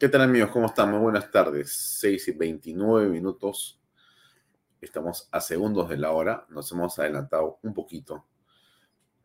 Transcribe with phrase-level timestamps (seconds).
[0.00, 0.48] ¿Qué tal amigos?
[0.48, 0.92] ¿Cómo están?
[0.92, 1.70] Muy buenas tardes.
[2.00, 3.78] 6 y 29 minutos.
[4.80, 6.46] Estamos a segundos de la hora.
[6.48, 8.24] Nos hemos adelantado un poquito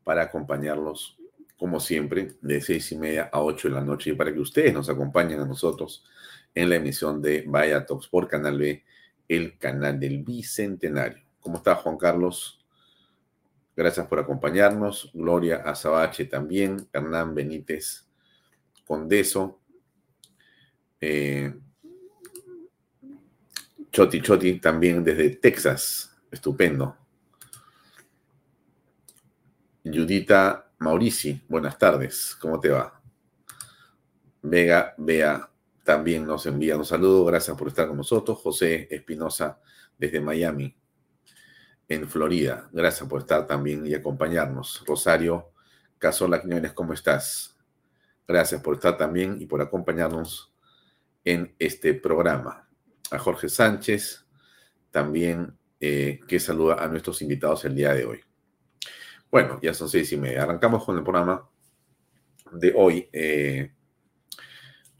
[0.03, 1.18] para acompañarlos,
[1.58, 4.73] como siempre, de 6 y media a 8 de la noche y para que ustedes
[4.73, 6.03] nos acompañen a nosotros
[6.53, 8.84] en la emisión de Vaya Talks por Canal B,
[9.30, 11.23] el canal del Bicentenario.
[11.40, 12.66] ¿Cómo está Juan Carlos?
[13.78, 15.09] Gracias por acompañarnos.
[15.14, 16.86] Gloria Azabache también.
[16.92, 18.09] Hernán Benítez
[18.86, 19.62] Condeso.
[21.08, 21.53] Eh,
[23.92, 26.17] Choti Choti también desde Texas.
[26.31, 26.97] Estupendo.
[29.84, 32.36] Judita Maurici, buenas tardes.
[32.42, 33.00] ¿Cómo te va?
[34.42, 35.47] Vega Bea
[35.84, 37.23] también nos envía un saludo.
[37.25, 38.40] Gracias por estar con nosotros.
[38.40, 39.62] José Espinosa
[40.00, 40.75] desde Miami
[41.88, 42.68] en Florida.
[42.72, 44.84] Gracias por estar también y acompañarnos.
[44.88, 45.51] Rosario
[46.00, 47.56] Casola Quiñones, ¿cómo estás?
[48.28, 50.55] Gracias por estar también y por acompañarnos
[51.25, 52.69] en este programa.
[53.12, 54.25] A Jorge Sánchez,
[54.91, 58.22] también eh, que saluda a nuestros invitados el día de hoy.
[59.30, 60.44] Bueno, ya son seis y media.
[60.44, 61.50] Arrancamos con el programa
[62.52, 63.74] de hoy, eh,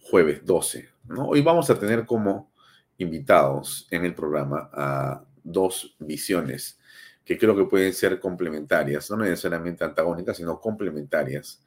[0.02, 0.90] jueves 12.
[1.06, 1.30] ¿no?
[1.30, 2.52] Hoy vamos a tener como
[2.98, 6.80] invitados en el programa a dos visiones
[7.26, 11.64] que creo que pueden ser complementarias, no necesariamente antagónicas, sino complementarias.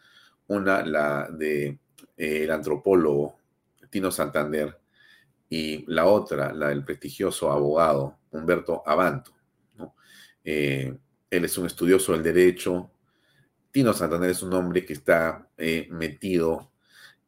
[0.46, 1.78] Una, la del
[2.16, 3.38] de, eh, antropólogo
[3.90, 4.78] Tino Santander,
[5.50, 9.32] y la otra, la del prestigioso abogado Humberto Abanto.
[10.44, 10.94] Eh,
[11.30, 12.90] él es un estudioso del derecho.
[13.70, 16.72] Tino Santander es un hombre que está eh, metido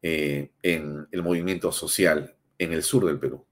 [0.03, 3.45] en el movimiento social en el sur del Perú.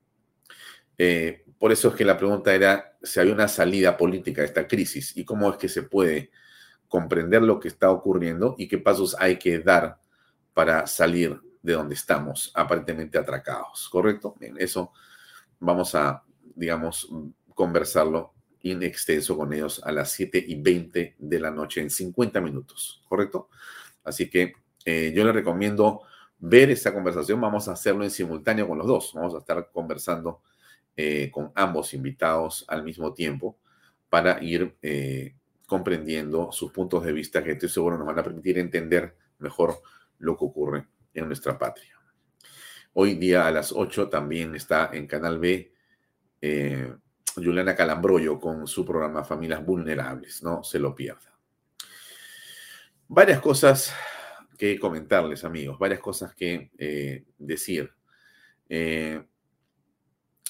[1.60, 5.16] Por eso es que la pregunta era si hay una salida política a esta crisis
[5.16, 6.32] y cómo es que se puede
[6.88, 10.00] comprender lo que está ocurriendo y qué pasos hay que dar
[10.54, 14.36] para salir de donde estamos aparentemente atracados, ¿correcto?
[14.40, 14.92] Bien, eso
[15.60, 16.24] vamos a,
[16.56, 17.10] digamos,
[17.54, 22.42] conversarlo in extenso con ellos a las 7 y 20 de la noche en 50
[22.42, 23.50] minutos, ¿correcto?
[24.04, 24.54] Así que
[24.86, 26.02] eh, yo les recomiendo
[26.40, 30.42] ver esta conversación, vamos a hacerlo en simultáneo con los dos, vamos a estar conversando
[30.96, 33.58] eh, con ambos invitados al mismo tiempo
[34.10, 38.58] para ir eh, comprendiendo sus puntos de vista que estoy seguro nos van a permitir
[38.58, 39.82] entender mejor
[40.18, 40.88] lo que ocurre
[41.20, 42.00] en nuestra patria.
[42.94, 45.72] Hoy día a las 8 también está en Canal B
[46.42, 46.94] eh,
[47.36, 51.38] Juliana Calambroyo con su programa Familias Vulnerables, no se lo pierda.
[53.08, 53.94] Varias cosas
[54.58, 56.72] que comentarles, amigos, varias cosas que
[57.38, 57.92] decir.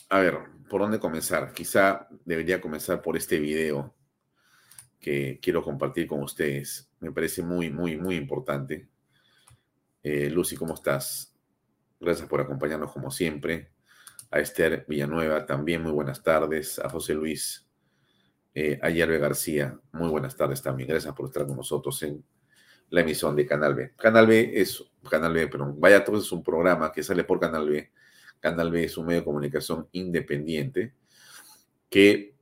[0.09, 1.53] A ver, ¿por dónde comenzar?
[1.53, 3.93] Quizá debería comenzar por este video
[4.99, 6.89] que quiero compartir con ustedes.
[6.99, 8.87] Me parece muy, muy, muy importante.
[10.03, 11.35] Eh, Lucy, ¿cómo estás?
[11.99, 13.71] Gracias por acompañarnos como siempre.
[14.31, 16.79] A Esther Villanueva también, muy buenas tardes.
[16.79, 17.67] A José Luis,
[18.53, 20.89] eh, a Yerbe García, muy buenas tardes también.
[20.89, 22.23] Gracias por estar con nosotros en
[22.89, 23.93] la emisión de Canal B.
[23.95, 27.69] Canal B es, Canal B, pero vaya, todo es un programa que sale por Canal
[27.69, 27.91] B
[28.39, 30.93] Canal B es un medio de comunicación independiente
[31.89, 32.35] que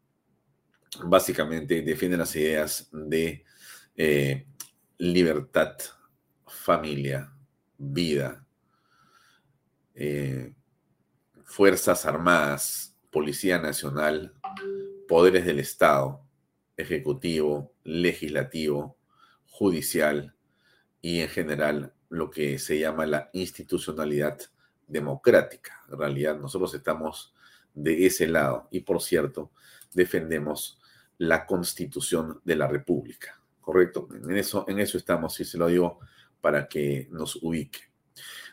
[1.03, 3.44] básicamente defiende las ideas de
[3.95, 4.45] eh,
[4.98, 5.75] libertad,
[6.45, 7.33] familia,
[7.77, 8.45] vida,
[9.95, 10.53] eh,
[11.44, 14.33] Fuerzas Armadas, Policía Nacional,
[15.07, 16.21] poderes del Estado,
[16.75, 18.97] Ejecutivo, Legislativo,
[19.50, 20.35] Judicial
[21.01, 24.39] y en general lo que se llama la institucionalidad
[24.88, 25.81] democrática.
[25.89, 27.33] En realidad, nosotros estamos
[27.74, 29.51] de ese lado y, por cierto,
[29.94, 30.79] defendemos
[31.18, 34.07] la constitución de la República, ¿correcto?
[34.12, 36.00] En eso, en eso estamos, y se lo digo
[36.42, 37.80] para que nos ubique.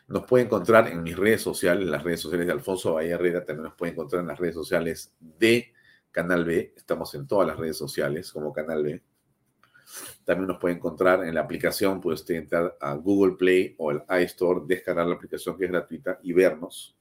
[0.07, 3.45] Nos puede encontrar en mis redes sociales, en las redes sociales de Alfonso Bahía Herrera,
[3.45, 5.73] también nos puede encontrar en las redes sociales de
[6.11, 6.75] Canal B.
[6.77, 9.03] Estamos en todas las redes sociales como Canal B.
[10.25, 14.03] También nos puede encontrar en la aplicación, puede usted entrar a Google Play o el
[14.23, 16.97] iStore, descargar la aplicación que es gratuita y vernos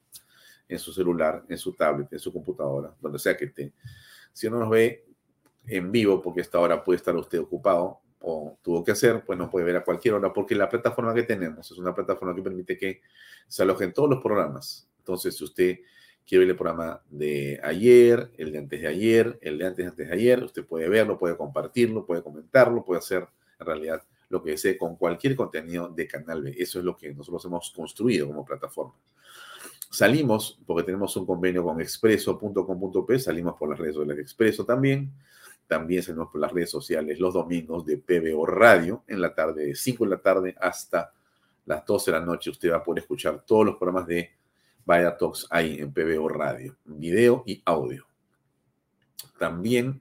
[0.68, 3.74] en su celular, en su tablet, en su computadora, donde sea que esté.
[4.31, 5.06] Si no nos ve
[5.68, 9.49] en vivo, porque esta hora puede estar usted ocupado o tuvo que hacer, pues nos
[9.49, 12.77] puede ver a cualquier hora, porque la plataforma que tenemos es una plataforma que permite
[12.77, 13.01] que
[13.47, 14.87] se alojen todos los programas.
[14.99, 15.79] Entonces, si usted
[16.25, 19.89] quiere ver el programa de ayer, el de antes de ayer, el de antes de
[19.89, 23.27] antes de ayer, usted puede verlo, puede compartirlo, puede comentarlo, puede hacer
[23.59, 26.55] en realidad lo que desee con cualquier contenido de Canal B.
[26.57, 28.93] Eso es lo que nosotros hemos construido como plataforma.
[29.91, 35.11] Salimos, porque tenemos un convenio con expreso.com.p, salimos por las redes sociales de Expreso también.
[35.73, 39.75] También salimos por las redes sociales los domingos de PBO Radio, en la tarde, de
[39.75, 41.11] 5 de la tarde hasta
[41.65, 42.51] las 12 de la noche.
[42.51, 44.29] Usted va a poder escuchar todos los programas de
[44.85, 48.05] Vaya Talks ahí en PBO Radio, video y audio.
[49.39, 49.99] También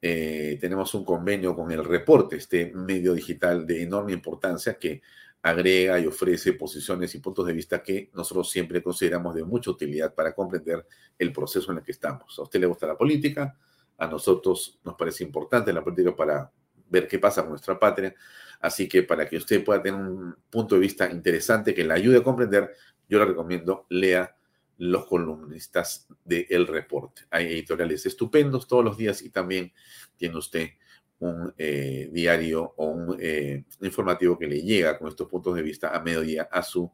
[0.00, 5.02] eh, tenemos un convenio con el reporte, este medio digital de enorme importancia que
[5.42, 10.14] agrega y ofrece posiciones y puntos de vista que nosotros siempre consideramos de mucha utilidad
[10.14, 10.86] para comprender
[11.18, 12.38] el proceso en el que estamos.
[12.38, 13.58] A usted le gusta la política,
[14.00, 16.50] a nosotros nos parece importante la política para
[16.88, 18.14] ver qué pasa con nuestra patria.
[18.60, 22.18] Así que para que usted pueda tener un punto de vista interesante que le ayude
[22.18, 22.74] a comprender,
[23.08, 24.34] yo le recomiendo lea
[24.78, 27.22] los columnistas de El Reporte.
[27.30, 29.72] Hay editoriales estupendos todos los días y también
[30.16, 30.70] tiene usted
[31.18, 35.94] un eh, diario o un eh, informativo que le llega con estos puntos de vista
[35.94, 36.90] a mediodía a su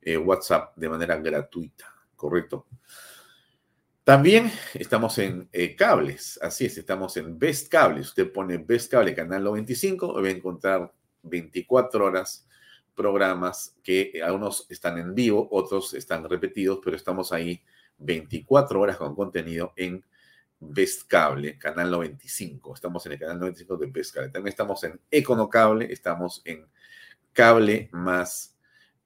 [0.00, 2.66] eh, WhatsApp de manera gratuita, ¿correcto?
[4.06, 8.10] También estamos en cables, así es, estamos en Best Cables.
[8.10, 10.92] Usted pone Best Cable Canal 95 y va a encontrar
[11.22, 12.46] 24 horas
[12.94, 17.60] programas que algunos están en vivo, otros están repetidos, pero estamos ahí
[17.98, 20.04] 24 horas con contenido en
[20.60, 22.74] Best Cable, canal 95.
[22.74, 24.30] Estamos en el canal 95 de Best Cable.
[24.30, 26.64] También estamos en Econocable, estamos en
[27.32, 28.54] Cable Más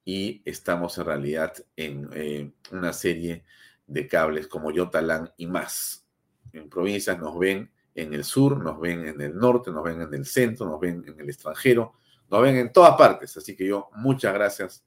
[0.05, 3.43] y estamos en realidad en eh, una serie
[3.91, 6.07] de cables como Yotalán y más.
[6.53, 10.13] En provincias nos ven en el sur, nos ven en el norte, nos ven en
[10.13, 11.93] el centro, nos ven en el extranjero,
[12.29, 13.35] nos ven en todas partes.
[13.35, 14.85] Así que yo muchas gracias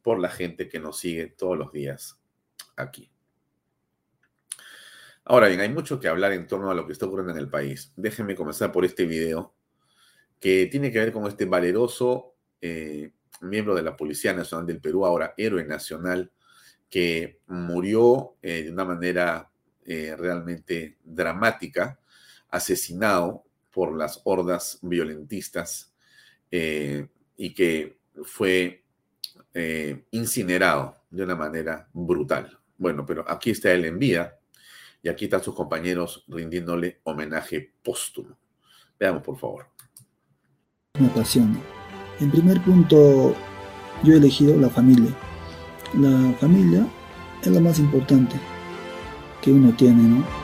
[0.00, 2.18] por la gente que nos sigue todos los días
[2.76, 3.10] aquí.
[5.24, 7.50] Ahora bien, hay mucho que hablar en torno a lo que está ocurriendo en el
[7.50, 7.92] país.
[7.96, 9.54] Déjenme comenzar por este video
[10.40, 13.12] que tiene que ver con este valeroso eh,
[13.42, 16.32] miembro de la Policía Nacional del Perú, ahora héroe nacional,
[16.92, 19.50] que murió eh, de una manera
[19.86, 21.98] eh, realmente dramática,
[22.50, 25.94] asesinado por las hordas violentistas
[26.50, 28.84] y que fue
[30.10, 32.58] incinerado de una manera brutal.
[32.76, 34.38] Bueno, pero aquí está él en vida
[35.02, 38.36] y aquí están sus compañeros rindiéndole homenaje póstumo.
[39.00, 39.66] Veamos, por favor.
[41.00, 41.58] Me apasiona.
[42.20, 43.34] En primer punto,
[44.04, 45.31] yo he elegido la familia.
[45.94, 46.86] La familia
[47.42, 48.36] es lo más importante
[49.42, 50.41] que uno tiene, ¿no?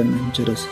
[0.00, 0.70] Muchas gracias.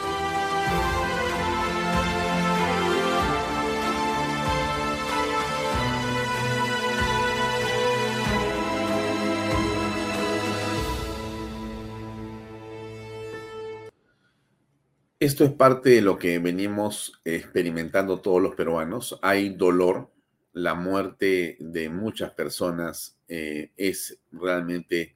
[15.18, 19.18] Esto es parte de lo que venimos experimentando todos los peruanos.
[19.20, 20.10] Hay dolor,
[20.54, 25.14] la muerte de muchas personas eh, es realmente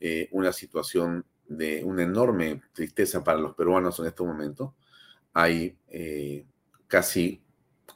[0.00, 4.74] eh, una situación de una enorme tristeza para los peruanos en este momento.
[5.32, 6.44] Hay eh,
[6.86, 7.42] casi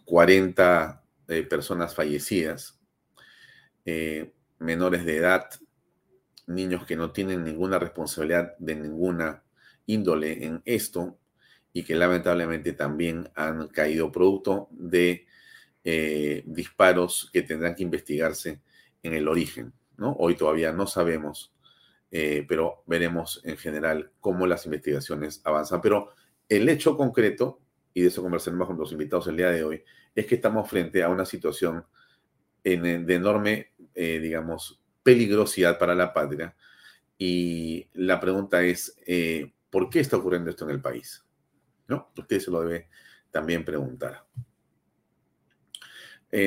[0.04, 2.78] 40 eh, personas fallecidas,
[3.84, 5.48] eh, menores de edad,
[6.46, 9.42] niños que no tienen ninguna responsabilidad de ninguna
[9.86, 11.18] índole en esto
[11.72, 15.26] y que lamentablemente también han caído producto de
[16.44, 18.60] disparos que tendrán que investigarse
[19.02, 19.72] en el origen.
[19.96, 20.12] ¿no?
[20.18, 21.52] Hoy todavía no sabemos
[22.12, 25.80] eh, pero veremos en general cómo las investigaciones avanzan.
[25.80, 26.10] Pero
[26.48, 27.60] el hecho concreto,
[27.94, 31.02] y de eso conversaremos con los invitados el día de hoy, es que estamos frente
[31.02, 31.84] a una situación
[32.62, 36.54] de enorme, eh, digamos, peligrosidad para la patria.
[37.16, 41.24] Y la pregunta es, eh, ¿por qué está ocurriendo esto en el país?
[41.86, 42.10] ¿no?
[42.18, 42.88] Usted se lo debe
[43.30, 44.24] también preguntar.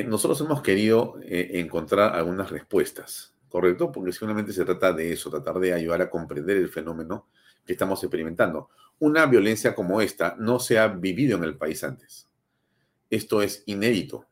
[0.06, 3.92] Nosotros hemos querido encontrar algunas respuestas, ¿correcto?
[3.92, 7.28] Porque seguramente se trata de eso, tratar de ayudar a comprender el fenómeno
[7.64, 8.68] que estamos experimentando.
[8.98, 12.28] Una violencia como esta no se ha vivido en el país antes.
[13.08, 14.26] Esto es inédito.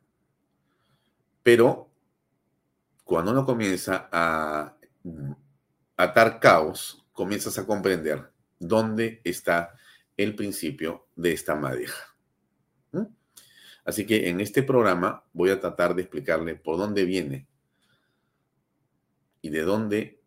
[1.45, 1.89] Pero
[3.05, 4.77] cuando uno comienza a
[5.97, 9.73] atar caos, comienzas a comprender dónde está
[10.17, 12.13] el principio de esta madeja.
[13.85, 17.47] Así que en este programa voy a tratar de explicarle por dónde viene
[19.43, 20.23] y de dónde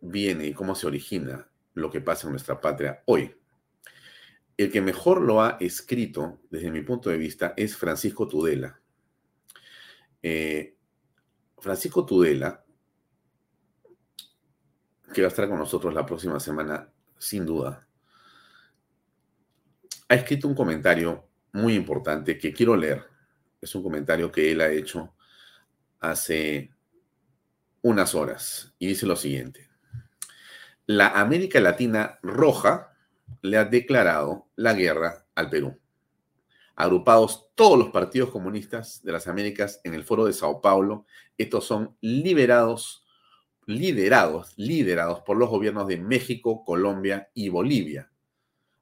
[0.00, 3.34] viene y cómo se origina lo que pasa en nuestra patria hoy.
[4.56, 8.80] El que mejor lo ha escrito, desde mi punto de vista, es Francisco Tudela.
[10.22, 10.76] Eh,
[11.58, 12.64] Francisco Tudela,
[15.12, 17.86] que va a estar con nosotros la próxima semana, sin duda,
[20.08, 23.04] ha escrito un comentario muy importante que quiero leer.
[23.60, 25.14] Es un comentario que él ha hecho
[26.00, 26.70] hace
[27.88, 29.68] unas horas y dice lo siguiente.
[30.84, 32.94] La América Latina Roja
[33.40, 35.78] le ha declarado la guerra al Perú.
[36.76, 41.06] Agrupados todos los partidos comunistas de las Américas en el foro de Sao Paulo,
[41.38, 43.04] estos son liberados,
[43.64, 48.12] liderados, liderados por los gobiernos de México, Colombia y Bolivia,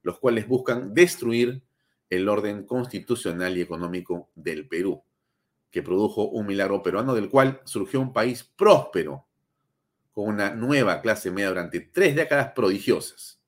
[0.02, 1.62] los cuales buscan destruir
[2.10, 5.02] el orden constitucional y económico del Perú,
[5.70, 9.26] que produjo un milagro peruano del cual surgió un país próspero,
[10.12, 13.38] con una nueva clase media durante tres décadas prodigiosas.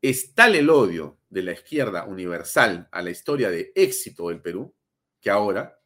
[0.00, 4.72] Es tal el odio de la izquierda universal a la historia de éxito del Perú,
[5.20, 5.80] que ahora,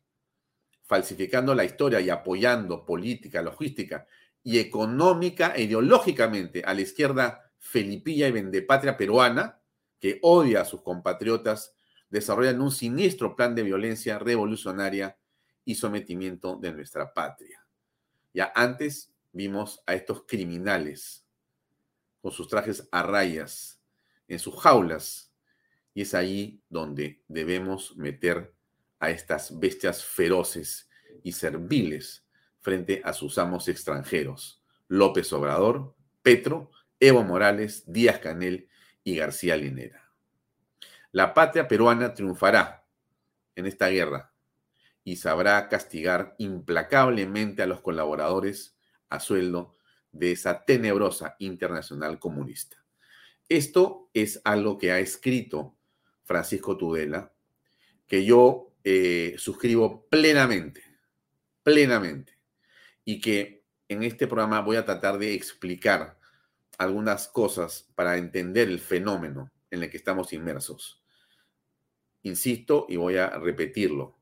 [0.85, 4.07] falsificando la historia y apoyando política, logística
[4.43, 9.61] y económica e ideológicamente a la izquierda felipilla y vendepatria peruana,
[9.99, 11.75] que odia a sus compatriotas,
[12.11, 15.17] desarrollan un siniestro plan de violencia revolucionaria
[15.69, 17.63] y sometimiento de nuestra patria.
[18.33, 21.27] Ya antes vimos a estos criminales
[22.23, 23.79] con sus trajes a rayas
[24.29, 25.31] en sus jaulas
[25.93, 28.55] y es ahí donde debemos meter
[28.99, 30.89] a estas bestias feroces
[31.23, 32.27] y serviles
[32.61, 38.71] frente a sus amos extranjeros, López Obrador, Petro, Evo Morales, Díaz Canel
[39.05, 40.11] y García Linera.
[41.13, 42.87] La patria peruana triunfará
[43.55, 44.33] en esta guerra
[45.09, 48.77] y sabrá castigar implacablemente a los colaboradores
[49.09, 49.75] a sueldo
[50.13, 52.85] de esa tenebrosa internacional comunista.
[53.49, 55.75] Esto es algo que ha escrito
[56.25, 57.33] Francisco Tudela,
[58.07, 60.83] que yo eh, suscribo plenamente,
[61.63, 62.39] plenamente,
[63.03, 66.19] y que en este programa voy a tratar de explicar
[66.77, 71.03] algunas cosas para entender el fenómeno en el que estamos inmersos.
[72.25, 74.18] Insisto y voy a repetirlo.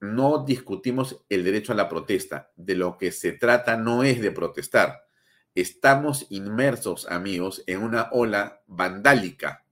[0.00, 2.52] No discutimos el derecho a la protesta.
[2.56, 5.06] De lo que se trata no es de protestar.
[5.54, 9.64] Estamos inmersos, amigos, en una ola vandálica,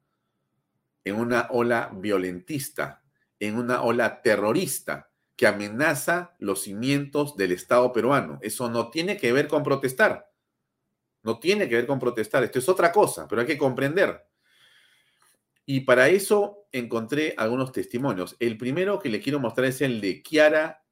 [1.04, 3.02] en una ola violentista,
[3.38, 8.38] en una ola terrorista que amenaza los cimientos del Estado peruano.
[8.40, 10.31] Eso no tiene que ver con protestar.
[11.23, 14.26] No tiene que ver con protestar, esto es otra cosa, pero hay que comprender.
[15.66, 18.37] Y para eso encontré algunos testimonios.
[18.38, 20.83] El primero que le quiero mostrar es el de Kiara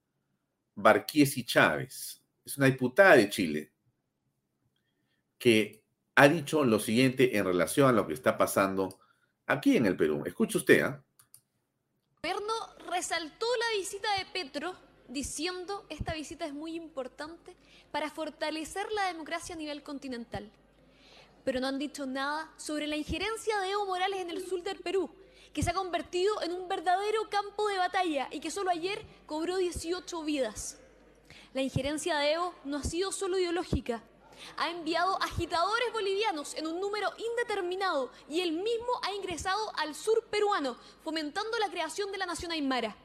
[0.75, 2.23] Barquiesi Chávez.
[2.45, 3.73] Es una diputada de Chile
[5.39, 5.83] que
[6.15, 9.01] ha dicho lo siguiente en relación a lo que está pasando
[9.47, 10.23] aquí en el Perú.
[10.25, 10.87] Escuche usted.
[10.87, 10.97] ¿eh?
[12.93, 14.75] Resaltó la visita de Petro
[15.09, 17.57] diciendo esta visita es muy importante
[17.91, 20.49] para fortalecer la democracia a nivel continental.
[21.45, 24.79] Pero no han dicho nada sobre la injerencia de Evo Morales en el sur del
[24.79, 25.11] Perú,
[25.53, 29.57] que se ha convertido en un verdadero campo de batalla y que solo ayer cobró
[29.57, 30.79] 18 vidas.
[31.53, 34.03] La injerencia de Evo no ha sido solo ideológica,
[34.57, 40.25] ha enviado agitadores bolivianos en un número indeterminado y él mismo ha ingresado al sur
[40.25, 42.97] peruano, fomentando la creación de la nación aymara.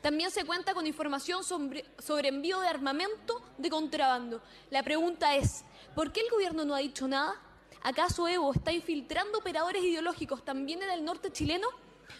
[0.00, 1.84] También se cuenta con información sobre,
[2.28, 4.40] envío de armamento de contrabando.
[4.70, 7.40] La pregunta es, ¿por qué el gobierno no ha dicho nada?
[7.82, 11.68] ¿Acaso Evo está infiltrando operadores ideológicos también en el norte chileno?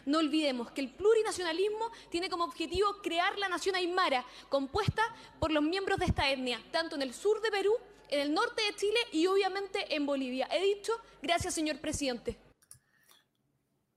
[0.07, 5.03] No olvidemos que el plurinacionalismo tiene como objetivo crear la nación aymara, compuesta
[5.39, 7.75] por los miembros de esta etnia, tanto en el sur de Perú,
[8.09, 10.49] en el norte de Chile y obviamente en Bolivia.
[10.51, 12.39] He dicho, gracias señor presidente.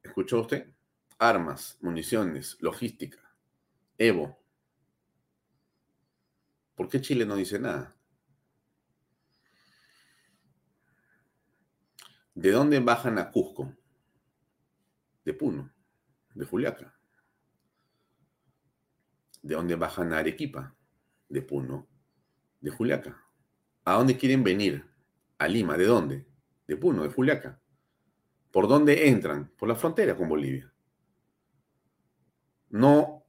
[0.01, 0.67] ¿Escuchó usted?
[1.17, 3.19] Armas, municiones, logística.
[3.97, 4.37] Evo.
[6.75, 7.95] ¿Por qué Chile no dice nada?
[12.35, 13.75] ¿De dónde bajan a Cusco?
[15.23, 15.71] De Puno,
[16.33, 16.97] de Juliaca.
[19.41, 20.75] ¿De dónde bajan a Arequipa?
[21.29, 21.87] De Puno,
[22.59, 23.23] de Juliaca.
[23.85, 24.85] ¿A dónde quieren venir?
[25.37, 25.77] A Lima.
[25.77, 26.25] ¿De dónde?
[26.67, 27.61] De Puno, de Juliaca.
[28.51, 29.51] ¿Por dónde entran?
[29.57, 30.71] Por la frontera con Bolivia.
[32.69, 33.25] No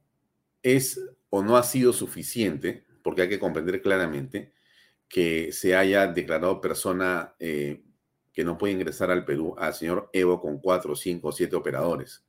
[0.63, 4.53] es o no ha sido suficiente, porque hay que comprender claramente
[5.07, 7.83] que se haya declarado persona eh,
[8.35, 12.23] que no puede ingresar al Perú al señor Evo con cuatro, cinco, siete operadores.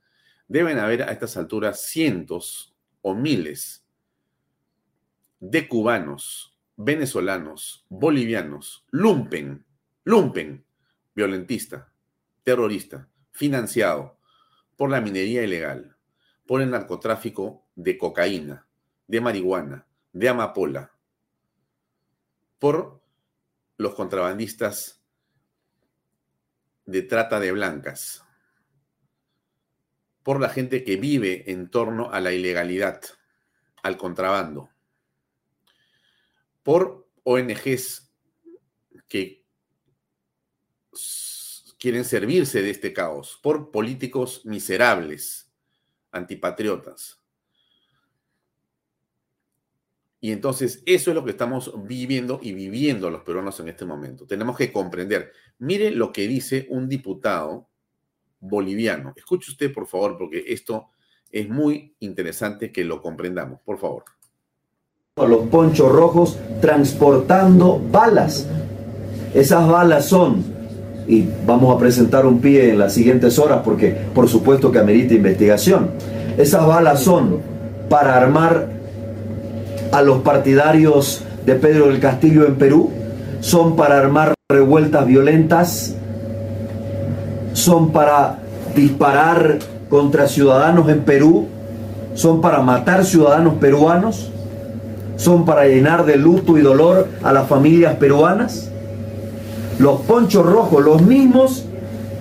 [0.47, 3.85] Deben haber a estas alturas cientos o miles
[5.41, 9.65] de cubanos, venezolanos, bolivianos, lumpen,
[10.05, 10.65] lumpen,
[11.13, 11.91] violentista,
[12.43, 14.17] terrorista, financiado
[14.77, 15.97] por la minería ilegal,
[16.45, 18.65] por el narcotráfico de cocaína,
[19.07, 20.93] de marihuana, de amapola,
[22.59, 23.01] por
[23.77, 24.96] los contrabandistas
[26.87, 28.23] de trata de blancas,
[30.23, 33.01] por la gente que vive en torno a la ilegalidad,
[33.83, 34.69] al contrabando,
[36.63, 38.09] por ONGs
[39.07, 39.45] que
[41.77, 45.51] quieren servirse de este caos, por políticos miserables,
[46.11, 47.16] antipatriotas.
[50.19, 54.25] Y entonces eso es lo que estamos viviendo y viviendo los peruanos en este momento.
[54.25, 55.31] Tenemos que comprender.
[55.59, 57.67] Mire lo que dice un diputado
[58.39, 59.13] boliviano.
[59.15, 60.89] Escuche usted, por favor, porque esto
[61.31, 63.59] es muy interesante que lo comprendamos.
[63.61, 64.05] Por favor.
[65.17, 68.47] Los ponchos rojos transportando balas.
[69.33, 70.43] Esas balas son,
[71.07, 75.13] y vamos a presentar un pie en las siguientes horas porque por supuesto que amerita
[75.13, 75.91] investigación,
[76.37, 77.41] esas balas son
[77.89, 78.76] para armar
[79.97, 82.91] a los partidarios de Pedro del Castillo en Perú,
[83.39, 85.95] son para armar revueltas violentas,
[87.53, 88.37] son para
[88.75, 89.57] disparar
[89.89, 91.47] contra ciudadanos en Perú,
[92.13, 94.29] son para matar ciudadanos peruanos,
[95.15, 98.69] son para llenar de luto y dolor a las familias peruanas.
[99.79, 101.65] Los ponchos rojos, los mismos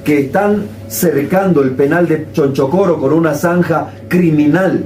[0.02, 4.82] que están cercando el penal de Chonchocoro con una zanja criminal,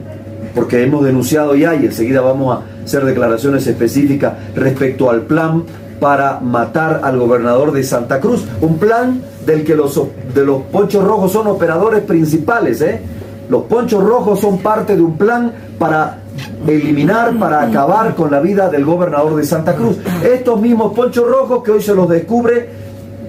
[0.57, 5.65] porque hemos denunciado ya y enseguida vamos a hacer declaraciones específicas respecto al plan
[6.01, 8.45] para matar al gobernador de Santa Cruz.
[8.61, 10.01] Un plan del que los,
[10.35, 12.81] de los ponchos rojos son operadores principales.
[12.81, 13.01] ¿eh?
[13.49, 16.19] Los ponchos rojos son parte de un plan para
[16.67, 19.99] eliminar, para acabar con la vida del gobernador de Santa Cruz.
[20.25, 22.69] Estos mismos ponchos rojos que hoy se los descubre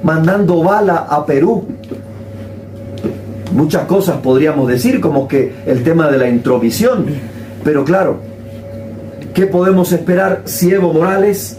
[0.03, 1.65] mandando bala a Perú.
[3.53, 7.05] Muchas cosas podríamos decir, como que el tema de la introvisión.
[7.63, 8.30] Pero claro,
[9.33, 11.57] ¿qué podemos esperar si Evo Morales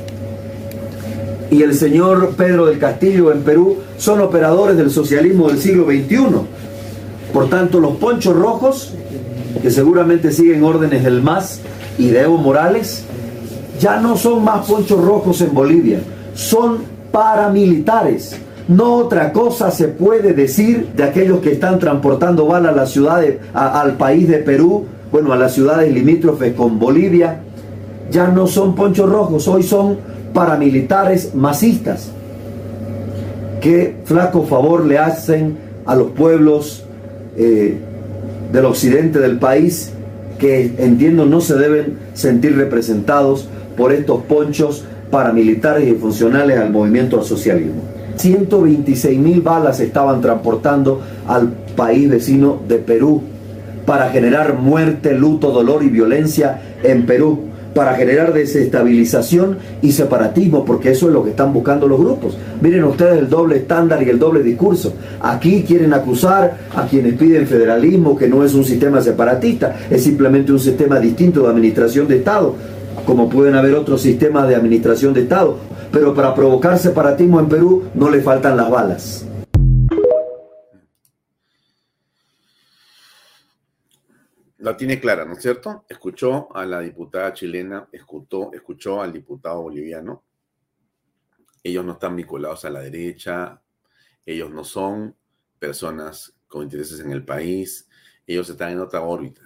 [1.51, 6.27] y el señor Pedro del Castillo en Perú son operadores del socialismo del siglo XXI?
[7.33, 8.93] Por tanto, los ponchos rojos,
[9.63, 11.61] que seguramente siguen órdenes del MAS
[11.99, 13.05] y de Evo Morales,
[13.81, 16.01] ya no son más ponchos rojos en Bolivia,
[16.35, 16.79] son
[17.11, 18.37] paramilitares.
[18.69, 23.23] No otra cosa se puede decir de aquellos que están transportando balas a la ciudad
[23.55, 27.41] al país de Perú, bueno, a las ciudades limítrofes con Bolivia.
[28.13, 29.97] Ya no son ponchos rojos, hoy son
[30.35, 32.11] paramilitares masistas.
[33.63, 36.85] Qué flaco favor le hacen a los pueblos
[37.39, 37.79] eh,
[38.53, 39.93] del occidente del país
[40.39, 43.49] que entiendo no se deben sentir representados
[43.79, 47.83] por estos ponchos paramilitares y funcionales al movimiento al socialismo.
[48.17, 53.23] 126 mil balas estaban transportando al país vecino de Perú
[53.87, 60.91] para generar muerte, luto, dolor y violencia en Perú para generar desestabilización y separatismo, porque
[60.91, 62.37] eso es lo que están buscando los grupos.
[62.61, 64.93] Miren ustedes el doble estándar y el doble discurso.
[65.21, 70.53] Aquí quieren acusar a quienes piden federalismo, que no es un sistema separatista, es simplemente
[70.53, 72.55] un sistema distinto de administración de Estado,
[73.07, 75.57] como pueden haber otros sistemas de administración de Estado.
[75.91, 79.25] Pero para provocar separatismo en Perú no le faltan las balas.
[84.63, 85.85] La tiene clara, ¿no es cierto?
[85.89, 90.23] Escuchó a la diputada chilena, escuchó, escuchó al diputado boliviano.
[91.65, 93.61] Ellos no están vinculados a la derecha,
[94.25, 95.17] ellos no son
[95.59, 97.89] personas con intereses en el país,
[98.25, 99.43] ellos están en otra órbita,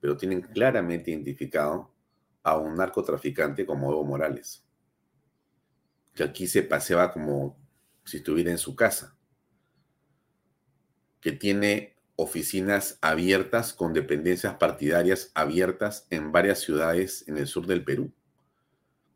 [0.00, 1.94] pero tienen claramente identificado
[2.42, 4.64] a un narcotraficante como Evo Morales,
[6.14, 7.58] que aquí se paseaba como
[8.02, 9.14] si estuviera en su casa,
[11.20, 17.84] que tiene oficinas abiertas con dependencias partidarias abiertas en varias ciudades en el sur del
[17.84, 18.12] Perú,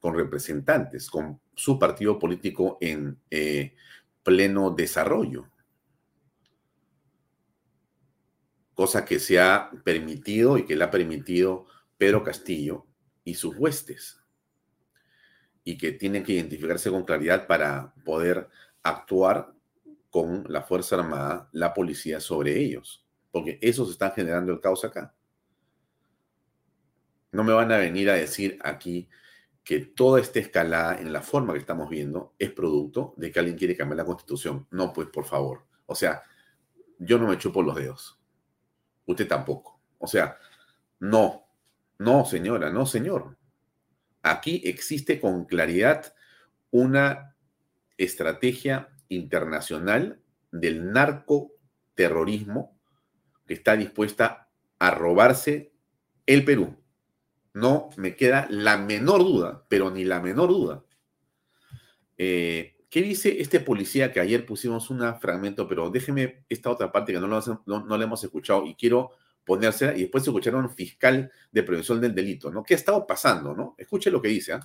[0.00, 3.74] con representantes, con su partido político en eh,
[4.22, 5.48] pleno desarrollo.
[8.74, 12.86] cosa que se ha permitido y que le ha permitido Pedro Castillo
[13.24, 14.20] y sus huestes,
[15.62, 18.48] y que tienen que identificarse con claridad para poder
[18.82, 19.53] actuar
[20.14, 25.12] con la Fuerza Armada, la policía sobre ellos, porque esos están generando el caos acá.
[27.32, 29.08] No me van a venir a decir aquí
[29.64, 33.58] que toda esta escalada en la forma que estamos viendo es producto de que alguien
[33.58, 34.68] quiere cambiar la constitución.
[34.70, 35.66] No, pues por favor.
[35.86, 36.22] O sea,
[37.00, 38.16] yo no me chupo los dedos.
[39.06, 39.80] Usted tampoco.
[39.98, 40.38] O sea,
[41.00, 41.44] no,
[41.98, 43.36] no señora, no señor.
[44.22, 46.14] Aquí existe con claridad
[46.70, 47.34] una
[47.96, 52.78] estrategia internacional del narcoterrorismo
[53.46, 55.72] que está dispuesta a robarse
[56.26, 56.76] el Perú.
[57.52, 60.84] No me queda la menor duda, pero ni la menor duda.
[62.16, 67.12] Eh, ¿Qué dice este policía que ayer pusimos un fragmento, pero déjeme esta otra parte
[67.12, 69.10] que no lo, no, hemos escuchado y quiero
[69.44, 72.62] ponérsela y después escuchar a un fiscal de prevención del delito, ¿no?
[72.62, 73.74] ¿Qué ha estado pasando, no?
[73.76, 74.60] Escuche lo que dice, ¿ah?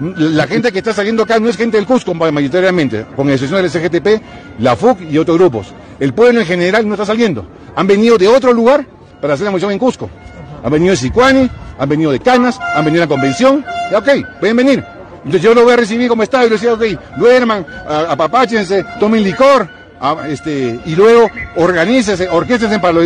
[0.00, 3.70] La gente que está saliendo acá no es gente del Cusco mayoritariamente, con excepción del
[3.70, 4.22] SGTP,
[4.60, 5.74] la FUC y otros grupos.
[5.98, 7.44] El pueblo en general no está saliendo.
[7.74, 8.86] Han venido de otro lugar
[9.20, 10.08] para hacer la movilización en Cusco.
[10.62, 13.64] Han venido de Sicuani, han venido de Canas, han venido a la convención.
[13.90, 14.84] Ya, ok, pueden venir.
[15.16, 16.84] Entonces yo lo voy a recibir como está y le decía, ok,
[17.16, 19.68] duerman, apapáchense, tomen licor,
[20.28, 23.02] este, y luego organícese, orquéstense para lo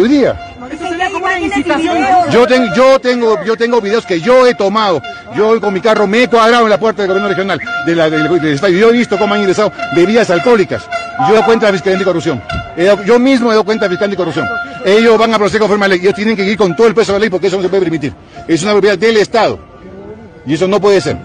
[1.40, 2.30] de.
[2.30, 5.02] Yo, tengo, yo, tengo, yo tengo videos que yo he tomado.
[5.36, 8.10] Yo con mi carro me he cuadrado en la puerta del gobierno regional de la,
[8.10, 10.88] del, Yo he visto cómo han ingresado bebidas alcohólicas.
[11.28, 12.42] Yo doy cuenta de la Fiscalía Anticorrupción.
[13.06, 14.48] Yo mismo he dado cuenta de la Fiscalía Anticorrupción.
[14.84, 16.04] Ellos van a proceder conforme a la ley.
[16.04, 17.68] Ellos tienen que ir con todo el peso de la ley porque eso no se
[17.68, 18.12] puede permitir.
[18.48, 19.58] Es una propiedad del Estado.
[20.46, 21.16] Y eso no puede ser.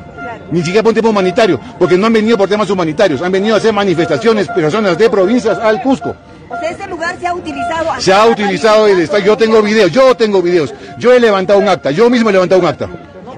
[0.52, 3.56] Ni siquiera por un tema humanitario, porque no han venido por temas humanitarios, han venido
[3.56, 6.16] a hacer manifestaciones personas de provincias al Cusco.
[6.50, 7.90] O sea, ese lugar se ha utilizado.
[8.00, 9.24] Se ha utilizado el Estado.
[9.24, 10.74] Yo tengo videos, yo tengo videos.
[10.98, 12.90] Yo he levantado un acta, yo mismo he levantado un acta.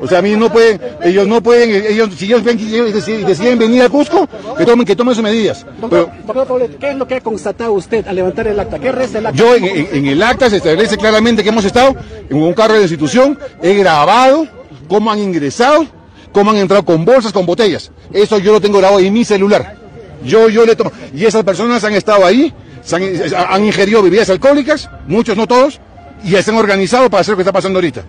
[0.02, 3.84] O sea, a mí no pueden, ellos no pueden, ellos, si ellos ven deciden, venir
[3.84, 5.66] a Cusco, que tomen, que tomen sus medidas.
[5.82, 8.80] Doctor, ¿qué es lo que ha constatado usted al levantar el acta?
[8.80, 9.38] ¿Qué resta el acta?
[9.38, 11.96] Yo, en, el acta se establece claramente que hemos estado
[12.30, 14.48] en un carro de la institución, he grabado
[14.88, 15.86] cómo han ingresado,
[16.32, 17.92] cómo han entrado con bolsas, con botellas.
[18.14, 19.76] Eso yo lo tengo grabado en mi celular.
[20.24, 20.92] Yo, yo le tomo.
[21.14, 22.54] Y esas personas han estado ahí,
[22.94, 25.80] han, ingerido bebidas alcohólicas, muchos, no todos,
[26.24, 28.04] y se han organizado para hacer lo que está pasando ahorita.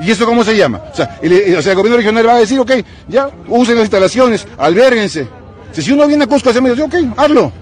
[0.00, 0.80] ¿Y eso cómo se llama?
[0.92, 1.30] O sea, el,
[1.74, 2.72] gobierno regional va a decir, ok,
[3.08, 5.26] ya, usen las instalaciones, alberguense.
[5.72, 7.52] Si uno viene a Cusco a hacer medios, ok, hazlo.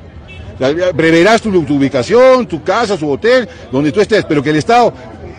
[0.96, 4.92] Preverás tu, ubicación, tu casa, su hotel, donde tú estés, pero que el Estado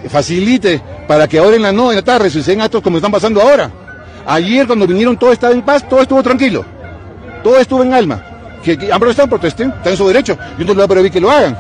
[0.10, 3.12] facilite para que ahora en la noche, en la tarde, se sean actos como están
[3.12, 3.72] pasando ahora.
[4.26, 6.66] Ayer cuando vinieron todo estaba en paz, todo estuvo tranquilo.
[7.44, 10.38] Todo estuvo en alma que, han protestado, protesten, están en su derecho.
[10.58, 11.58] Yo no lo voy a prohibir que lo hagan.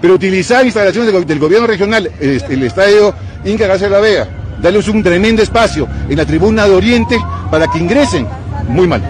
[0.00, 4.28] Pero utilizar instalaciones del, gobierno regional, el, estadio Inca García de la Vega,
[4.60, 7.18] darles un tremendo espacio en la tribuna de Oriente
[7.50, 8.26] para que ingresen,
[8.68, 9.02] muy mal.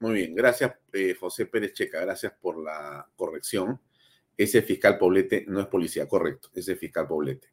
[0.00, 3.80] Muy bien, gracias eh, José Pérez Checa, gracias por la corrección.
[4.36, 7.48] Ese fiscal Poblete no es policía, correcto, ese fiscal Poblete.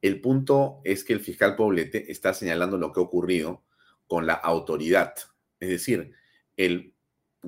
[0.00, 3.64] El punto es que el fiscal Poblete está señalando lo que ha ocurrido
[4.06, 5.14] con la autoridad,
[5.58, 6.12] es decir,
[6.56, 6.92] el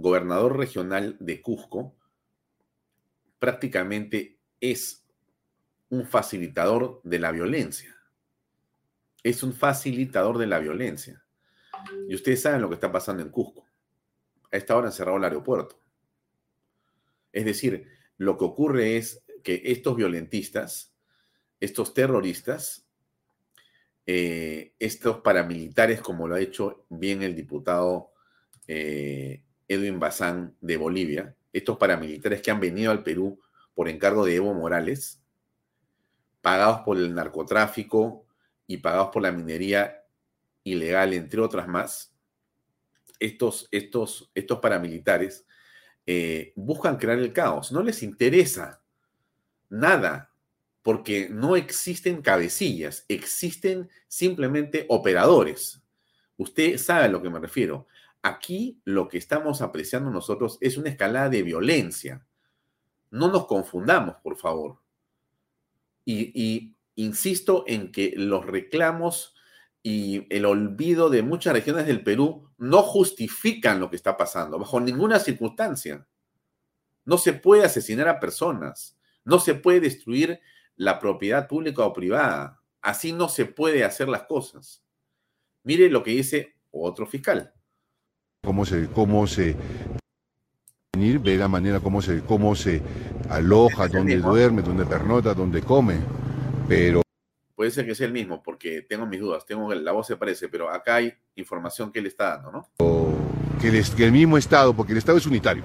[0.00, 1.96] gobernador regional de Cusco
[3.38, 5.04] prácticamente es
[5.90, 7.96] un facilitador de la violencia.
[9.22, 11.24] Es un facilitador de la violencia.
[12.08, 13.66] Y ustedes saben lo que está pasando en Cusco.
[14.52, 15.80] A esta hora han cerrado el aeropuerto.
[17.32, 20.94] Es decir, lo que ocurre es que estos violentistas,
[21.60, 22.86] estos terroristas,
[24.06, 28.12] eh, estos paramilitares, como lo ha hecho bien el diputado
[28.66, 33.40] eh, Edwin Bazán de Bolivia, estos paramilitares que han venido al Perú
[33.74, 35.22] por encargo de Evo Morales,
[36.40, 38.26] pagados por el narcotráfico
[38.66, 40.02] y pagados por la minería
[40.64, 42.14] ilegal, entre otras más,
[43.20, 45.46] estos, estos, estos paramilitares
[46.06, 47.72] eh, buscan crear el caos.
[47.72, 48.80] No les interesa
[49.68, 50.32] nada,
[50.82, 55.82] porque no existen cabecillas, existen simplemente operadores.
[56.38, 57.88] Usted sabe a lo que me refiero.
[58.22, 62.26] Aquí lo que estamos apreciando nosotros es una escalada de violencia.
[63.10, 64.80] No nos confundamos, por favor.
[66.04, 69.36] Y, insisto en que los reclamos
[69.82, 74.80] y el olvido de muchas regiones del Perú no justifican lo que está pasando, bajo
[74.80, 76.08] ninguna circunstancia.
[77.04, 80.40] No se puede asesinar a personas, no se puede destruir
[80.74, 82.62] la propiedad pública o privada.
[82.80, 84.82] Así no se puede hacer las cosas.
[85.62, 87.54] Mire lo que dice otro fiscal
[88.42, 89.56] cómo se, cómo se
[90.98, 92.82] Ve la manera como se, cómo se
[93.28, 95.98] aloja, dónde duerme, dónde pernota, dónde come.
[96.66, 97.02] Pero.
[97.54, 99.46] Puede ser que sea el mismo, porque tengo mis dudas.
[99.46, 102.68] Tengo la voz se parece, pero acá hay información que él está dando, ¿no?
[103.60, 105.62] Que el, que el mismo Estado, porque el Estado es unitario.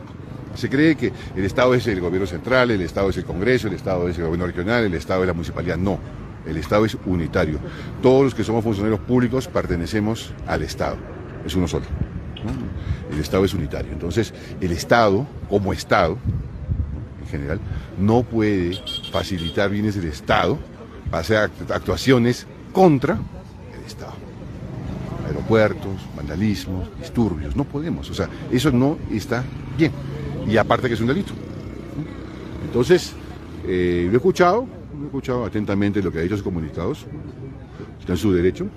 [0.54, 3.74] Se cree que el Estado es el gobierno central, el Estado es el Congreso, el
[3.74, 5.78] Estado es el gobierno regional, el Estado es la municipalidad.
[5.78, 6.00] No,
[6.46, 7.60] el Estado es unitario.
[8.04, 10.98] Todos los que somos funcionarios públicos pertenecemos al Estado.
[11.44, 11.86] Es uno solo.
[13.12, 13.92] El Estado es unitario.
[13.92, 16.18] Entonces, el Estado, como Estado,
[17.22, 17.60] en general,
[18.00, 18.78] no puede
[19.12, 20.58] facilitar bienes del Estado
[21.10, 21.38] para hacer
[21.70, 23.20] actuaciones contra
[23.78, 24.14] el Estado.
[25.28, 28.10] Aeropuertos, vandalismos, disturbios, no podemos.
[28.10, 29.44] O sea, eso no está
[29.78, 29.92] bien.
[30.48, 31.34] Y aparte que es un delito.
[32.66, 33.14] Entonces,
[33.66, 34.68] eh, lo he escuchado,
[35.02, 37.06] he escuchado atentamente lo que ha dicho sus comunicados,
[38.00, 38.68] está en su derecho,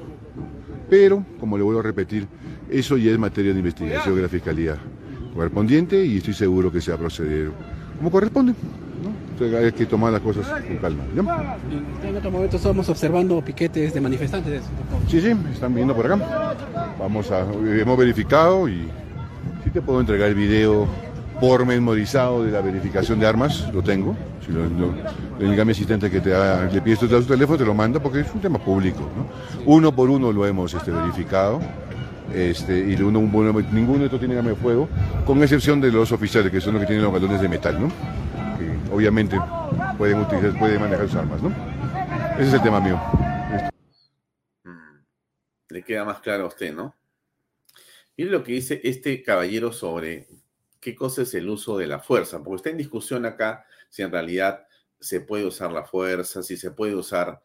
[0.88, 2.28] pero, como le vuelvo a repetir,
[2.70, 4.76] eso ya es materia de investigación de la Fiscalía
[5.34, 7.50] correspondiente y estoy seguro que se va a proceder
[7.98, 8.54] como corresponde.
[9.32, 11.04] Entonces hay que tomar las cosas con calma.
[12.02, 14.62] En otro momento estamos observando piquetes de manifestantes.
[15.08, 16.54] Sí, sí, están viendo por acá.
[16.98, 18.88] Vamos a, hemos verificado y
[19.62, 20.88] sí te puedo entregar el video
[21.38, 24.16] pormenorizado de la verificación de armas, lo tengo.
[24.44, 24.62] Si lo,
[25.38, 28.20] le diga a mi asistente que te le pides tu, teléfono, te lo manda porque
[28.20, 29.00] es un tema público.
[29.66, 31.60] Uno por uno lo hemos este, verificado.
[32.34, 34.88] Este, y uno, ninguno de estos tiene arma de fuego,
[35.24, 37.88] con excepción de los oficiales, que son los que tienen los galones de metal, ¿no?
[38.58, 39.38] Que obviamente
[39.96, 41.50] pueden utilizar, pueden manejar sus armas, ¿no?
[42.34, 43.00] Ese es el tema mío.
[44.64, 45.04] Mm.
[45.70, 46.94] Le queda más claro a usted, ¿no?
[48.16, 50.26] Mire lo que dice este caballero sobre
[50.80, 54.10] qué cosa es el uso de la fuerza, porque está en discusión acá si en
[54.10, 54.66] realidad
[55.00, 57.42] se puede usar la fuerza, si se puede usar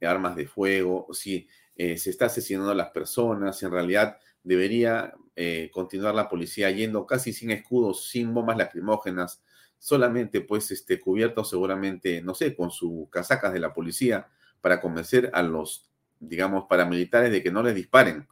[0.00, 5.70] armas de fuego, si eh, se está asesinando a las personas, en realidad debería eh,
[5.72, 9.44] continuar la policía yendo casi sin escudos, sin bombas lacrimógenas,
[9.78, 14.26] solamente pues este, cubierto seguramente, no sé, con sus casacas de la policía
[14.60, 15.88] para convencer a los,
[16.18, 18.26] digamos, paramilitares de que no les disparen,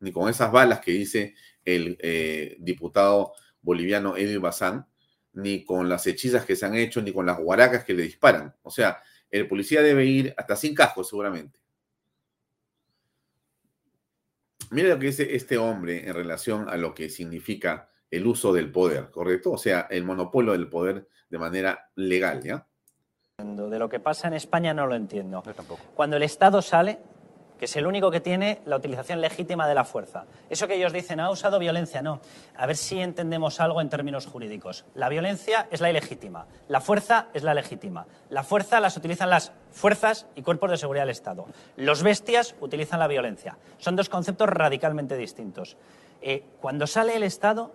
[0.00, 4.86] ni con esas balas que dice el eh, diputado boliviano Edio Bazán,
[5.34, 8.54] ni con las hechizas que se han hecho, ni con las guaracas que le disparan.
[8.62, 11.65] O sea, el policía debe ir hasta sin casco, seguramente.
[14.70, 18.70] Mira lo que dice este hombre en relación a lo que significa el uso del
[18.70, 19.52] poder, ¿correcto?
[19.52, 22.66] O sea, el monopolio del poder de manera legal, ¿ya?
[23.38, 25.42] De lo que pasa en España no lo entiendo.
[25.94, 26.98] Cuando el Estado sale,
[27.58, 30.24] que es el único que tiene la utilización legítima de la fuerza.
[30.50, 32.20] Eso que ellos dicen, ha usado violencia, no.
[32.56, 34.84] A ver si entendemos algo en términos jurídicos.
[34.94, 38.06] La violencia es la ilegítima, la fuerza es la legítima.
[38.30, 41.46] La fuerza las utilizan las fuerzas y cuerpos de seguridad del Estado.
[41.76, 43.56] Los bestias utilizan la violencia.
[43.78, 45.76] Son dos conceptos radicalmente distintos.
[46.20, 47.72] Eh, cuando sale el Estado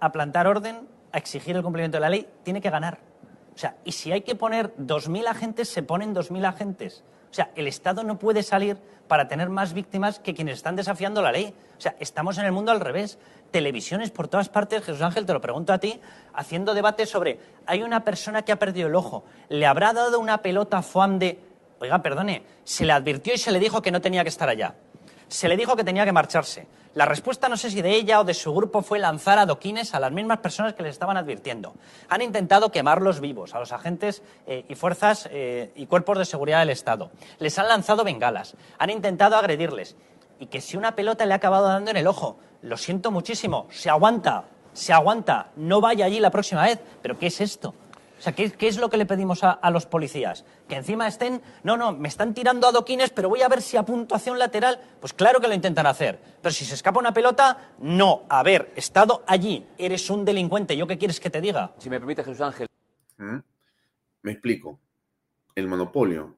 [0.00, 2.98] a plantar orden, a exigir el cumplimiento de la ley, tiene que ganar.
[3.54, 7.02] O sea, y si hay que poner 2.000 agentes, se ponen 2.000 agentes.
[7.30, 11.22] O sea, el Estado no puede salir para tener más víctimas que quienes están desafiando
[11.22, 11.54] la ley.
[11.76, 13.18] O sea, estamos en el mundo al revés.
[13.50, 16.00] Televisiones por todas partes, Jesús Ángel, te lo pregunto a ti,
[16.34, 20.42] haciendo debates sobre, hay una persona que ha perdido el ojo, ¿le habrá dado una
[20.42, 21.40] pelota a Fuam de,
[21.80, 24.74] oiga, perdone, se le advirtió y se le dijo que no tenía que estar allá?
[25.28, 26.66] Se le dijo que tenía que marcharse.
[26.98, 30.00] La respuesta, no sé si de ella o de su grupo, fue lanzar adoquines a
[30.00, 31.74] las mismas personas que les estaban advirtiendo.
[32.08, 36.58] Han intentado quemarlos vivos a los agentes eh, y fuerzas eh, y cuerpos de seguridad
[36.58, 37.12] del Estado.
[37.38, 38.56] Les han lanzado bengalas.
[38.80, 39.94] Han intentado agredirles.
[40.40, 43.68] Y que si una pelota le ha acabado dando en el ojo, lo siento muchísimo,
[43.70, 46.80] se aguanta, se aguanta, no vaya allí la próxima vez.
[47.00, 47.74] ¿Pero qué es esto?
[48.18, 50.44] O sea, ¿qué, es lo que le pedimos a, los policías?
[50.68, 53.84] Que encima estén, no, no, me están tirando adoquines, pero voy a ver si a
[53.84, 54.80] puntuación lateral.
[55.00, 56.18] Pues claro que lo intentan hacer.
[56.42, 58.24] Pero si se escapa una pelota, no.
[58.28, 60.76] Haber estado allí, eres un delincuente.
[60.76, 61.74] ¿Yo qué quieres que te diga?
[61.78, 62.66] Si me permite, Jesús Ángel.
[63.18, 63.38] ¿Mm?
[64.22, 64.80] Me explico.
[65.54, 66.36] El monopolio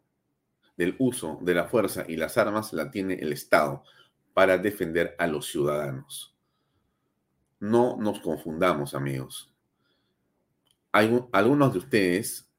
[0.77, 3.85] del uso de la fuerza y las armas la tiene el Estado
[4.35, 6.35] para defender a los ciudadanos.
[7.59, 9.50] No nos confundamos, amigos
[10.93, 12.51] algunos de ustedes,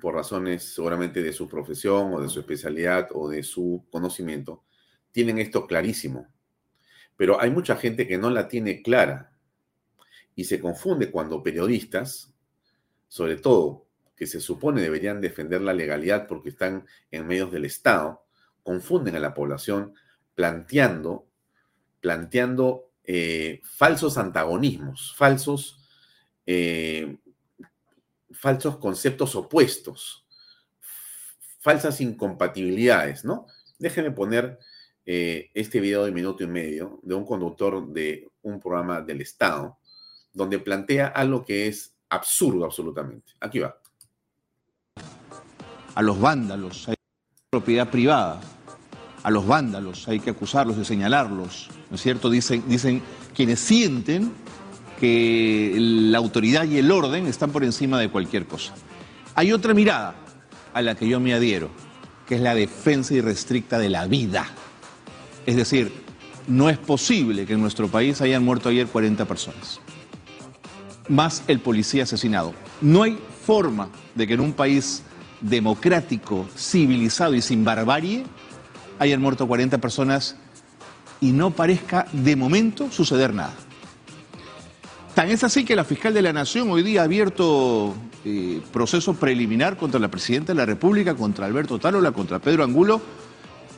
[0.00, 4.64] por razones seguramente de su profesión o de su especialidad o de su conocimiento,
[5.10, 6.28] tienen esto clarísimo.
[7.16, 9.32] Pero hay mucha gente que no la tiene clara
[10.34, 12.34] y se confunde cuando periodistas,
[13.08, 18.24] sobre todo que se supone deberían defender la legalidad porque están en medios del Estado,
[18.62, 19.94] confunden a la población
[20.34, 21.26] planteando,
[22.00, 25.84] planteando eh, falsos antagonismos, falsos
[26.46, 27.18] eh,
[28.34, 30.26] falsos conceptos opuestos,
[31.60, 33.46] falsas incompatibilidades, ¿no?
[33.78, 34.58] Déjenme poner
[35.06, 39.78] eh, este video de minuto y medio de un conductor de un programa del Estado
[40.32, 43.32] donde plantea algo que es absurdo absolutamente.
[43.40, 43.78] Aquí va.
[45.94, 46.96] A los vándalos hay
[47.50, 48.40] propiedad privada.
[49.22, 51.68] A los vándalos hay que acusarlos y señalarlos.
[51.88, 52.28] ¿No es cierto?
[52.28, 53.02] Dicen, dicen
[53.34, 54.32] quienes sienten
[54.98, 58.74] que la autoridad y el orden están por encima de cualquier cosa.
[59.34, 60.14] Hay otra mirada
[60.72, 61.70] a la que yo me adhiero,
[62.26, 64.46] que es la defensa irrestricta de la vida.
[65.46, 65.92] Es decir,
[66.46, 69.80] no es posible que en nuestro país hayan muerto ayer 40 personas,
[71.08, 72.54] más el policía asesinado.
[72.80, 75.02] No hay forma de que en un país
[75.40, 78.24] democrático, civilizado y sin barbarie
[78.98, 80.36] hayan muerto 40 personas
[81.20, 83.54] y no parezca de momento suceder nada.
[85.14, 89.14] Tan es así que la fiscal de la Nación hoy día ha abierto eh, proceso
[89.14, 93.00] preliminar contra la presidenta de la República, contra Alberto Talola, contra Pedro Angulo,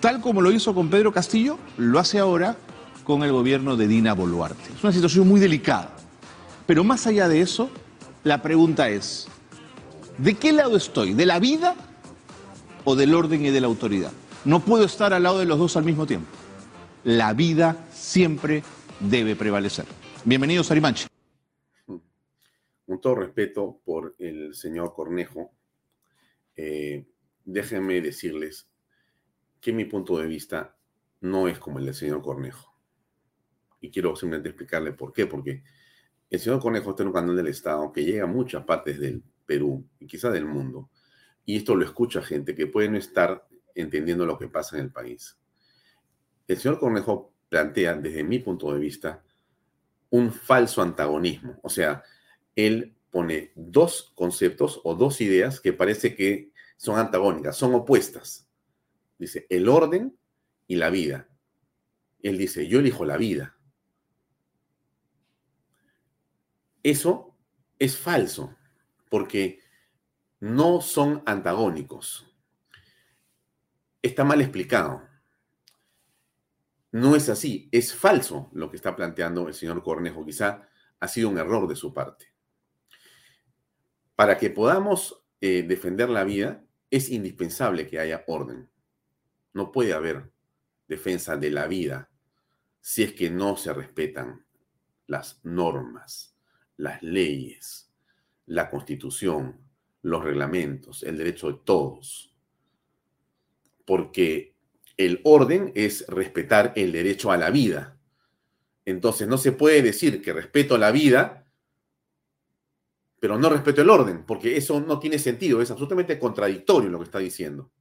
[0.01, 2.57] tal como lo hizo con Pedro Castillo, lo hace ahora
[3.05, 4.65] con el gobierno de Dina Boluarte.
[4.75, 5.91] Es una situación muy delicada.
[6.67, 7.69] Pero más allá de eso,
[8.25, 9.29] la pregunta es,
[10.17, 11.13] ¿de qué lado estoy?
[11.13, 11.75] ¿De la vida
[12.85, 14.13] o del orden y de la autoridad?
[14.47, 16.29] No puedo estar al lado de los dos al mismo tiempo.
[17.05, 18.63] La vida siempre
[19.01, 19.85] debe prevalecer.
[20.25, 21.16] Bienvenidos a Arimanche.
[22.87, 25.53] Con todo respeto por el señor Cornejo,
[26.55, 27.07] eh,
[27.45, 28.71] déjenme decirles
[29.61, 30.77] que mi punto de vista
[31.21, 32.75] no es como el del señor Cornejo.
[33.81, 35.27] Y quiero simplemente explicarle por qué.
[35.27, 35.63] Porque
[36.31, 39.23] el señor Cornejo está en un canal del Estado que llega a muchas partes del
[39.45, 40.91] Perú y quizá del mundo.
[41.45, 44.93] Y esto lo escucha gente que puede no estar entendiendo lo que pasa en el
[44.93, 45.39] país.
[46.47, 49.23] El señor Cornejo plantea, desde mi punto de vista,
[50.11, 51.59] un falso antagonismo.
[51.63, 52.03] O sea,
[52.57, 58.49] él pone dos conceptos o dos ideas que parece que son antagónicas, son opuestas.
[59.19, 60.19] Dice, el orden
[60.67, 61.29] y la vida.
[62.23, 63.57] Él dice, yo elijo la vida.
[66.83, 67.37] Eso
[67.79, 68.57] es falso,
[69.09, 69.61] porque
[70.41, 72.27] no son antagónicos.
[74.03, 75.03] Está mal explicado.
[76.93, 80.25] No es así, es falso lo que está planteando el señor Cornejo.
[80.25, 80.69] Quizá
[81.01, 82.36] ha sido un error de su parte.
[84.17, 88.71] Para que podamos eh, defender la vida, es indispensable que haya orden.
[89.53, 90.33] No puede haber
[90.89, 92.11] defensa de la vida
[92.81, 94.47] si es que no se respetan
[95.07, 96.37] las normas,
[96.77, 97.93] las leyes,
[98.47, 99.61] la constitución,
[100.03, 102.33] los reglamentos, el derecho de todos.
[103.85, 104.57] Porque
[104.97, 107.99] el orden es respetar el derecho a la vida.
[108.85, 111.46] Entonces no se puede decir que respeto la vida
[113.19, 117.05] pero no respeto el orden, porque eso no tiene sentido, es absolutamente contradictorio lo que
[117.05, 117.73] está diciendo.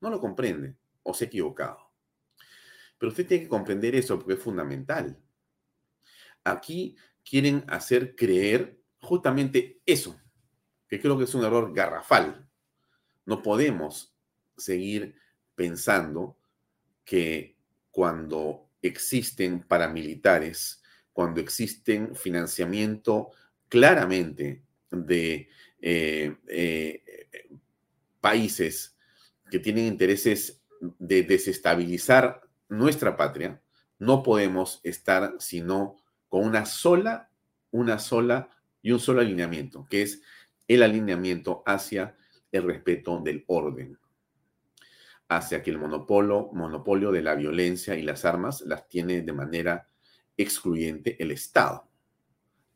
[0.00, 1.90] No lo comprende o se ha equivocado.
[2.98, 5.18] Pero usted tiene que comprender eso porque es fundamental.
[6.44, 6.96] Aquí
[7.28, 10.18] quieren hacer creer justamente eso,
[10.88, 12.48] que creo que es un error garrafal.
[13.24, 14.14] No podemos
[14.56, 15.16] seguir
[15.54, 16.38] pensando
[17.04, 17.56] que
[17.90, 23.30] cuando existen paramilitares, cuando existen financiamiento
[23.68, 24.65] claramente
[25.04, 25.48] de
[25.80, 27.02] eh, eh,
[28.20, 28.96] países
[29.50, 30.62] que tienen intereses
[30.98, 33.60] de desestabilizar nuestra patria,
[33.98, 35.96] no podemos estar sino
[36.28, 37.30] con una sola,
[37.70, 38.50] una sola
[38.82, 40.22] y un solo alineamiento, que es
[40.68, 42.16] el alineamiento hacia
[42.52, 43.98] el respeto del orden,
[45.28, 49.88] hacia que el monopolio, monopolio de la violencia y las armas las tiene de manera
[50.36, 51.88] excluyente el Estado.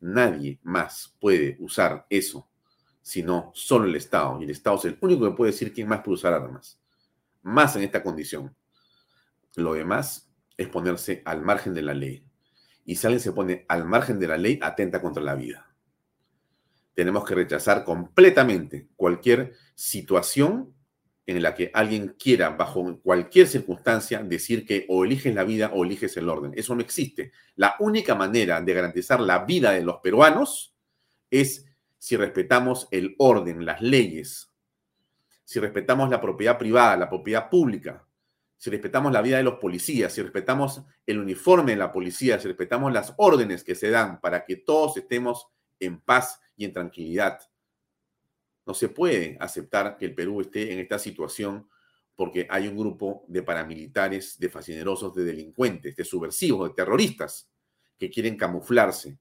[0.01, 2.49] Nadie más puede usar eso,
[3.01, 4.41] sino solo el Estado.
[4.41, 6.79] Y el Estado es el único que puede decir quién más puede usar armas.
[7.43, 8.55] Más en esta condición.
[9.55, 12.25] Lo demás es ponerse al margen de la ley.
[12.83, 15.71] Y si alguien se pone al margen de la ley, atenta contra la vida.
[16.93, 20.73] Tenemos que rechazar completamente cualquier situación
[21.25, 25.83] en la que alguien quiera, bajo cualquier circunstancia, decir que o eliges la vida o
[25.83, 26.51] eliges el orden.
[26.55, 27.31] Eso no existe.
[27.55, 30.73] La única manera de garantizar la vida de los peruanos
[31.29, 31.65] es
[31.97, 34.51] si respetamos el orden, las leyes,
[35.43, 38.07] si respetamos la propiedad privada, la propiedad pública,
[38.57, 42.47] si respetamos la vida de los policías, si respetamos el uniforme de la policía, si
[42.47, 45.47] respetamos las órdenes que se dan para que todos estemos
[45.79, 47.39] en paz y en tranquilidad.
[48.65, 51.67] No se puede aceptar que el Perú esté en esta situación
[52.15, 57.49] porque hay un grupo de paramilitares, de fascinerosos, de delincuentes, de subversivos, de terroristas
[57.97, 59.17] que quieren camuflarse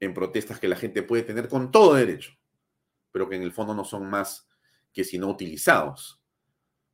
[0.00, 2.32] en protestas que la gente puede tener con todo derecho,
[3.12, 4.48] pero que en el fondo no son más
[4.92, 6.20] que sino utilizados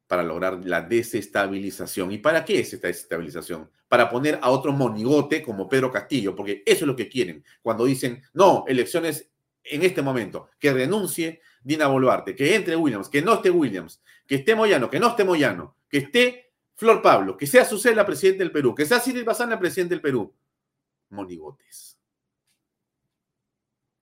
[0.07, 2.13] para lograr la desestabilización.
[2.13, 3.71] ¿Y para qué es esta desestabilización?
[3.89, 7.85] Para poner a otro monigote como Pedro Castillo, porque eso es lo que quieren cuando
[7.85, 9.32] dicen, no, elecciones
[9.65, 14.37] en este momento, que renuncie Dina Boluarte, que entre Williams, que no esté Williams, que
[14.37, 18.53] esté Moyano, que no esté Moyano, que esté Flor Pablo, que sea Susela presidente del
[18.53, 20.35] Perú, que sea Cyril Bazán presidente del Perú.
[21.11, 21.99] Monigotes.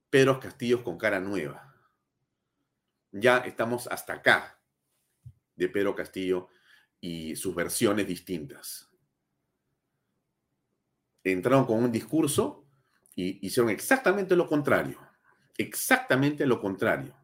[0.08, 1.74] Pedro Castillo con cara nueva.
[3.12, 4.60] Ya estamos hasta acá
[5.56, 6.48] de Pedro Castillo
[7.00, 8.88] y sus versiones distintas.
[11.22, 12.64] Entraron con un discurso
[13.14, 15.09] y hicieron exactamente lo contrario.
[15.60, 17.14] Exactamente lo contrario.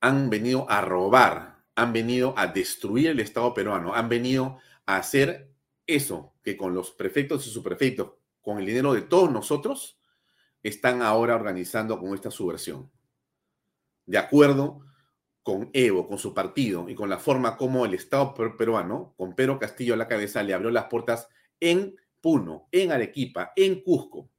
[0.00, 5.52] Han venido a robar, han venido a destruir el Estado peruano, han venido a hacer
[5.86, 9.98] eso que con los prefectos y subprefectos, con el dinero de todos nosotros,
[10.62, 12.90] están ahora organizando con esta subversión.
[14.06, 14.80] De acuerdo
[15.42, 19.58] con Evo, con su partido y con la forma como el Estado peruano, con Pedro
[19.58, 21.28] Castillo a la cabeza, le abrió las puertas
[21.60, 24.31] en Puno, en Arequipa, en Cusco,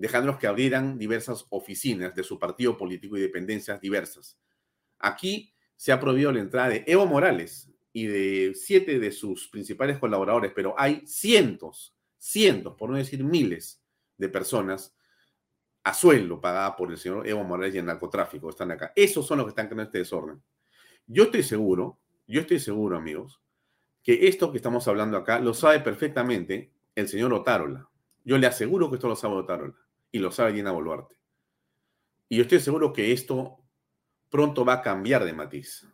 [0.00, 4.38] dejándolos que abrieran diversas oficinas de su partido político y dependencias diversas.
[4.98, 9.98] Aquí se ha prohibido la entrada de Evo Morales y de siete de sus principales
[9.98, 13.82] colaboradores, pero hay cientos, cientos, por no decir miles
[14.16, 14.96] de personas
[15.84, 18.94] a sueldo pagada por el señor Evo Morales y el narcotráfico están acá.
[18.96, 20.42] Esos son los que están creando este desorden.
[21.06, 23.42] Yo estoy seguro, yo estoy seguro, amigos,
[24.02, 27.90] que esto que estamos hablando acá lo sabe perfectamente el señor Otárola.
[28.24, 29.76] Yo le aseguro que esto lo sabe Otárola
[30.12, 31.16] y lo sabe Dina Boluarte.
[32.28, 33.58] Y yo estoy seguro que esto
[34.30, 35.86] pronto va a cambiar de matiz.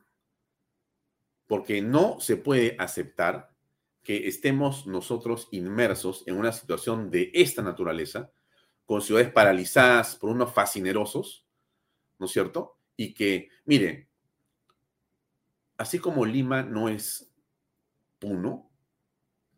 [1.47, 3.55] Porque no se puede aceptar
[4.03, 8.31] que estemos nosotros inmersos en una situación de esta naturaleza
[8.85, 11.45] con ciudades paralizadas por unos fascinerosos,
[12.19, 12.79] ¿no es cierto?
[12.97, 14.09] Y que, mire,
[15.77, 17.33] así como Lima no es
[18.19, 18.71] Puno,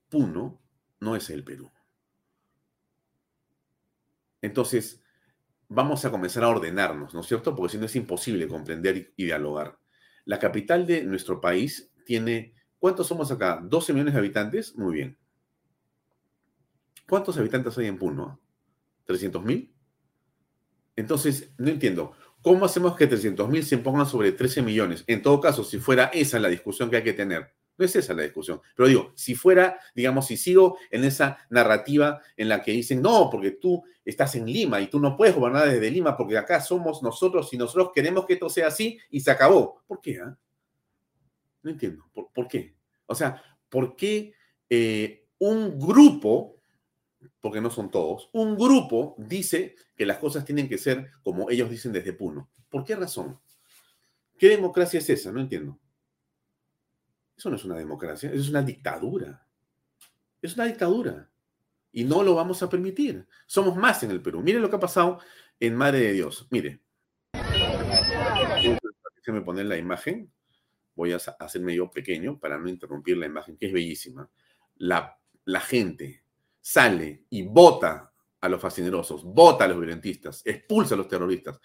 [0.09, 0.61] Puno
[1.01, 1.71] no es el Perú.
[4.43, 5.03] Entonces,
[5.69, 7.55] vamos a comenzar a ordenarnos, ¿no es cierto?
[7.55, 9.79] Porque si no es imposible comprender y dialogar.
[10.25, 13.61] La capital de nuestro país tiene, ¿cuántos somos acá?
[13.61, 14.77] ¿12 millones de habitantes?
[14.77, 15.19] Muy bien.
[17.09, 18.41] ¿Cuántos habitantes hay en Puno?
[19.07, 19.75] ¿300 mil?
[20.97, 22.13] Entonces, no entiendo.
[22.43, 25.05] ¿Cómo hacemos que 300 mil se impongan sobre 13 millones?
[25.07, 28.13] En todo caso, si fuera esa la discusión que hay que tener, no es esa
[28.13, 28.61] la discusión.
[28.77, 33.31] Pero digo, si fuera, digamos, si sigo en esa narrativa en la que dicen, no,
[33.31, 37.03] porque tú estás en Lima y tú no puedes gobernar desde Lima porque acá somos
[37.03, 39.83] nosotros y nosotros queremos que esto sea así y se acabó.
[39.87, 40.21] ¿Por qué?
[40.21, 40.37] Ah?
[41.63, 42.05] No entiendo.
[42.13, 42.75] ¿Por, qué?
[43.07, 44.33] O sea, ¿por qué
[44.69, 46.59] eh, un grupo
[47.41, 51.71] porque no son todos, un grupo dice que las cosas tienen que ser como ellos
[51.71, 52.51] dicen desde Puno.
[52.69, 53.39] ¿Por qué razón?
[54.39, 55.33] ¿Qué democracia es esa?
[55.33, 55.79] No entiendo.
[57.39, 59.47] Eso no es una democracia, eso es una dictadura.
[60.43, 61.31] Es una dictadura.
[61.93, 63.29] Y no lo vamos a permitir.
[63.47, 64.43] Somos más en el Perú.
[64.43, 65.21] Miren lo que ha pasado
[65.61, 66.49] en Madre de Dios.
[66.51, 66.81] Mire.
[69.15, 70.33] Déjenme poner la imagen.
[70.97, 74.29] Voy a hacerme yo pequeño para no interrumpir la imagen, que es bellísima.
[74.79, 76.25] La, la gente,
[76.61, 81.61] sale y vota a los fascinerosos, vota a los violentistas, expulsa a los terroristas,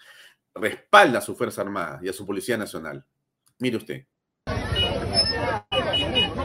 [0.54, 3.04] respalda a su Fuerza Armada y a su Policía Nacional.
[3.58, 4.06] Mire usted.
[5.96, 6.44] No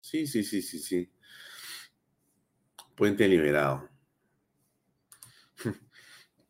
[0.00, 1.12] Sí, sí, sí, sí, sí.
[2.94, 3.88] Puente liberado.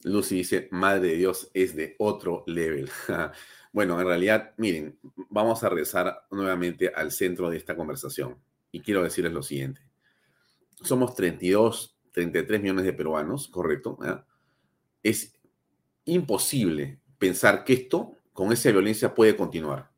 [0.03, 2.91] Lucy dice, Madre de Dios es de otro level.
[3.73, 4.99] bueno, en realidad, miren,
[5.31, 8.39] vamos a regresar nuevamente al centro de esta conversación.
[8.73, 9.81] Y quiero decirles lo siguiente.
[10.83, 13.99] Somos 32, 33 millones de peruanos, ¿correcto?
[15.03, 15.35] Es
[16.05, 19.91] imposible pensar que esto, con esa violencia, puede continuar.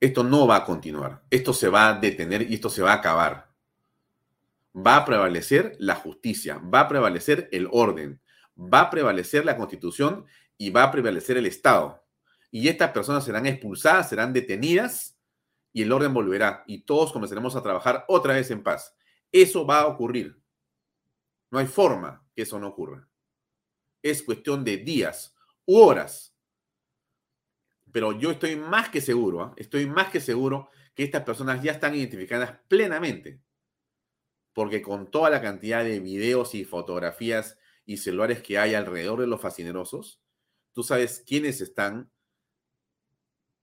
[0.00, 1.22] Esto no va a continuar.
[1.30, 3.50] Esto se va a detener y esto se va a acabar.
[4.74, 8.20] Va a prevalecer la justicia, va a prevalecer el orden,
[8.56, 10.26] va a prevalecer la constitución
[10.56, 12.02] y va a prevalecer el Estado.
[12.50, 15.18] Y estas personas serán expulsadas, serán detenidas
[15.72, 18.94] y el orden volverá y todos comenzaremos a trabajar otra vez en paz.
[19.32, 20.40] Eso va a ocurrir.
[21.50, 23.08] No hay forma que eso no ocurra.
[24.02, 25.34] Es cuestión de días
[25.66, 26.34] u horas.
[27.92, 29.54] Pero yo estoy más que seguro, ¿ah?
[29.56, 33.40] estoy más que seguro que estas personas ya están identificadas plenamente.
[34.52, 39.26] Porque con toda la cantidad de videos y fotografías y celulares que hay alrededor de
[39.26, 40.20] los fascinerosos,
[40.72, 42.10] tú sabes quiénes están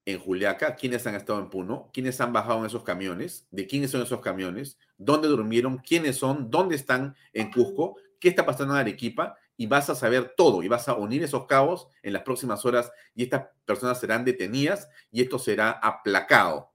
[0.08, 3.91] en Juliaca, quiénes han estado en Puno, quiénes han bajado en esos camiones, de quiénes
[3.91, 8.80] son esos camiones, dónde durmieron, quiénes son, dónde están en Cusco, qué está pasando en
[8.80, 12.64] Arequipa, y vas a saber todo y vas a unir esos cabos en las próximas
[12.66, 16.72] horas y estas personas serán detenidas y esto será aplacado.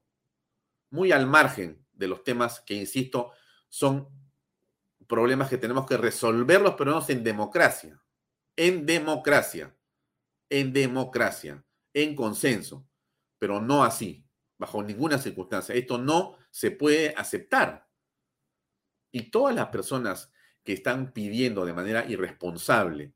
[0.91, 3.31] Muy al margen de los temas que, insisto,
[3.67, 4.09] son
[5.07, 7.99] problemas que tenemos que resolverlos, pero no en democracia.
[8.55, 9.75] En democracia.
[10.51, 11.65] En democracia.
[11.95, 12.85] En consenso
[13.43, 14.25] pero no así,
[14.57, 15.75] bajo ninguna circunstancia.
[15.75, 17.89] Esto no se puede aceptar.
[19.11, 20.31] Y todas las personas
[20.63, 23.11] que están pidiendo de manera irresponsable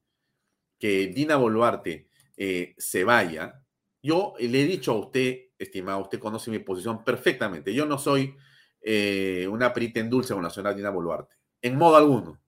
[0.77, 3.63] que Dina Boluarte eh, se vaya,
[4.03, 7.73] yo le he dicho a usted, estimado, usted conoce mi posición perfectamente.
[7.73, 8.35] Yo no soy
[8.81, 12.41] eh, una perita en dulce con la señora Dina Boluarte, en modo alguno.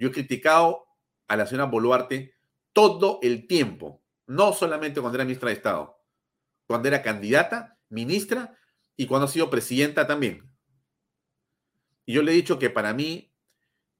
[0.00, 0.84] Yo he criticado
[1.28, 2.34] a la señora Boluarte
[2.72, 5.97] todo el tiempo, no solamente cuando era ministra de Estado,
[6.68, 8.56] cuando era candidata, ministra
[8.94, 10.52] y cuando ha sido presidenta también.
[12.04, 13.34] Y yo le he dicho que para mí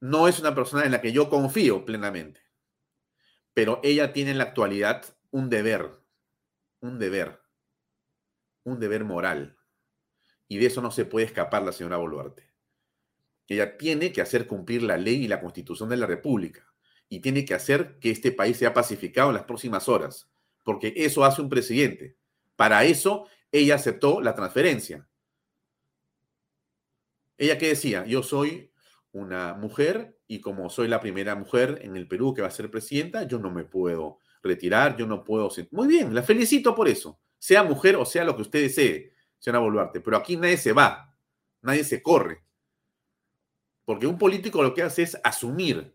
[0.01, 2.43] no es una persona en la que yo confío plenamente,
[3.55, 5.99] pero ella tiene en la actualidad un deber,
[6.81, 7.41] un deber,
[8.65, 9.57] un deber moral.
[10.47, 12.53] Y de eso no se puede escapar la señora Boluarte.
[13.47, 16.67] Ella tiene que hacer cumplir la ley y la constitución de la República.
[17.09, 20.31] Y tiene que hacer que este país sea pacificado en las próximas horas.
[20.65, 22.19] Porque eso hace un presidente.
[22.59, 25.09] Para eso ella aceptó la transferencia.
[27.37, 28.73] Ella que decía, yo soy
[29.13, 32.69] una mujer y como soy la primera mujer en el Perú que va a ser
[32.69, 35.49] presidenta, yo no me puedo retirar, yo no puedo...
[35.71, 37.21] Muy bien, la felicito por eso.
[37.39, 41.17] Sea mujer o sea lo que usted desee, señora Boluarte, pero aquí nadie se va,
[41.63, 42.43] nadie se corre.
[43.85, 45.95] Porque un político lo que hace es asumir,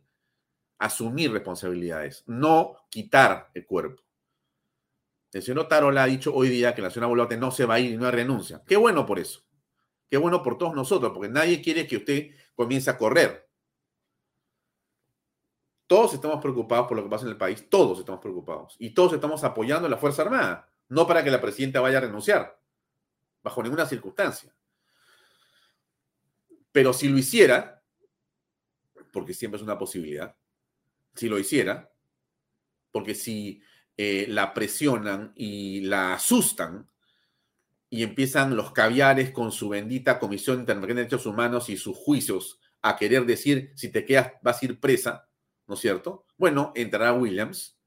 [0.78, 4.02] asumir responsabilidades, no quitar el cuerpo.
[5.34, 7.80] El señor Tarola ha dicho hoy día que la señora Boluarte no se va a
[7.80, 8.64] ir y no renuncia.
[8.68, 9.44] Qué bueno por eso.
[10.10, 13.50] Qué bueno por todos nosotros, porque nadie quiere que usted comience a correr.
[15.88, 18.76] Todos estamos preocupados por lo que pasa en el país, todos estamos preocupados.
[18.78, 22.02] Y todos estamos apoyando a la Fuerza Armada, no para que la presidenta vaya a
[22.02, 22.60] renunciar,
[23.42, 24.56] bajo ninguna circunstancia.
[26.72, 27.84] Pero si lo hiciera,
[29.12, 30.36] porque siempre es una posibilidad,
[31.16, 31.92] si lo hiciera,
[32.92, 33.64] porque si
[33.98, 36.90] eh, la presionan y la asustan
[37.90, 42.60] y empiezan los caviares con su bendita Comisión Interamericana de Derechos Humanos y sus juicios
[42.82, 45.28] a querer decir si te quedas vas a ir presa,
[45.68, 46.26] ¿no es cierto?
[46.38, 47.78] Bueno, entrará Williams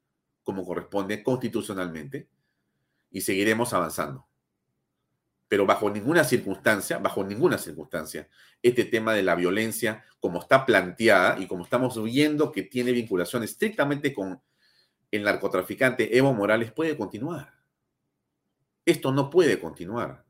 [0.45, 2.29] como corresponde constitucionalmente
[3.11, 4.29] y seguiremos avanzando.
[5.49, 8.29] Pero bajo ninguna circunstancia, bajo ninguna circunstancia,
[8.63, 13.43] este tema de la violencia, como está planteada y como estamos viendo que tiene vinculación
[13.43, 14.41] estrictamente con
[15.11, 17.55] el narcotraficante Evo Morales puede continuar.
[18.85, 20.25] Esto no puede continuar.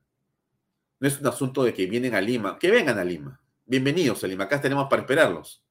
[0.99, 3.41] No es un asunto de que vienen a Lima, que vengan a Lima.
[3.65, 5.63] Bienvenidos a Lima, acá tenemos para esperarlos.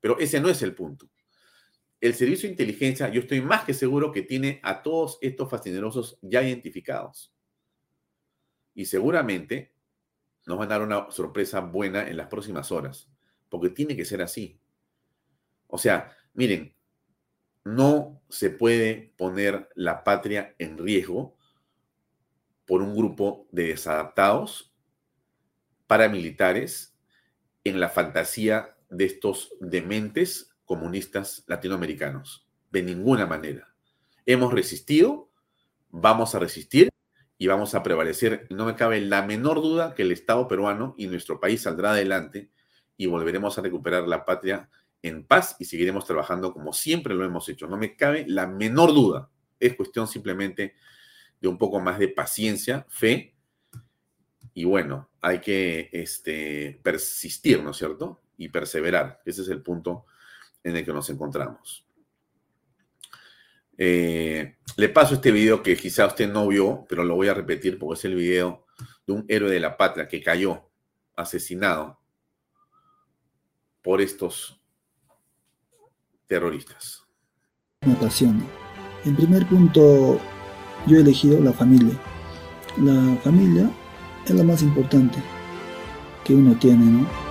[0.00, 1.08] Pero ese no es el punto.
[2.00, 6.18] El servicio de inteligencia, yo estoy más que seguro que tiene a todos estos fascinerosos
[6.22, 7.32] ya identificados.
[8.74, 9.72] Y seguramente
[10.46, 13.08] nos van a dar una sorpresa buena en las próximas horas,
[13.48, 14.58] porque tiene que ser así.
[15.68, 16.74] O sea, miren,
[17.64, 21.36] no se puede poner la patria en riesgo
[22.66, 24.72] por un grupo de desadaptados
[25.86, 26.94] paramilitares
[27.64, 32.46] en la fantasía de estos dementes comunistas latinoamericanos.
[32.70, 33.74] De ninguna manera.
[34.26, 35.30] Hemos resistido,
[35.90, 36.88] vamos a resistir
[37.38, 38.46] y vamos a prevalecer.
[38.50, 42.50] No me cabe la menor duda que el Estado peruano y nuestro país saldrá adelante
[42.96, 44.68] y volveremos a recuperar la patria
[45.04, 47.66] en paz y seguiremos trabajando como siempre lo hemos hecho.
[47.66, 49.28] No me cabe la menor duda.
[49.60, 50.74] Es cuestión simplemente
[51.40, 53.34] de un poco más de paciencia, fe
[54.54, 58.22] y bueno, hay que este, persistir, ¿no es cierto?
[58.38, 59.20] Y perseverar.
[59.26, 60.06] Ese es el punto
[60.62, 61.86] en el que nos encontramos.
[63.76, 67.78] Eh, le paso este video que quizá usted no vio, pero lo voy a repetir
[67.78, 68.64] porque es el video
[69.06, 70.70] de un héroe de la patria que cayó
[71.14, 72.00] asesinado
[73.82, 74.63] por estos
[76.26, 77.02] terroristas.
[77.82, 78.44] apasiona.
[79.04, 80.18] En primer punto,
[80.86, 81.94] yo he elegido la familia.
[82.78, 83.70] La familia
[84.24, 85.18] es la más importante
[86.24, 87.23] que uno tiene, ¿no?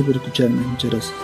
[0.00, 1.14] Gracias por escucharme, muchas gracias.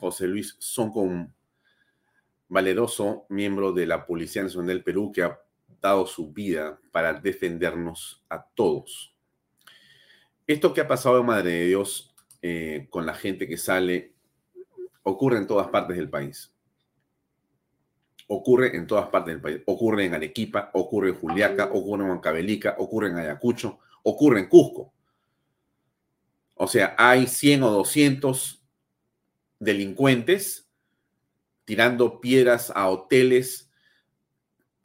[0.00, 1.32] José Luis Soncon,
[2.48, 5.38] valeroso miembro de la Policía Nacional del Perú que ha
[5.80, 9.14] dado su vida para defendernos a todos.
[10.44, 12.12] Esto que ha pasado Madre de Dios
[12.42, 14.15] eh, con la gente que sale
[15.06, 16.52] ocurre en todas partes del país.
[18.26, 19.62] Ocurre en todas partes del país.
[19.64, 24.92] Ocurre en Arequipa, ocurre en Juliaca, ocurre en Huancavelica, ocurre en Ayacucho, ocurre en Cusco.
[26.54, 28.64] O sea, hay 100 o 200
[29.60, 30.68] delincuentes
[31.64, 33.70] tirando piedras a hoteles,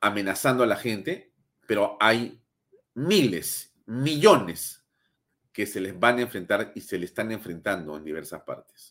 [0.01, 1.33] amenazando a la gente,
[1.65, 2.39] pero hay
[2.93, 4.85] miles, millones
[5.51, 8.90] que se les van a enfrentar y se le están enfrentando en diversas partes.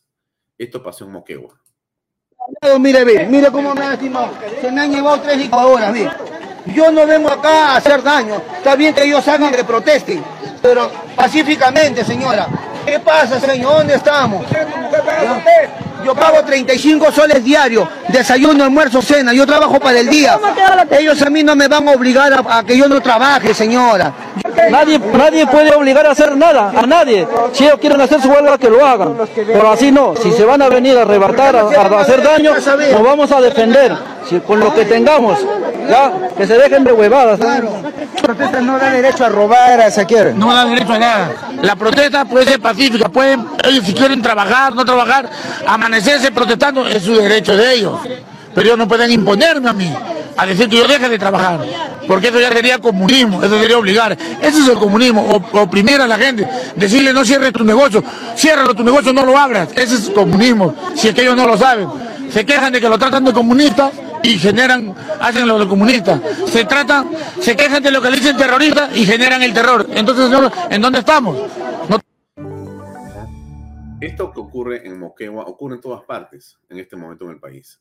[0.60, 1.58] Esto pasó en Moquegua.
[2.78, 4.28] Mire, ve, mire cómo me han estimado.
[4.60, 6.10] Se me han llevado tres licuadoras, mire.
[6.66, 8.42] Yo no vengo acá a hacer daño.
[8.58, 10.22] Está bien que ellos hagan que protesten,
[10.60, 12.46] pero pacíficamente, señora.
[12.84, 13.78] ¿Qué pasa, señor?
[13.78, 14.44] ¿Dónde estamos?
[16.04, 19.32] Yo pago 35 soles diarios, desayuno, almuerzo, cena.
[19.32, 20.38] Yo trabajo para el día.
[20.90, 24.12] Ellos a mí no me van a obligar a, a que yo no trabaje, señora.
[24.70, 27.26] Nadie, nadie puede obligar a hacer nada, a nadie.
[27.52, 29.16] Si ellos quieren hacer su huelga, que lo hagan.
[29.34, 30.14] Pero así no.
[30.16, 33.96] Si se van a venir a arrebatar, a, a hacer daño, nos vamos a defender.
[34.28, 35.38] Si, con lo que tengamos,
[35.88, 37.40] ya, que se dejen de huevadas.
[37.40, 40.34] La protesta no da derecho a robar, a saquear.
[40.34, 41.32] No da derecho a nada.
[41.62, 45.28] La protesta puede ser pacífica, pueden, ellos si quieren trabajar, no trabajar,
[45.66, 47.98] amanecerse protestando, es su derecho de ellos.
[48.54, 49.92] Pero ellos no pueden imponerme a mí,
[50.36, 51.60] a decir que yo deje de trabajar,
[52.08, 54.12] porque eso ya sería comunismo, eso sería obligar.
[54.42, 58.02] Ese es el comunismo, op- oprimir a la gente, decirle no cierres tu negocio,
[58.36, 61.56] ciérralo tu negocio, no lo abras, ese es comunismo, si es que ellos no lo
[61.56, 61.88] saben.
[62.32, 63.90] Se quejan de que lo tratan de comunista
[64.22, 66.20] y generan, hacen lo de comunista.
[66.46, 67.10] Se tratan,
[67.40, 69.86] se quejan de lo que le dicen terrorista y generan el terror.
[69.90, 70.30] Entonces,
[70.70, 71.36] ¿en dónde estamos?
[74.00, 77.80] Esto que ocurre en Moquegua ocurre en todas partes en este momento en el país.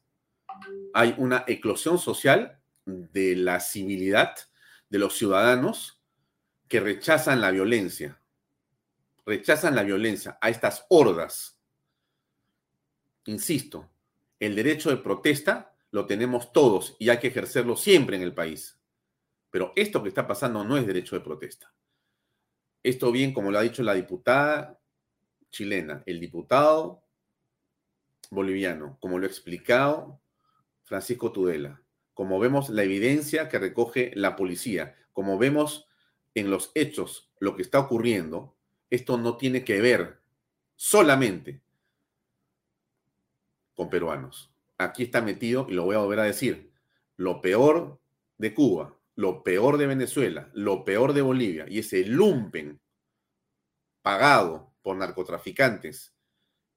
[0.94, 4.36] Hay una eclosión social de la civilidad
[4.90, 6.02] de los ciudadanos
[6.68, 8.20] que rechazan la violencia,
[9.26, 11.58] rechazan la violencia a estas hordas.
[13.26, 13.90] Insisto,
[14.40, 18.80] el derecho de protesta lo tenemos todos y hay que ejercerlo siempre en el país.
[19.52, 21.74] Pero esto que está pasando no es derecho de protesta.
[22.84, 24.80] Esto bien, como lo ha dicho la diputada
[25.50, 27.04] chilena, el diputado
[28.30, 30.22] boliviano, como lo ha explicado
[30.84, 31.82] Francisco Tudela,
[32.14, 35.88] como vemos la evidencia que recoge la policía, como vemos
[36.36, 38.56] en los hechos lo que está ocurriendo,
[38.90, 40.20] esto no tiene que ver
[40.76, 41.62] solamente
[43.74, 44.49] con peruanos.
[44.80, 46.72] Aquí está metido, y lo voy a volver a decir,
[47.18, 48.02] lo peor
[48.38, 52.82] de Cuba, lo peor de Venezuela, lo peor de Bolivia, y ese lumpen
[54.02, 56.16] pagado por narcotraficantes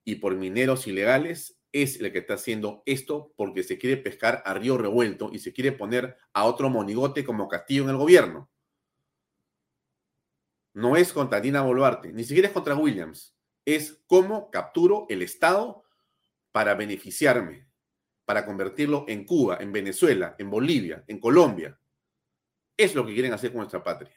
[0.04, 4.54] y por mineros ilegales es el que está haciendo esto porque se quiere pescar a
[4.54, 8.50] río revuelto y se quiere poner a otro monigote como Castillo en el gobierno.
[10.74, 13.34] No es contra Dina Boluarte, ni siquiera es contra Williams.
[13.64, 15.84] Es cómo capturo el Estado
[16.50, 17.68] para beneficiarme,
[18.24, 21.78] para convertirlo en Cuba, en Venezuela, en Bolivia, en Colombia.
[22.76, 24.14] Es lo que quieren hacer con nuestra patria.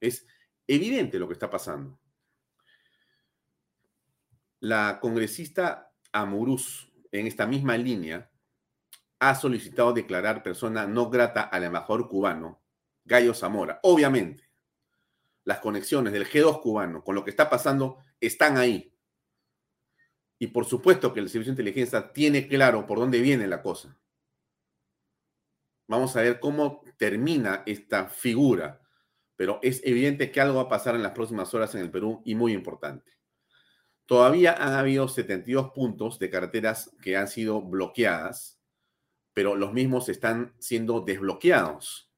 [0.00, 0.26] Es
[0.66, 1.98] evidente lo que está pasando.
[4.60, 8.30] La congresista Amuruz, en esta misma línea,
[9.18, 12.62] ha solicitado declarar persona no grata al embajador cubano,
[13.04, 13.80] Gallo Zamora.
[13.82, 14.48] Obviamente,
[15.44, 18.91] las conexiones del G2 cubano con lo que está pasando están ahí.
[20.42, 23.96] Y por supuesto que el Servicio de Inteligencia tiene claro por dónde viene la cosa.
[25.86, 28.82] Vamos a ver cómo termina esta figura,
[29.36, 32.22] pero es evidente que algo va a pasar en las próximas horas en el Perú
[32.24, 33.12] y muy importante.
[34.04, 38.60] Todavía han habido 72 puntos de carreteras que han sido bloqueadas,
[39.34, 42.10] pero los mismos están siendo desbloqueados.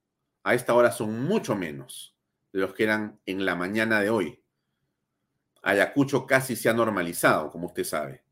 [0.45, 2.17] a esta hora son mucho menos
[2.55, 4.44] de los que eran en la mañana de hoy.
[5.65, 8.23] Ayacucho casi se ha normalizado, como usted sabe.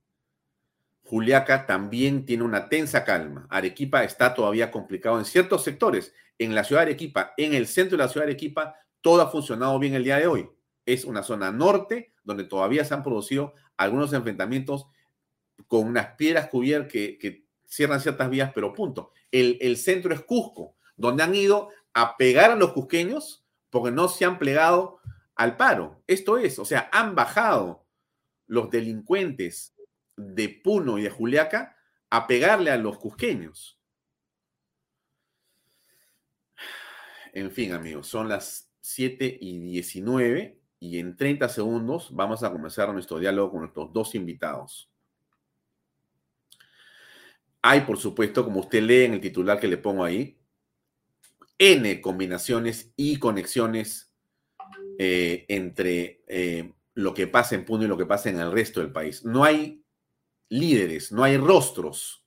[1.04, 3.46] Juliaca también tiene una tensa calma.
[3.50, 6.14] Arequipa está todavía complicado en ciertos sectores.
[6.38, 9.30] En la ciudad de Arequipa, en el centro de la ciudad de Arequipa, todo ha
[9.30, 10.50] funcionado bien el día de hoy.
[10.84, 14.86] Es una zona norte donde todavía se han producido algunos enfrentamientos
[15.68, 19.12] con unas piedras cubiertas que, cierran ciertas vías, pero punto.
[19.30, 24.08] El, el centro es Cusco, donde han ido a pegar a los cusqueños porque no
[24.08, 24.98] se han plegado
[25.36, 26.02] al paro.
[26.06, 27.86] Esto es, o sea, han bajado
[28.46, 29.74] los delincuentes
[30.16, 31.76] de Puno y de Juliaca
[32.10, 33.78] a pegarle a los cusqueños.
[37.32, 42.92] En fin, amigos, son las 7 y 19 y en 30 segundos vamos a comenzar
[42.92, 44.90] nuestro diálogo con nuestros dos invitados.
[47.62, 50.38] Hay, por supuesto, como usted lee en el titular que le pongo ahí,
[51.58, 54.11] N combinaciones y conexiones
[54.98, 58.80] eh, entre eh, lo que pasa en Puno y lo que pasa en el resto
[58.80, 59.24] del país.
[59.24, 59.84] No hay
[60.48, 62.26] líderes, no hay rostros.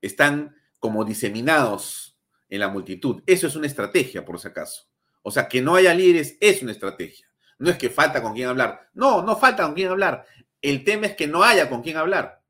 [0.00, 2.18] Están como diseminados
[2.48, 3.22] en la multitud.
[3.26, 4.88] Eso es una estrategia, por si acaso.
[5.22, 7.26] O sea, que no haya líderes es una estrategia.
[7.58, 8.90] No es que falta con quién hablar.
[8.94, 10.24] No, no falta con quién hablar.
[10.60, 12.42] El tema es que no haya con quién hablar.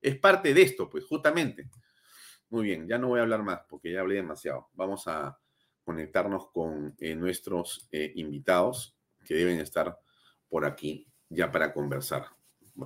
[0.00, 1.68] Es parte de esto, pues, justamente.
[2.50, 4.68] Muy bien, ya no voy a hablar más porque ya hablé demasiado.
[4.74, 5.38] Vamos a
[5.84, 9.98] conectarnos con eh, nuestros eh, invitados que deben estar
[10.48, 12.26] por aquí ya para conversar.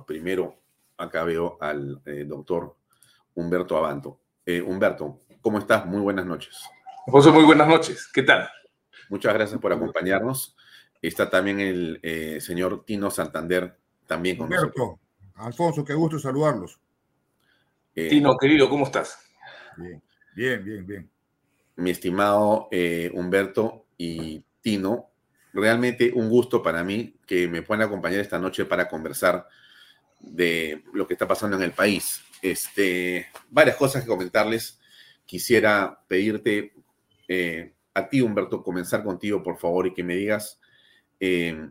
[0.05, 0.61] Primero,
[0.97, 2.75] acá veo al eh, doctor
[3.35, 4.19] Humberto Abanto.
[4.65, 5.85] Humberto, ¿cómo estás?
[5.85, 6.57] Muy buenas noches.
[7.07, 8.09] José, muy buenas noches.
[8.13, 8.49] ¿Qué tal?
[9.09, 10.55] Muchas gracias por acompañarnos.
[11.01, 13.77] Está también el señor Tino Santander,
[14.07, 14.99] también con Humberto,
[15.35, 16.79] Alfonso, qué gusto saludarlos.
[17.93, 19.19] Tino, querido, ¿cómo estás?
[19.75, 20.01] Bien,
[20.33, 21.11] bien, bien, bien.
[21.77, 25.09] Mi estimado eh, Humberto y Tino,
[25.53, 29.47] realmente un gusto para mí que me puedan acompañar esta noche para conversar
[30.19, 32.21] de lo que está pasando en el país.
[32.41, 34.79] Este, varias cosas que comentarles.
[35.25, 36.73] Quisiera pedirte
[37.27, 40.59] eh, a ti, Humberto, comenzar contigo, por favor, y que me digas
[41.19, 41.69] eh,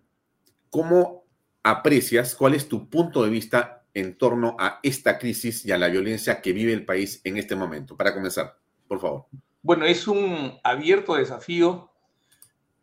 [0.71, 1.25] cómo
[1.63, 5.89] aprecias, cuál es tu punto de vista en torno a esta crisis y a la
[5.89, 7.97] violencia que vive el país en este momento?
[7.97, 9.27] Para comenzar, por favor.
[9.67, 11.91] Bueno, es un abierto desafío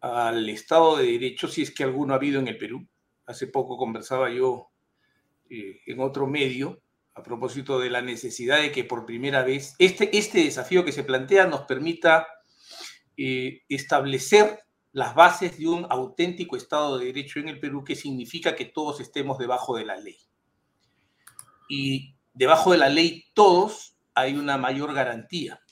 [0.01, 2.85] al Estado de Derecho, si es que alguno ha habido en el Perú.
[3.25, 4.67] Hace poco conversaba yo
[5.49, 6.81] eh, en otro medio
[7.13, 11.05] a propósito de la necesidad de que por primera vez este, este desafío que se
[11.05, 12.27] plantea nos permita
[13.15, 14.59] eh, establecer
[14.91, 18.99] las bases de un auténtico Estado de Derecho en el Perú, que significa que todos
[18.99, 20.17] estemos debajo de la ley
[21.69, 25.62] y debajo de la ley todos hay una mayor garantía.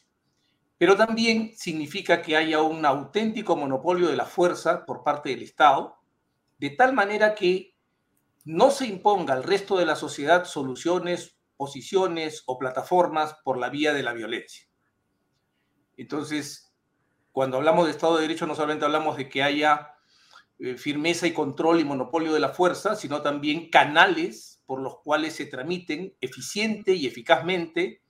[0.81, 5.99] Pero también significa que haya un auténtico monopolio de la fuerza por parte del Estado,
[6.57, 7.75] de tal manera que
[8.45, 13.93] no se imponga al resto de la sociedad soluciones, posiciones o plataformas por la vía
[13.93, 14.67] de la violencia.
[15.97, 16.73] Entonces,
[17.31, 19.93] cuando hablamos de Estado de Derecho, no solamente hablamos de que haya
[20.57, 25.35] eh, firmeza y control y monopolio de la fuerza, sino también canales por los cuales
[25.35, 28.01] se tramiten eficiente y eficazmente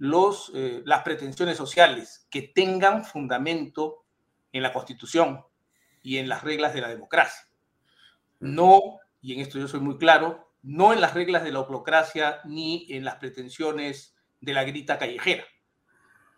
[0.00, 4.06] los, eh, las pretensiones sociales que tengan fundamento
[4.50, 5.44] en la Constitución
[6.02, 7.46] y en las reglas de la democracia.
[8.38, 12.40] No, y en esto yo soy muy claro, no en las reglas de la oclocracia
[12.44, 15.44] ni en las pretensiones de la grita callejera,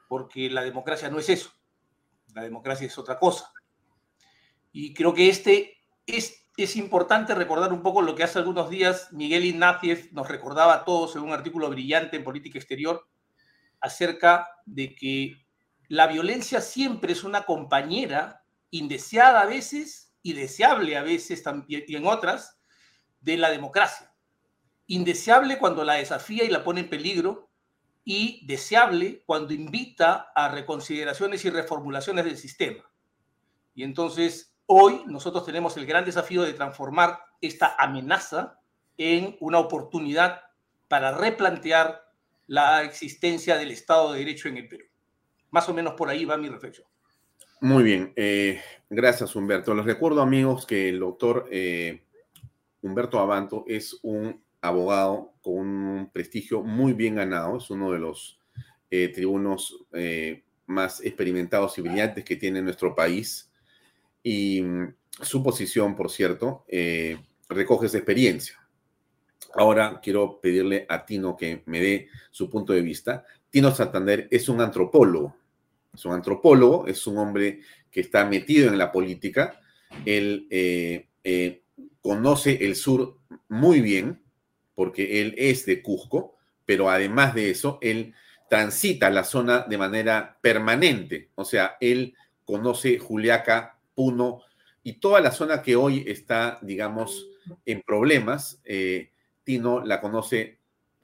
[0.09, 1.53] porque la democracia no es eso,
[2.35, 3.53] la democracia es otra cosa.
[4.73, 9.13] Y creo que este, este es importante recordar un poco lo que hace algunos días
[9.13, 13.07] Miguel Ignacio nos recordaba a todos en un artículo brillante en Política Exterior
[13.83, 15.37] acerca de que
[15.89, 21.97] la violencia siempre es una compañera indeseada a veces y deseable a veces también, y
[21.97, 22.59] en otras
[23.21, 24.15] de la democracia.
[24.87, 27.51] Indeseable cuando la desafía y la pone en peligro
[28.05, 32.91] y deseable cuando invita a reconsideraciones y reformulaciones del sistema.
[33.75, 38.61] Y entonces Hoy nosotros tenemos el gran desafío de transformar esta amenaza
[38.97, 40.41] en una oportunidad
[40.89, 42.03] para replantear
[42.53, 44.85] la existencia del Estado de Derecho en el Perú.
[45.51, 46.87] Más o menos por ahí va mi reflexión.
[47.63, 49.75] Muy bien, eh, gracias Humberto.
[49.75, 52.03] Les recuerdo amigos que el doctor eh,
[52.83, 58.39] Humberto Abanto es un abogado con un prestigio muy bien ganado, es uno de los
[58.91, 59.87] eh, tribunos
[60.67, 63.51] más experimentados y brillantes que tiene nuestro país
[64.23, 68.62] y mm, su posición, por cierto, eh, recoge esa experiencia.
[69.55, 73.25] Ahora quiero pedirle a Tino que me dé su punto de vista.
[73.51, 75.37] Tino Santander es un antropólogo,
[75.95, 79.61] es un antropólogo, es un hombre que está metido en la política,
[80.07, 81.63] él eh, eh,
[82.01, 83.19] conoce el sur
[83.49, 84.23] muy bien,
[84.75, 88.15] porque él es de Cusco, pero además de eso, él
[88.49, 92.15] transita la zona de manera permanente, o sea, él
[92.45, 94.41] conoce Juliaca, Puno
[94.83, 97.29] y toda la zona que hoy está, digamos,
[97.67, 99.12] en problemas, eh,
[99.45, 100.59] Tino la conoce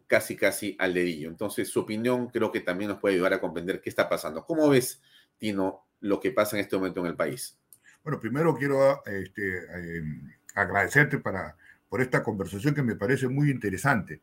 [0.06, 1.28] casi, casi al dedillo.
[1.28, 4.44] Entonces, su opinión creo que también nos puede ayudar a comprender qué está pasando.
[4.44, 5.00] ¿Cómo ves,
[5.38, 7.58] Tino, lo que pasa en este momento en el país?
[8.02, 10.02] Bueno, primero quiero este, eh,
[10.54, 11.56] agradecerte para,
[11.88, 14.22] por esta conversación que me parece muy interesante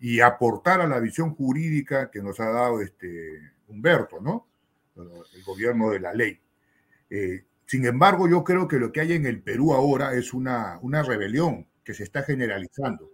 [0.00, 4.46] y aportar a la visión jurídica que nos ha dado este Humberto, ¿no?
[4.96, 6.40] El gobierno de la ley.
[7.10, 10.78] Eh, sin embargo, yo creo que lo que hay en el Perú ahora es una,
[10.82, 13.10] una rebelión que se está generalizando.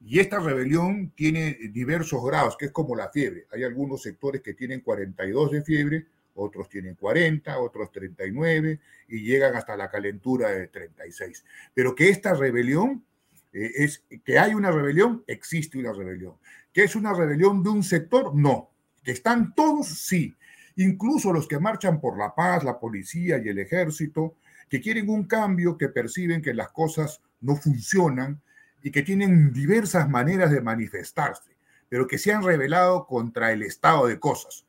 [0.00, 3.46] Y esta rebelión tiene diversos grados, que es como la fiebre.
[3.52, 8.78] Hay algunos sectores que tienen 42 de fiebre, otros tienen 40, otros 39
[9.08, 11.44] y llegan hasta la calentura de 36.
[11.74, 13.04] Pero que esta rebelión
[13.52, 16.34] eh, es que hay una rebelión, existe una rebelión.
[16.72, 18.70] Que es una rebelión de un sector, no.
[19.02, 20.34] Que están todos, sí.
[20.76, 24.34] Incluso los que marchan por la paz, la policía y el ejército,
[24.68, 28.42] que quieren un cambio, que perciben que las cosas no funcionan
[28.86, 31.56] y que tienen diversas maneras de manifestarse,
[31.88, 34.64] pero que se han rebelado contra el estado de cosas.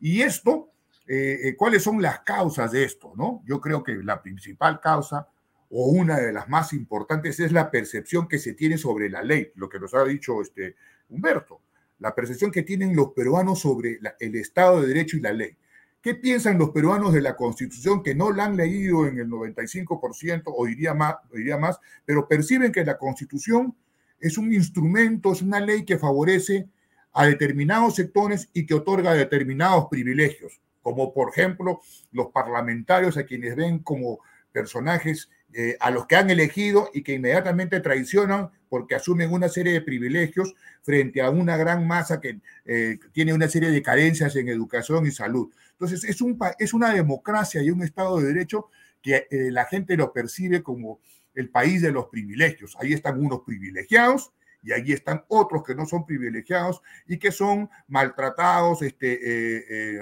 [0.00, 0.72] Y esto,
[1.06, 3.12] eh, eh, ¿cuáles son las causas de esto?
[3.14, 3.44] ¿no?
[3.46, 5.28] Yo creo que la principal causa
[5.68, 9.52] o una de las más importantes es la percepción que se tiene sobre la ley,
[9.54, 10.74] lo que nos ha dicho este
[11.08, 11.60] Humberto,
[12.00, 15.56] la percepción que tienen los peruanos sobre el Estado de Derecho y la ley.
[16.02, 20.44] ¿Qué piensan los peruanos de la Constitución que no la han leído en el 95%
[20.46, 23.76] o diría más, diría más, pero perciben que la Constitución
[24.18, 26.68] es un instrumento, es una ley que favorece
[27.12, 31.80] a determinados sectores y que otorga determinados privilegios, como por ejemplo
[32.12, 34.20] los parlamentarios a quienes ven como
[34.52, 39.72] personajes eh, a los que han elegido y que inmediatamente traicionan porque asumen una serie
[39.72, 44.48] de privilegios frente a una gran masa que eh, tiene una serie de carencias en
[44.48, 45.52] educación y salud.
[45.72, 48.68] Entonces, es, un, es una democracia y un Estado de Derecho
[49.02, 51.00] que eh, la gente lo percibe como
[51.34, 52.76] el país de los privilegios.
[52.78, 54.32] Ahí están unos privilegiados
[54.62, 59.98] y allí están otros que no son privilegiados y que son maltratados, este,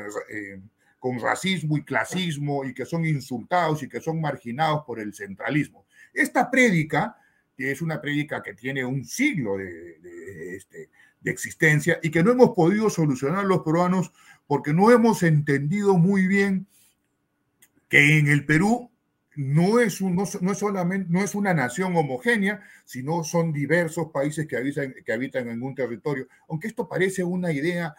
[0.98, 5.86] con racismo y clasismo y que son insultados y que son marginados por el centralismo.
[6.12, 7.16] Esta prédica,
[7.56, 10.90] es una prédica que tiene un siglo de, este,
[11.20, 14.12] de existencia y que no hemos podido solucionar los peruanos
[14.46, 16.66] porque no hemos entendido muy bien
[17.88, 18.90] que en el Perú
[19.38, 24.56] no es, no, es solamente, no es una nación homogénea, sino son diversos países que
[24.56, 26.26] habitan, que habitan en un territorio.
[26.48, 27.94] Aunque esto parece una idea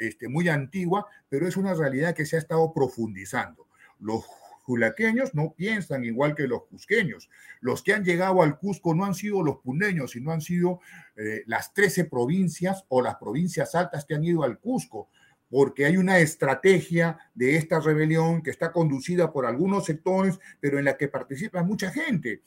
[0.00, 3.68] este, muy antigua, pero es una realidad que se ha estado profundizando.
[3.98, 4.24] Los
[4.62, 7.28] julaqueños no piensan igual que los cusqueños.
[7.60, 10.80] Los que han llegado al Cusco no han sido los puneños, sino han sido
[11.16, 15.08] eh, las 13 provincias o las provincias altas que han ido al Cusco
[15.52, 20.86] porque hay una estrategia de esta rebelión que está conducida por algunos sectores, pero en
[20.86, 22.40] la que participa mucha gente.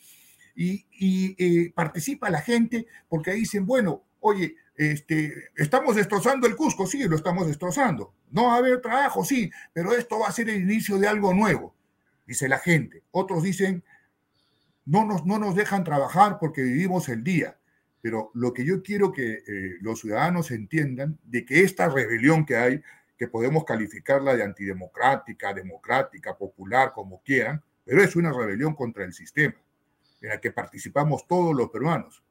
[0.56, 0.88] Y,
[1.38, 7.16] eh, participa la gente porque dicen, bueno, oye, este, estamos destrozando el Cusco, sí, lo
[7.16, 8.14] estamos destrozando.
[8.32, 11.34] No va a haber trabajo, sí, pero esto va a ser el inicio de algo
[11.34, 11.76] nuevo,
[12.26, 13.04] dice la gente.
[13.12, 13.84] Otros dicen,
[14.86, 17.58] no nos, no nos dejan trabajar porque vivimos el día.
[18.02, 22.56] Pero lo que yo quiero que eh, los ciudadanos entiendan de que esta rebelión que
[22.56, 22.84] hay,
[23.18, 29.14] que podemos calificarla de antidemocrática, democrática, popular, como quieran, pero es una rebelión contra el
[29.14, 29.56] sistema,
[30.22, 32.24] en la que participamos todos los peruanos.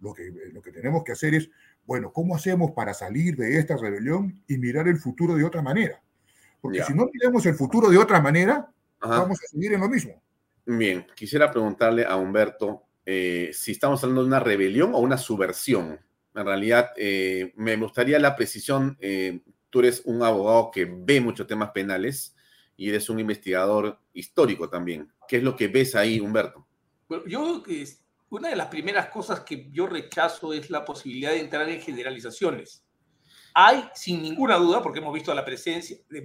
[0.00, 1.48] Lo que, lo que tenemos que hacer es,
[1.86, 6.02] bueno, ¿cómo hacemos para salir de esta rebelión y mirar el futuro de otra manera?
[6.60, 8.70] Porque si no miramos el futuro de otra manera,
[9.00, 10.22] vamos a seguir en lo mismo.
[10.64, 16.00] Bien, quisiera preguntarle a Humberto eh, si estamos hablando de una rebelión o una subversión.
[16.34, 18.96] En realidad, eh, me gustaría la precisión.
[19.00, 22.34] Eh, tú eres un abogado que ve muchos temas penales
[22.76, 25.12] y eres un investigador histórico también.
[25.28, 26.66] ¿Qué es lo que ves ahí, Humberto?
[27.08, 27.82] Bueno, yo creo que
[28.30, 32.84] una de las primeras cosas que yo rechazo es la posibilidad de entrar en generalizaciones.
[33.54, 36.22] Hay, sin ninguna duda, porque hemos visto la presencia de,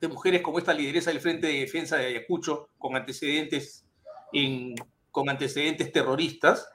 [0.00, 3.86] de mujeres como esta lideresa del Frente de Defensa de Ayacucho, con antecedentes
[4.32, 4.74] en
[5.10, 6.68] con antecedentes terroristas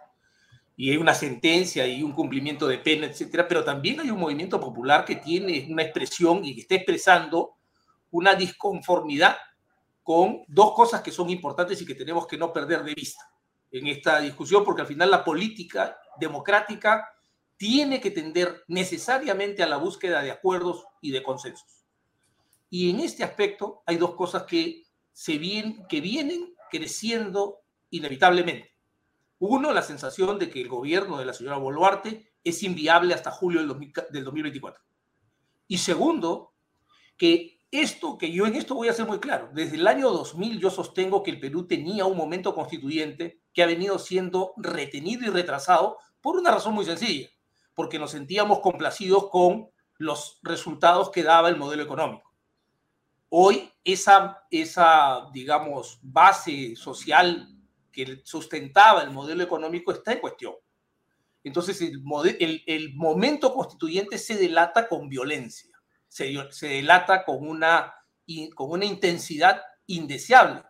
[0.76, 4.60] y hay una sentencia y un cumplimiento de pena, etcétera, pero también hay un movimiento
[4.60, 7.58] popular que tiene una expresión y que está expresando
[8.12, 9.38] una disconformidad
[10.02, 13.33] con dos cosas que son importantes y que tenemos que no perder de vista
[13.74, 17.10] en esta discusión, porque al final la política democrática
[17.58, 21.84] tiene que tender necesariamente a la búsqueda de acuerdos y de consensos.
[22.70, 27.62] Y en este aspecto hay dos cosas que, se vienen, que vienen creciendo
[27.92, 28.74] inevitablemente.
[29.40, 33.60] Uno, la sensación de que el gobierno de la señora Boluarte es inviable hasta julio
[33.62, 33.68] del,
[34.24, 34.84] 2024.
[35.68, 36.54] Y segundo,
[37.18, 40.60] que esto, que yo en esto voy a ser muy claro, desde el año 2000
[40.60, 45.30] yo sostengo que el Perú tenía un momento constituyente que ha venido siendo retenido y
[45.30, 47.30] retrasado por una razón muy sencilla,
[47.74, 52.32] porque nos sentíamos complacidos con los resultados que daba el modelo económico.
[53.30, 57.58] Hoy esa, esa digamos, base social
[57.92, 60.54] que sustentaba el modelo económico está en cuestión.
[61.44, 62.04] Entonces el,
[62.40, 65.73] el, el momento constituyente se delata con violencia
[66.14, 67.96] se, delata con una,
[68.54, 70.64] con una intensidad indeseable,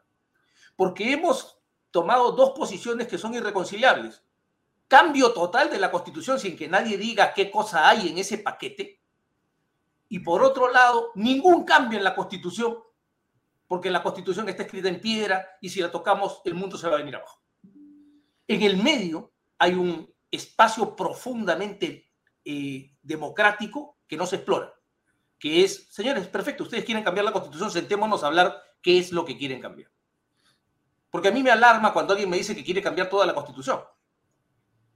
[0.78, 1.60] porque hemos
[1.91, 4.24] tomado dos posiciones que son irreconciliables.
[4.88, 9.02] Cambio total de la constitución sin que nadie diga qué cosa hay en ese paquete.
[10.08, 12.78] Y por otro lado, ningún cambio en la constitución,
[13.68, 16.96] porque la constitución está escrita en piedra y si la tocamos el mundo se va
[16.96, 17.41] a venir abajo.
[18.48, 22.12] En el medio hay un espacio profundamente
[22.46, 24.74] eh, democrático que no se explora
[25.44, 29.26] que es, señores, perfecto, ustedes quieren cambiar la constitución, sentémonos a hablar qué es lo
[29.26, 29.91] que quieren cambiar.
[31.10, 33.82] Porque a mí me alarma cuando alguien me dice que quiere cambiar toda la constitución.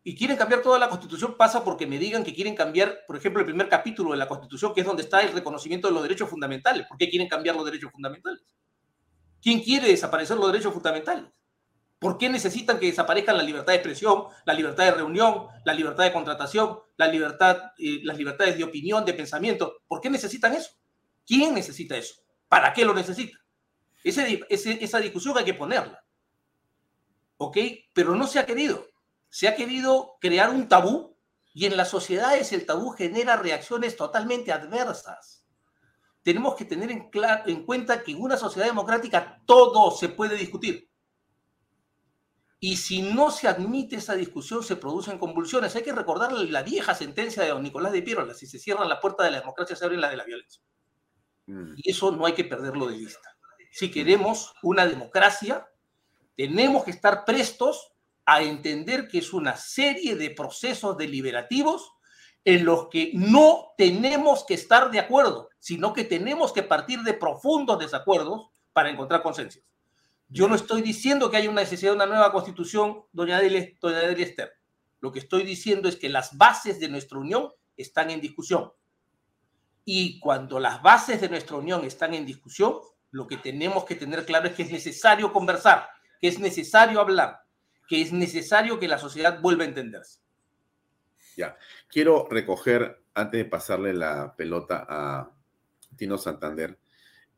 [0.06, 3.42] Y quieren cambiar toda la constitución pasa porque me digan que quieren cambiar, por ejemplo,
[3.42, 6.30] el primer capítulo de la constitución, que es donde está el reconocimiento de los derechos
[6.30, 6.88] fundamentales.
[6.88, 8.42] ¿Por qué quieren cambiar los derechos fundamentales?
[9.42, 11.30] ¿Quién quiere desaparecer los derechos fundamentales?
[12.00, 16.04] ¿Por qué necesitan que desaparezcan la libertad de expresión, la libertad de reunión, la libertad
[16.04, 19.82] de contratación, la libertad, eh, las libertades de opinión, de pensamiento?
[19.88, 20.72] ¿Por qué necesitan eso?
[21.26, 22.22] ¿Quién necesita eso?
[22.48, 23.38] ¿Para qué lo necesita?
[24.04, 26.02] esa discusión hay que ponerla.
[27.38, 27.58] ¿Ok?
[27.94, 28.86] Pero no se ha querido.
[29.30, 31.18] Se ha querido crear un tabú
[31.54, 35.46] y en las sociedades el tabú genera reacciones totalmente adversas.
[36.22, 37.10] Tenemos que tener en,
[37.48, 40.88] en cuenta que en una sociedad democrática todo se puede discutir
[42.60, 45.76] y si no se admite esa discusión, se producen convulsiones.
[45.76, 49.00] Hay que recordar la vieja sentencia de don Nicolás de Piero, si se cierra la
[49.00, 50.62] puerta de la democracia, se abre la de la violencia.
[51.46, 51.74] Mm.
[51.78, 53.38] Y eso no hay que perderlo de vista.
[53.72, 55.68] Si queremos una democracia,
[56.36, 57.94] tenemos que estar prestos
[58.26, 61.94] a entender que es una serie de procesos deliberativos
[62.44, 67.14] en los que no tenemos que estar de acuerdo, sino que tenemos que partir de
[67.14, 69.64] profundos desacuerdos para encontrar consensos.
[70.30, 74.02] Yo no estoy diciendo que haya una necesidad de una nueva constitución, doña Delia, doña
[74.02, 74.52] Esther.
[75.00, 78.72] Lo que estoy diciendo es que las bases de nuestra unión están en discusión.
[79.86, 82.80] Y cuando las bases de nuestra unión están en discusión,
[83.12, 85.88] lo que tenemos que tener claro es que es necesario conversar,
[86.20, 87.40] que es necesario hablar,
[87.88, 90.20] que es necesario que la sociedad vuelva a entenderse.
[91.38, 91.56] Ya,
[91.88, 95.32] quiero recoger, antes de pasarle la pelota a
[95.96, 96.78] Tino Santander,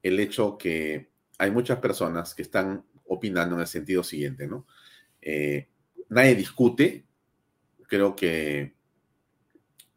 [0.01, 4.67] el hecho que hay muchas personas que están opinando en el sentido siguiente, ¿no?
[5.21, 5.69] Eh,
[6.09, 7.05] nadie discute,
[7.87, 8.75] creo que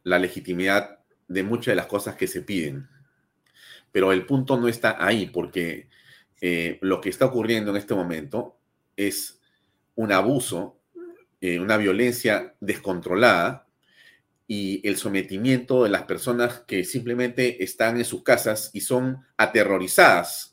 [0.05, 2.88] la legitimidad de muchas de las cosas que se piden,
[3.90, 5.88] pero el punto no está ahí, porque
[6.40, 8.59] eh, lo que está ocurriendo en este momento
[8.97, 9.40] es
[9.97, 10.80] un abuso,
[11.40, 13.66] eh, una violencia descontrolada
[14.47, 20.51] y el sometimiento de las personas que simplemente están en sus casas y son aterrorizadas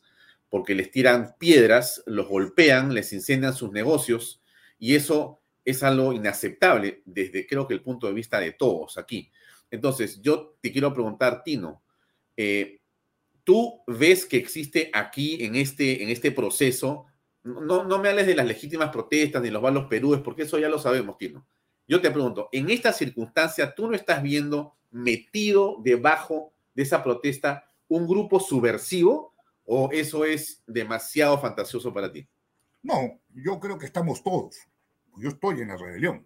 [0.49, 4.41] porque les tiran piedras, los golpean, les incendian sus negocios
[4.77, 9.31] y eso es algo inaceptable desde creo que el punto de vista de todos aquí.
[9.69, 11.83] Entonces, yo te quiero preguntar, Tino,
[12.35, 12.81] eh,
[13.43, 17.05] ¿tú ves que existe aquí en este, en este proceso,
[17.43, 20.69] no, no me hables de las legítimas protestas ni los malos perúes, porque eso ya
[20.69, 21.45] lo sabemos, Tino.
[21.87, 27.65] Yo te pregunto, en esta circunstancia, ¿tú no estás viendo metido debajo de esa protesta
[27.87, 29.28] un grupo subversivo
[29.71, 32.27] ¿O eso es demasiado fantasioso para ti?
[32.81, 34.57] No, yo creo que estamos todos.
[35.17, 36.25] Yo estoy en la rebelión.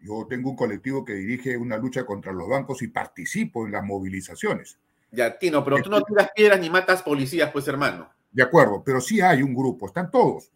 [0.00, 3.84] Yo tengo un colectivo que dirige una lucha contra los bancos y participo en las
[3.84, 4.78] movilizaciones.
[5.10, 8.08] Ya, Tino, pero tú no tiras piedras ni matas policías, pues, hermano.
[8.32, 10.50] De acuerdo, pero sí hay un grupo, están todos.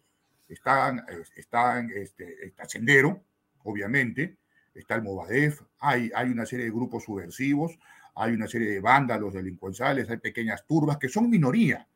[0.47, 1.05] Están,
[1.35, 3.21] están, este, está Sendero,
[3.65, 4.35] obviamente,
[4.73, 7.77] está el Movadef, hay, hay una serie de grupos subversivos,
[8.15, 11.87] hay una serie de vándalos delincuenciales, hay pequeñas turbas que son minoría,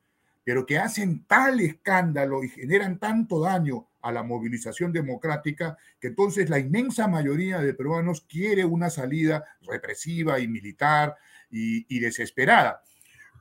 [0.43, 6.49] pero que hacen tal escándalo y generan tanto daño a la movilización democrática que entonces
[6.49, 11.15] la inmensa mayoría de peruanos quiere una salida represiva y militar
[11.49, 12.81] y, desesperada.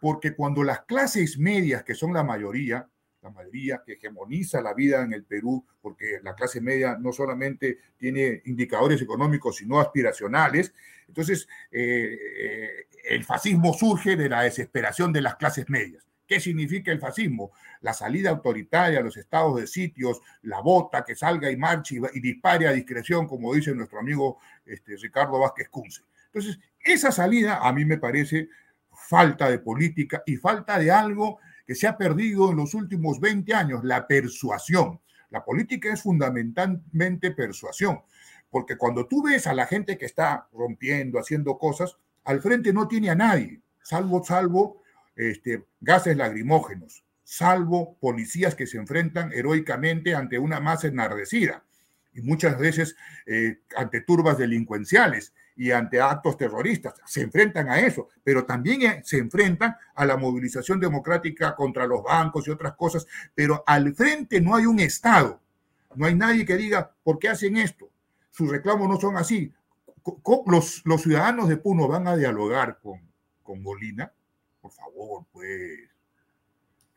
[0.00, 2.88] Porque cuando las clases medias, que son la mayoría,
[3.22, 7.78] la mayoría que hegemoniza la vida en el Perú, porque la clase media no solamente
[7.96, 10.74] tiene indicadores económicos, sino aspiracionales.
[11.08, 16.90] Entonces, eh, eh, el fascismo surge de la desesperación de las clases medias ¿Qué significa
[16.90, 17.52] el fascismo?
[17.82, 22.20] La salida autoritaria los estados de sitios, la bota que salga y marche y, y
[22.22, 26.04] dispare a discreción, como dice nuestro amigo este, Ricardo Vázquez Cunce.
[26.32, 28.48] Entonces, esa salida a mí me parece
[28.94, 33.52] falta de política y falta de algo que se ha perdido en los últimos 20
[33.52, 35.02] años, la persuasión.
[35.28, 38.00] La política es fundamentalmente persuasión,
[38.48, 42.88] porque cuando tú ves a la gente que está rompiendo, haciendo cosas, al frente no
[42.88, 44.81] tiene a nadie, salvo, salvo
[45.16, 51.64] este, gases lagrimógenos, salvo policías que se enfrentan heroicamente ante una masa enardecida
[52.14, 52.96] y muchas veces
[53.26, 56.94] eh, ante turbas delincuenciales y ante actos terroristas.
[57.06, 62.02] Se enfrentan a eso, pero también eh, se enfrentan a la movilización democrática contra los
[62.02, 63.06] bancos y otras cosas.
[63.34, 65.40] Pero al frente no hay un Estado,
[65.94, 67.90] no hay nadie que diga, ¿por qué hacen esto?
[68.30, 69.52] Sus reclamos no son así.
[70.46, 73.00] Los, ciudadanos de Puno van a dialogar con,
[73.42, 74.12] con Molina.
[74.62, 75.80] Por favor, pues.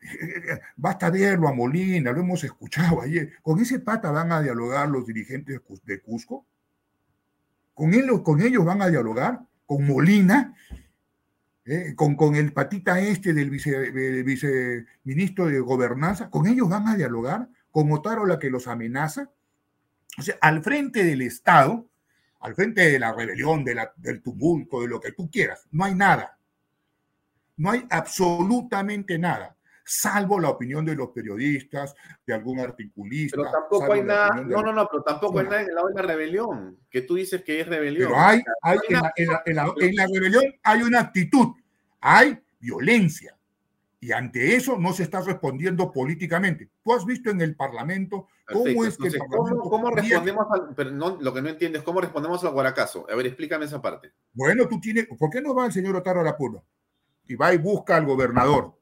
[0.76, 3.32] Basta verlo a Molina, lo hemos escuchado ayer.
[3.42, 6.46] ¿Con ese pata van a dialogar los dirigentes de Cusco?
[7.74, 9.40] ¿Con, él, con ellos van a dialogar?
[9.66, 10.54] ¿Con Molina?
[11.64, 11.94] ¿Eh?
[11.96, 13.90] ¿Con, ¿Con el patita este del vice,
[14.22, 16.30] viceministro de Gobernanza?
[16.30, 17.48] ¿Con ellos van a dialogar?
[17.72, 19.30] ¿Con Otárola que los amenaza?
[20.16, 21.88] O sea, al frente del Estado,
[22.40, 25.84] al frente de la rebelión, de la, del tumulto, de lo que tú quieras, no
[25.84, 26.35] hay nada.
[27.56, 31.94] No hay absolutamente nada salvo la opinión de los periodistas,
[32.26, 33.36] de algún articulista.
[33.36, 35.94] Pero tampoco hay nada, no, no, no, pero tampoco hay nada en el lado de
[35.94, 38.08] la rebelión, que tú dices que es rebelión.
[38.08, 41.54] Pero hay, hay en, la, en, la, en, la, en, la, rebelión hay una actitud,
[42.00, 43.38] hay violencia,
[44.00, 46.68] y ante eso no se está respondiendo políticamente.
[46.82, 48.82] Tú has visto en el Parlamento cómo Perfecto.
[48.82, 49.62] es que Entonces, el Parlamento...
[49.62, 53.06] ¿cómo, cómo respondemos al, pero no, lo que no entiendes, cómo respondemos al guaracazo?
[53.08, 54.12] A ver, explícame esa parte.
[54.32, 56.64] Bueno, tú tienes, ¿por qué no va el señor Otaro Arapuno?
[57.28, 58.76] Y va y busca al gobernador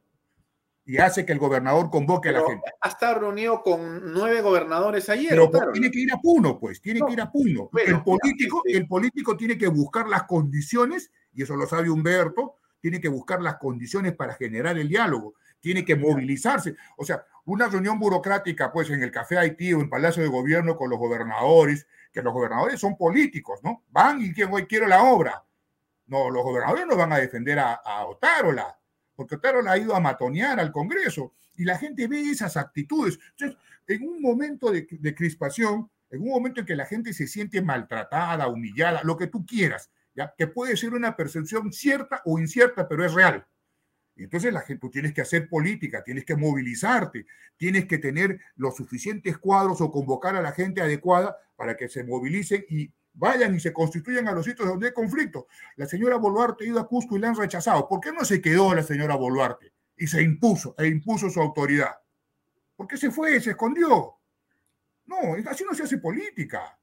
[0.86, 2.70] y hace que el gobernador convoque pero a la gente.
[2.80, 5.30] Ha estado reunido con nueve gobernadores ayer.
[5.30, 5.72] Pero claro.
[5.72, 7.70] tiene que ir a Puno, pues, tiene no, que ir a Puno.
[7.72, 8.72] Bueno, el, político, sí.
[8.74, 13.40] el político tiene que buscar las condiciones, y eso lo sabe Humberto, tiene que buscar
[13.40, 16.76] las condiciones para generar el diálogo, tiene que movilizarse.
[16.98, 20.76] O sea, una reunión burocrática, pues, en el Café Haití o en Palacio de Gobierno
[20.76, 23.84] con los gobernadores, que los gobernadores son políticos, ¿no?
[23.90, 25.42] Van y quien hoy quiero la obra.
[26.06, 28.78] No, los gobernadores no van a defender a, Otárola
[29.14, 33.18] porque Otárola ha ido a matonear al Congreso y la gente ve esas actitudes.
[33.30, 37.62] Entonces, en un momento de, crispación, en un momento en que la gente se siente
[37.62, 40.34] maltratada, humillada, lo que tú quieras, ¿ya?
[40.36, 43.46] que puede ser una percepción cierta o incierta, pero es real.
[44.16, 47.26] Entonces la gente, tú tienes que hacer política, tienes que movilizarte,
[47.56, 52.04] tienes que tener los suficientes cuadros o convocar a la gente adecuada para que se
[52.04, 55.46] movilicen y vayan y se constituyan a los sitios donde hay conflicto.
[55.76, 57.88] La señora Boluarte ha ido a Cusco y la han rechazado.
[57.88, 61.96] ¿Por qué no se quedó la señora Boluarte y se impuso e impuso su autoridad?
[62.76, 64.14] ¿Por qué se fue, se escondió?
[65.06, 65.16] No,
[65.48, 66.78] así no se hace política.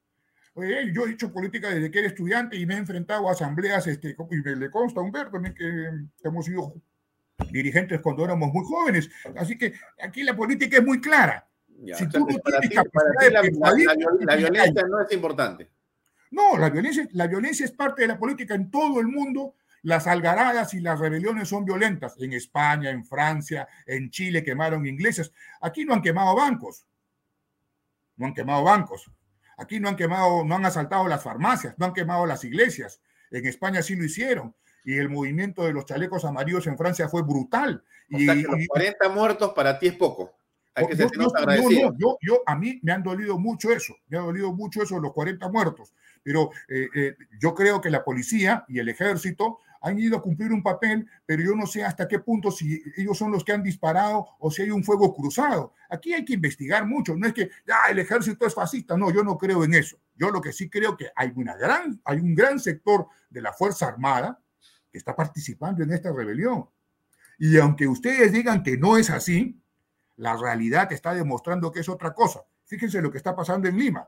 [0.53, 3.87] Oye, yo he hecho política desde que era estudiante y me he enfrentado a asambleas,
[3.87, 5.89] este, y me le consta a Humberto que
[6.23, 6.73] hemos sido
[7.49, 9.09] dirigentes cuando éramos muy jóvenes.
[9.37, 11.47] Así que aquí la política es muy clara.
[11.83, 15.69] Ya, si tú no tienes capacidad de la, la, la violencia no es importante.
[16.31, 19.55] No, la violencia, la violencia es parte de la política en todo el mundo.
[19.83, 22.15] Las algaradas y las rebeliones son violentas.
[22.19, 25.33] En España, en Francia, en Chile quemaron ingleses.
[25.59, 26.85] Aquí no han quemado bancos.
[28.15, 29.11] No han quemado bancos.
[29.57, 33.01] Aquí no han quemado, no han asaltado las farmacias, no han quemado las iglesias.
[33.29, 34.55] En España sí lo hicieron.
[34.83, 37.83] Y el movimiento de los chalecos amarillos en Francia fue brutal.
[38.11, 40.33] O y, sea que los 40 muertos para ti es poco.
[40.73, 43.93] Hay que yo, yo, no, no, yo, yo, a mí me han dolido mucho eso,
[44.07, 48.03] me ha dolido mucho eso, los 40 muertos, pero eh, eh, yo creo que la
[48.03, 52.07] policía y el ejército han ido a cumplir un papel, pero yo no sé hasta
[52.07, 55.73] qué punto si ellos son los que han disparado o si hay un fuego cruzado.
[55.89, 57.49] Aquí hay que investigar mucho, no es que
[57.89, 59.97] el ejército es fascista, no, yo no creo en eso.
[60.15, 63.53] Yo lo que sí creo que hay una gran, hay un gran sector de la
[63.53, 64.39] Fuerza Armada
[64.91, 66.69] que está participando en esta rebelión.
[67.39, 69.59] Y aunque ustedes digan que no es así,
[70.17, 72.41] la realidad está demostrando que es otra cosa.
[72.65, 74.07] Fíjense lo que está pasando en Lima.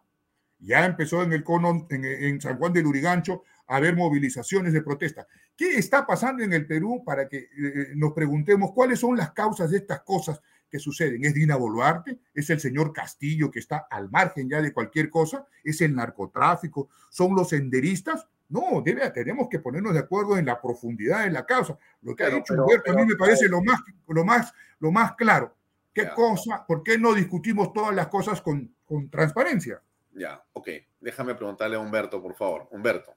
[0.64, 4.82] Ya empezó en el cono, en, en San Juan del Urigancho, a haber movilizaciones de
[4.82, 5.28] protesta.
[5.56, 9.72] ¿Qué está pasando en el Perú para que eh, nos preguntemos cuáles son las causas
[9.72, 11.24] de estas cosas que suceden?
[11.24, 12.20] ¿Es Dina Boluarte?
[12.34, 15.46] ¿Es el señor Castillo que está al margen ya de cualquier cosa?
[15.64, 16.90] ¿Es el narcotráfico?
[17.10, 18.28] ¿Son los senderistas?
[18.50, 21.78] No, debe, tenemos que ponernos de acuerdo en la profundidad de la causa.
[22.02, 24.26] Lo que pero, ha dicho pero, Humberto pero, a mí me parece lo más, lo
[24.26, 25.56] más, lo más claro.
[25.94, 26.66] ¿Qué cosa?
[26.68, 29.80] ¿Por qué no discutimos todas las cosas con, con transparencia?
[30.16, 30.70] Ya, ok.
[31.00, 32.68] Déjame preguntarle a Humberto, por favor.
[32.72, 33.14] Humberto,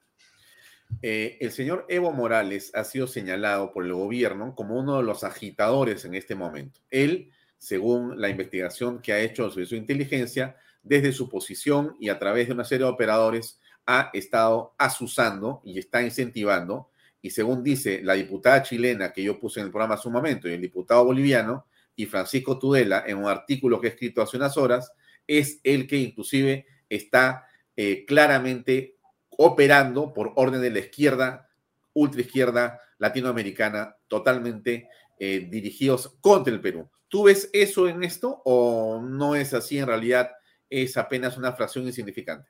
[1.01, 5.25] Eh, el señor Evo Morales ha sido señalado por el gobierno como uno de los
[5.25, 6.79] agitadores en este momento.
[6.89, 12.07] Él, según la investigación que ha hecho el Servicio de Inteligencia, desde su posición y
[12.07, 16.89] a través de una serie de operadores, ha estado asusando y está incentivando.
[17.21, 20.47] Y según dice la diputada chilena que yo puse en el programa hace un momento
[20.47, 21.65] y el diputado boliviano
[21.97, 24.91] y Francisco Tudela en un artículo que he escrito hace unas horas,
[25.25, 28.97] es el que inclusive está eh, claramente
[29.29, 31.49] operando por orden de la izquierda,
[31.93, 34.89] ultraizquierda latinoamericana, totalmente
[35.19, 36.89] eh, dirigidos contra el Perú.
[37.07, 39.77] ¿Tú ves eso en esto o no es así?
[39.77, 40.31] En realidad
[40.69, 42.49] es apenas una fracción insignificante.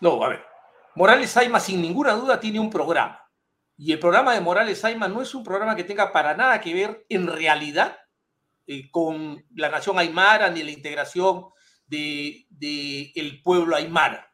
[0.00, 0.44] No, a ver.
[0.94, 3.20] Morales Saima, sin ninguna duda, tiene un programa.
[3.76, 6.72] Y el programa de Morales Saima no es un programa que tenga para nada que
[6.72, 7.98] ver en realidad
[8.66, 11.46] eh, con la nación aymara ni la integración
[11.86, 14.30] del de, el pueblo aymara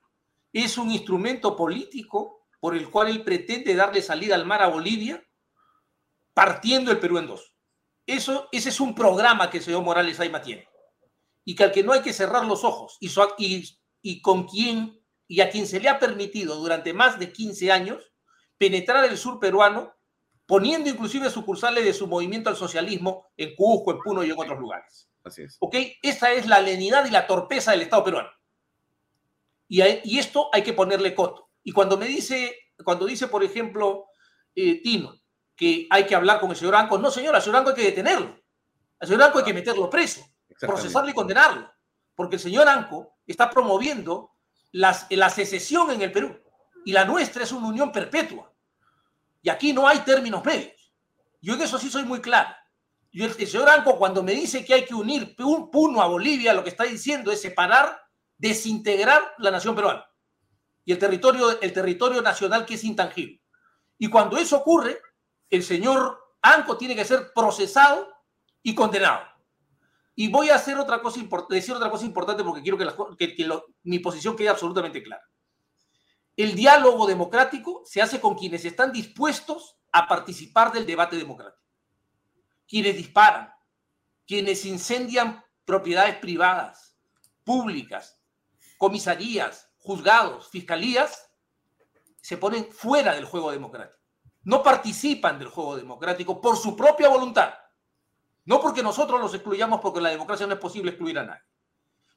[0.53, 5.25] es un instrumento político por el cual él pretende darle salida al mar a Bolivia,
[6.35, 7.55] partiendo el Perú en dos.
[8.07, 10.69] Eso, ese es un programa que el señor Morales Aima tiene.
[11.45, 12.97] Y que al que no hay que cerrar los ojos.
[13.01, 17.33] Y, y, y con quien y a quien se le ha permitido durante más de
[17.33, 18.13] 15 años
[18.59, 19.95] penetrar el sur peruano,
[20.45, 24.59] poniendo inclusive sucursales de su movimiento al socialismo en Cusco, en Puno y en otros
[24.59, 25.10] lugares.
[25.25, 25.57] Así es.
[25.61, 25.77] ¿Ok?
[26.03, 28.31] Esa es la lenidad y la torpeza del Estado peruano.
[29.69, 31.51] Y, esto hay que ponerle coto.
[31.63, 34.07] Y cuando me dice, cuando dice, por ejemplo,
[34.55, 35.15] eh, Tino,
[35.55, 37.85] que hay que hablar con el señor Anco, no, señor, al señor Anco hay que
[37.85, 38.37] detenerlo.
[38.99, 40.27] Al señor Anco hay que meterlo preso,
[40.59, 41.71] procesarlo y condenarlo.
[42.17, 44.33] Porque el señor Anco está promoviendo
[44.73, 46.37] las, la secesión en el Perú.
[46.85, 48.53] Y la nuestra es una unión perpetua.
[49.41, 50.93] Y aquí no hay términos medios.
[51.41, 52.49] Yo en eso sí soy muy claro.
[53.13, 56.63] Yo, el, señor Anco, cuando me dice que hay que unir Puno a Bolivia, lo
[56.63, 58.01] que está diciendo es separar
[58.39, 60.07] desintegrar la nación peruana
[60.85, 63.43] y el territorio, el territorio nacional que es intangible.
[63.99, 64.99] Y cuando eso ocurre,
[65.51, 68.09] el señor Anco tiene que ser procesado
[68.63, 69.21] y condenado.
[70.15, 71.21] Y voy a hacer otra cosa
[71.51, 73.37] decir otra cosa importante porque quiero que,
[73.83, 75.23] mi posición quede absolutamente clara.
[76.37, 81.63] El diálogo democrático se hace con quienes están dispuestos a participar del debate democrático.
[82.71, 83.53] Quienes disparan,
[84.25, 86.97] quienes incendian propiedades privadas,
[87.43, 88.17] públicas,
[88.79, 91.33] comisarías, juzgados, fiscalías,
[92.21, 93.99] se ponen fuera del juego democrático.
[94.45, 97.53] No participan del juego democrático por su propia voluntad.
[98.45, 101.43] No porque nosotros los excluyamos porque la democracia no es posible excluir a nadie.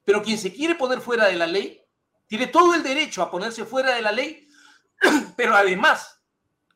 [0.06, 1.84] Pero quien se quiere poner fuera de la ley,
[2.28, 4.48] tiene todo el derecho a ponerse fuera de la ley,
[5.36, 6.22] pero además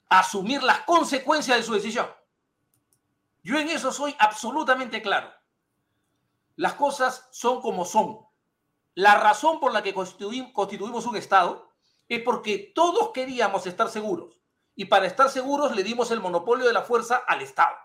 [0.10, 2.08] asumir las consecuencias de su decisión.
[3.48, 5.32] Yo en eso soy absolutamente claro.
[6.58, 8.20] Las cosas son como son.
[8.94, 11.72] La razón por la que constituimos un Estado
[12.10, 14.38] es porque todos queríamos estar seguros
[14.76, 17.78] y para estar seguros le dimos el monopolio de la fuerza al Estado.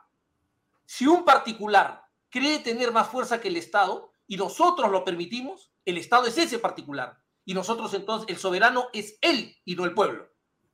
[0.84, 5.96] Si un particular cree tener más fuerza que el Estado y nosotros lo permitimos, el
[5.96, 10.28] Estado es ese particular y nosotros entonces el soberano es él y no el pueblo.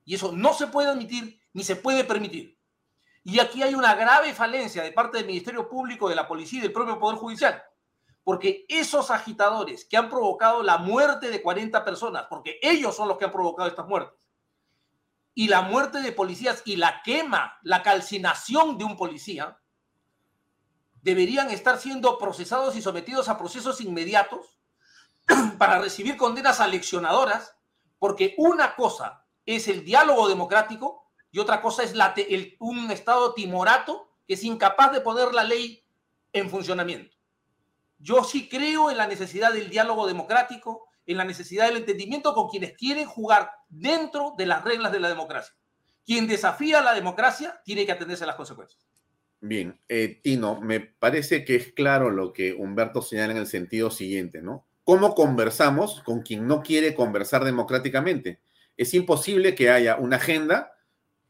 [0.07, 2.58] Y eso no se puede admitir ni se puede permitir.
[3.29, 6.63] Y aquí hay una grave falencia de parte del Ministerio Público, de la Policía y
[6.63, 7.63] del propio Poder Judicial
[8.29, 13.17] porque esos agitadores que han provocado la muerte de 40 personas, porque ellos son los
[13.17, 14.21] que han provocado estas muertes,
[15.33, 19.59] y la muerte de policías y la quema, la calcinación de un policía,
[21.01, 24.61] deberían estar siendo procesados y sometidos a procesos inmediatos
[25.57, 27.57] para recibir condenas aleccionadoras,
[27.99, 31.08] porque una cosa es el diálogo democrático
[31.39, 35.45] y otra cosa es la, el, un Estado timorato que es incapaz de poner la
[35.45, 35.85] ley
[36.33, 37.17] en funcionamiento.
[38.01, 42.49] Yo sí creo en la necesidad del diálogo democrático, en la necesidad del entendimiento con
[42.49, 45.55] quienes quieren jugar dentro de las reglas de la democracia.
[46.05, 48.85] Quien desafía la democracia tiene que atenderse a las consecuencias.
[49.41, 53.93] Bien, eh, Tino, me parece que es claro lo que Humberto señala en el sentido
[53.93, 54.67] siguiente, ¿no?
[54.83, 58.41] ¿Cómo conversamos con quien no quiere conversar democráticamente?
[58.77, 60.73] Es imposible que haya una agenda,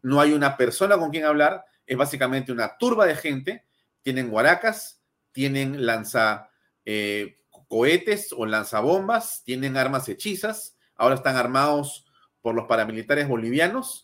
[0.02, 3.64] no hay una persona con quien hablar, es básicamente una turba de gente,
[4.02, 5.02] tienen guaracas,
[5.32, 6.50] tienen lanza
[6.84, 7.38] eh,
[7.68, 12.06] cohetes o lanzabombas, tienen armas hechizas, ahora están armados
[12.40, 14.02] por los paramilitares bolivianos,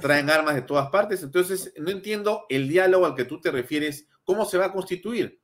[0.00, 4.08] traen armas de todas partes, entonces no entiendo el diálogo al que tú te refieres,
[4.24, 5.40] ¿cómo se va a constituir?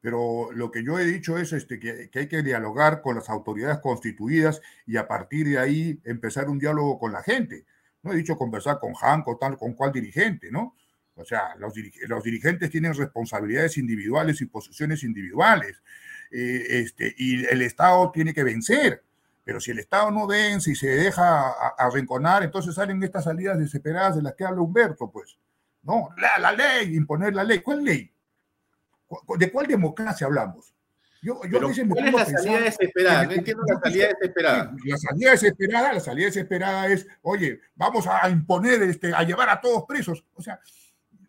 [0.00, 3.28] Pero lo que yo he dicho es este, que, que, hay que dialogar con las
[3.28, 7.64] autoridades constituidas y a partir de ahí empezar un diálogo con la gente.
[8.06, 10.76] No he dicho conversar con Janco, tal, con cuál dirigente, ¿no?
[11.16, 11.72] O sea, los,
[12.06, 15.82] los dirigentes tienen responsabilidades individuales y posiciones individuales.
[16.30, 19.02] Eh, este, y el Estado tiene que vencer.
[19.42, 24.16] Pero si el Estado no vence y se deja arrinconar, entonces salen estas salidas desesperadas
[24.16, 25.36] de las que habla Humberto, pues.
[25.82, 27.60] No, la, la ley, imponer la ley.
[27.60, 28.12] ¿Cuál ley?
[29.38, 30.75] ¿De cuál democracia hablamos?
[31.22, 33.24] Yo, yo ¿cuál es la salida desesperada?
[33.24, 34.76] No entiendo la salida desesperada.
[34.84, 39.60] La salida desesperada, la salida desesperada es, oye, vamos a imponer, este, a llevar a
[39.60, 40.24] todos presos.
[40.34, 40.60] O sea,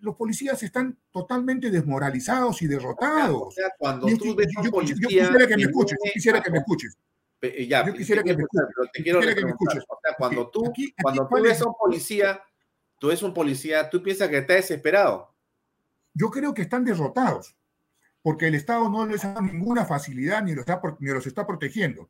[0.02, 3.42] los policías están totalmente desmoralizados y derrotados.
[3.48, 4.96] O sea, cuando tú ves policía...
[5.00, 6.98] Yo quisiera que me escuches, yo quisiera que me escuches.
[7.68, 8.92] Ya, yo quisiera que me escuches.
[8.94, 9.84] Te quiero que me escuches.
[9.88, 12.42] O sea, cuando tú, cuando tú ves a un policía,
[13.00, 15.34] tú ves un policía, tú piensas que está desesperado.
[16.14, 17.57] Yo creo que están derrotados
[18.28, 22.10] porque el Estado no les da ninguna facilidad ni los está, ni los está protegiendo.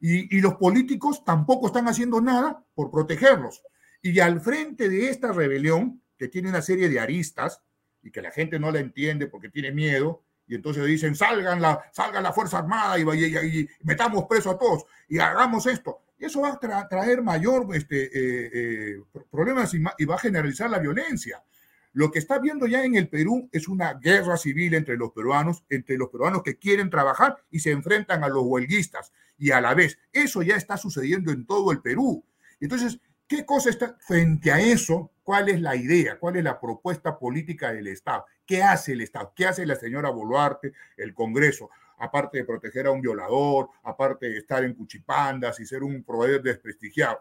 [0.00, 3.62] Y, y, los políticos tampoco están haciendo nada por protegerlos.
[4.00, 7.60] Y al frente de esta rebelión, que tiene una serie de aristas
[8.02, 11.84] y que la gente no la entiende porque tiene miedo, y entonces dicen, salgan la,
[11.92, 16.04] salgan la Fuerza Armada y, y, metamos preso a todos y hagamos esto.
[16.18, 21.44] Eso va a traer mayor este, eh, eh, problemas y va a generalizar la violencia.
[21.92, 25.64] Lo que está viendo ya en el Perú es una guerra civil entre los peruanos,
[25.68, 29.12] entre los peruanos que quieren trabajar y se enfrentan a los huelguistas.
[29.36, 32.24] Y a la vez, eso ya está sucediendo en todo el Perú.
[32.60, 35.10] Entonces, ¿qué cosa está frente a eso?
[35.24, 36.18] ¿Cuál es la idea?
[36.18, 38.24] ¿Cuál es la propuesta política del Estado?
[38.46, 39.32] ¿Qué hace el Estado?
[39.34, 41.70] ¿Qué hace la señora Boluarte, el Congreso?
[41.98, 46.42] Aparte de proteger a un violador, aparte de estar en cuchipandas y ser un proveedor
[46.42, 47.20] desprestigiado.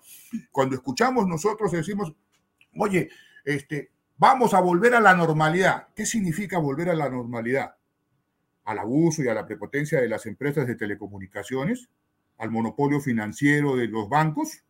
[0.51, 2.13] Cuando escuchamos nosotros decimos,
[2.77, 3.09] oye,
[3.43, 3.91] este,
[4.21, 5.87] Vamos a volver a la normalidad.
[5.95, 7.75] ¿Qué significa volver a la normalidad?
[8.65, 11.87] Al abuso y a la prepotencia de las empresas de telecomunicaciones,
[12.37, 14.65] al monopolio financiero de los bancos,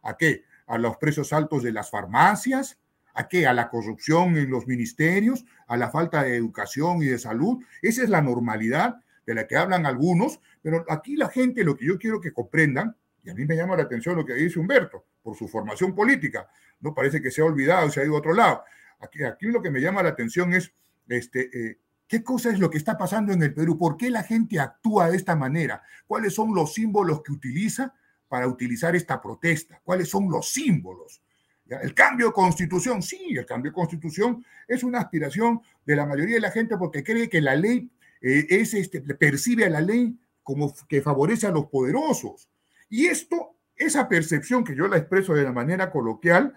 [0.00, 0.44] ¿a qué?
[0.68, 2.78] A los precios altos de las farmacias,
[3.14, 3.48] ¿a qué?
[3.48, 7.64] A la corrupción en los ministerios, a la falta de educación y de salud.
[7.82, 11.86] Esa es la normalidad de la que hablan algunos, pero aquí la gente, lo que
[11.86, 12.94] yo quiero que comprendan,
[13.24, 16.48] y a mí me llama la atención lo que dice Humberto, por su formación política,
[16.78, 18.62] no parece que se ha olvidado, se ha ido a otro lado.
[19.00, 20.72] Aquí, lo que me llama la atención es,
[21.08, 23.78] este, eh, ¿qué cosa es lo que está pasando en el Perú?
[23.78, 25.82] ¿Por qué la gente actúa de esta manera?
[26.06, 27.94] ¿Cuáles son los símbolos que utiliza
[28.28, 29.80] para utilizar esta protesta?
[29.84, 31.22] ¿Cuáles son los símbolos?
[31.66, 36.34] El cambio de constitución, sí, el cambio de constitución es una aspiración de la mayoría
[36.34, 37.90] de la gente porque cree que la ley
[38.20, 42.48] eh, es, este, percibe a la ley como que favorece a los poderosos.
[42.90, 46.54] Y esto, esa percepción que yo la expreso de la manera coloquial,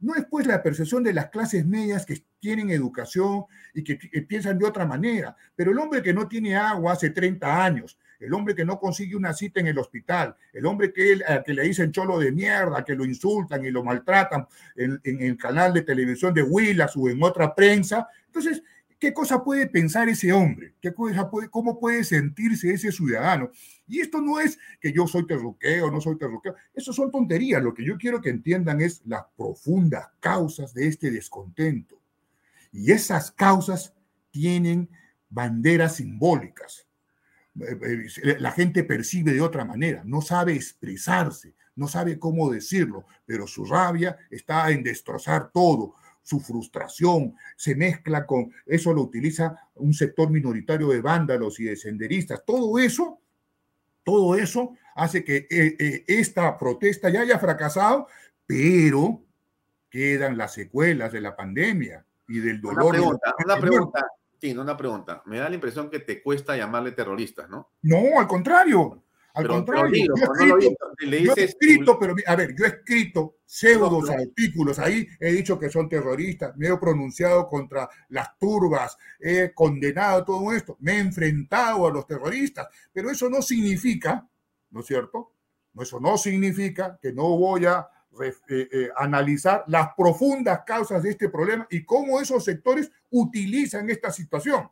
[0.00, 3.44] no es pues la percepción de las clases medias que tienen educación
[3.74, 7.64] y que, piensan de otra manera, pero el hombre que no tiene agua hace 30
[7.64, 11.54] años, el hombre que no consigue una cita en el hospital, el hombre que, que
[11.54, 14.46] le dicen cholo de mierda, que lo insultan y lo maltratan
[14.76, 18.08] en, en el canal de televisión de Willas o en otra prensa.
[18.26, 18.62] Entonces,
[19.00, 20.74] ¿Qué cosa puede pensar ese hombre?
[20.78, 23.50] ¿Qué cosa puede, ¿Cómo puede sentirse ese ciudadano?
[23.90, 26.54] Y esto no es que yo soy terruqueo, no soy terruqueo.
[26.72, 27.62] Eso son tonterías.
[27.62, 32.00] Lo que yo quiero que entiendan es las profundas causas de este descontento.
[32.72, 33.92] Y esas causas
[34.30, 34.88] tienen
[35.28, 36.86] banderas simbólicas.
[37.60, 43.06] Eh, eh, la gente percibe de otra manera, no sabe expresarse, no sabe cómo decirlo,
[43.26, 49.68] pero su rabia está en destrozar todo, su frustración, se mezcla con, eso lo utiliza
[49.74, 52.44] un sector minoritario de vándalos y de senderistas.
[52.46, 53.20] Todo eso,
[54.10, 58.08] todo eso hace que eh, eh, esta protesta ya haya fracasado,
[58.44, 59.22] pero
[59.88, 62.86] quedan las secuelas de la pandemia y del dolor.
[62.86, 64.06] Una pregunta, una pregunta,
[64.40, 65.22] sí, una pregunta.
[65.26, 67.70] Me da la impresión que te cuesta llamarle terroristas, ¿no?
[67.82, 69.00] No, al contrario.
[69.40, 75.32] Al contrario, yo, he escrito, pero a ver, yo he escrito pseudos artículos ahí, he
[75.32, 80.92] dicho que son terroristas, me he pronunciado contra las turbas, he condenado todo esto, me
[80.92, 84.28] he enfrentado a los terroristas, pero eso no significa,
[84.70, 85.32] ¿no es cierto?
[85.78, 87.88] Eso no significa que no voy a
[88.22, 94.10] eh, eh, analizar las profundas causas de este problema y cómo esos sectores utilizan esta
[94.10, 94.68] situación.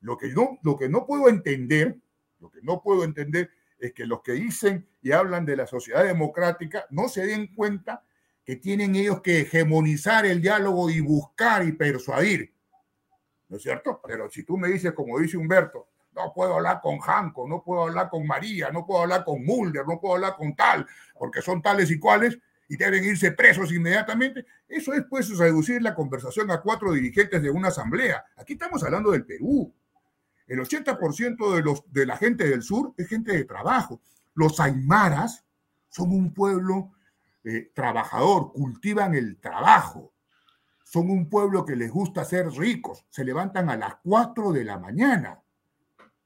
[0.00, 1.98] Lo que no, lo que no puedo entender,
[2.40, 6.04] lo que no puedo entender es que los que dicen y hablan de la sociedad
[6.04, 8.04] democrática no se den cuenta
[8.44, 12.52] que tienen ellos que hegemonizar el diálogo y buscar y persuadir.
[13.48, 14.00] ¿No es cierto?
[14.06, 17.84] Pero si tú me dices, como dice Humberto, no puedo hablar con Janco, no puedo
[17.84, 20.86] hablar con María, no puedo hablar con Mulder, no puedo hablar con tal,
[21.18, 22.38] porque son tales y cuales
[22.68, 24.46] y deben irse presos inmediatamente.
[24.68, 28.24] Eso es pues reducir la conversación a cuatro dirigentes de una asamblea.
[28.36, 29.74] Aquí estamos hablando del Perú.
[30.50, 34.00] El 80% de, los, de la gente del sur es gente de trabajo.
[34.34, 35.44] Los aymaras
[35.88, 36.90] son un pueblo
[37.44, 40.12] eh, trabajador, cultivan el trabajo.
[40.82, 43.06] Son un pueblo que les gusta ser ricos.
[43.10, 45.40] Se levantan a las 4 de la mañana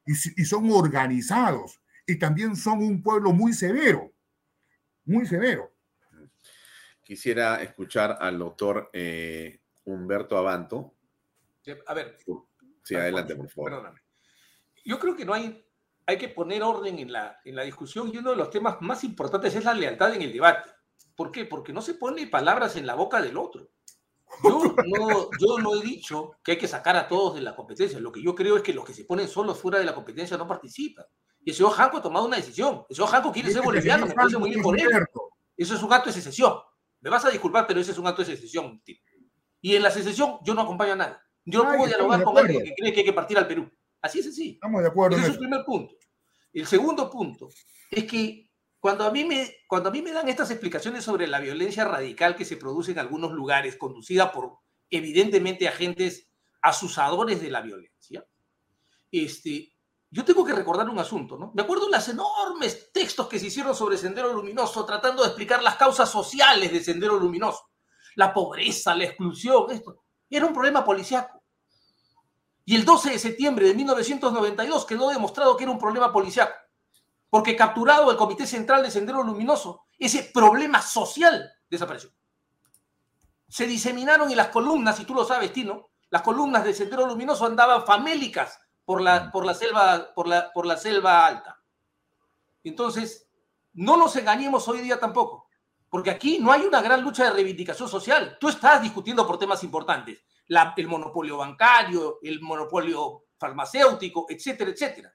[0.07, 1.83] y, y son organizados.
[2.07, 4.11] Y también son un pueblo muy severo.
[5.05, 5.71] muy severo.
[7.03, 10.95] Quisiera escuchar al doctor eh, Humberto Abanto.
[11.87, 12.17] A ver.
[12.83, 13.71] Sí, adelante, por favor.
[13.73, 14.04] Perdóname.
[14.85, 15.65] Yo creo que no hay,
[16.07, 19.05] hay que poner orden en la, en la discusión y uno de los temas más
[19.05, 20.71] importantes es la lealtad en el debate.
[21.17, 21.45] ¿Por qué?
[21.45, 23.71] Porque no se pone palabras en la boca del otro.
[24.43, 28.01] Yo no, yo no he dicho que hay que sacar a todos de la competencia.
[28.01, 30.37] Lo que yo creo es que los que se ponen solos fuera de la competencia
[30.37, 31.05] no participan.
[31.41, 32.85] Y el señor Janco ha tomado una decisión.
[32.89, 34.89] El señor Janco quiere ser boliviano, me parece muy bien por él.
[35.57, 36.55] Eso es un acto de secesión.
[37.01, 38.81] Me vas a disculpar, pero ese es un acto de secesión.
[38.83, 38.97] Tío.
[39.61, 41.17] Y en la secesión yo no acompaño a nadie.
[41.45, 43.71] Yo no puedo dialogar con alguien que cree que hay que partir al Perú.
[44.05, 44.51] Así es así.
[44.51, 45.17] Estamos de acuerdo.
[45.17, 45.95] Ese es el primer punto.
[46.53, 47.49] El segundo punto
[47.91, 51.41] es que cuando a, mí me, cuando a mí me dan estas explicaciones sobre la
[51.41, 54.59] violencia radical que se produce en algunos lugares, conducida por
[54.91, 56.29] evidentemente agentes
[56.61, 58.27] asusadores de la violencia,
[59.11, 59.73] este,
[60.11, 61.53] yo tengo que recordar un asunto, ¿no?
[61.55, 65.63] Me acuerdo de los enormes textos que se hicieron sobre Sendero Luminoso, tratando de explicar
[65.63, 67.71] las causas sociales de Sendero Luminoso.
[68.17, 70.05] La pobreza, la exclusión, esto.
[70.29, 71.44] Era un problema policiaco.
[72.65, 76.55] Y el 12 de septiembre de 1992 quedó demostrado que era un problema policiaco.
[77.29, 82.11] Porque capturado el Comité Central de Sendero Luminoso, ese problema social desapareció.
[83.49, 87.45] Se diseminaron y las columnas, y tú lo sabes, Tino, las columnas de Sendero Luminoso
[87.45, 91.61] andaban famélicas por la, por la, selva, por la, por la selva alta.
[92.63, 93.29] Entonces,
[93.75, 95.49] no nos engañemos hoy día tampoco,
[95.91, 98.39] porque aquí no hay una gran lucha de reivindicación social.
[98.41, 105.15] Tú estás discutiendo por temas importantes, el monopolio bancario, el monopolio farmacéutico, etcétera, etcétera.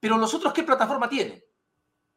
[0.00, 1.42] Pero los otros, ¿qué plataforma tienen?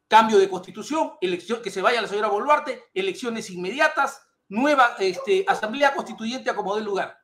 [0.08, 5.94] Cambio de constitución, elección, que se vaya la señora Boluarte, elecciones inmediatas, nueva este, asamblea
[5.94, 7.16] constituyente a como dé lugar.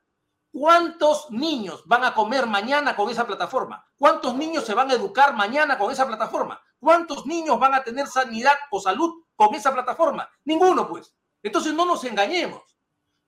[0.52, 3.86] ¿Cuántos niños van a comer mañana con esa plataforma?
[3.96, 6.60] ¿Cuántos niños se van a educar mañana con esa plataforma?
[6.78, 10.28] ¿Cuántos niños van a tener sanidad o salud con esa plataforma?
[10.44, 11.14] Ninguno, pues.
[11.42, 12.71] Entonces no nos engañemos.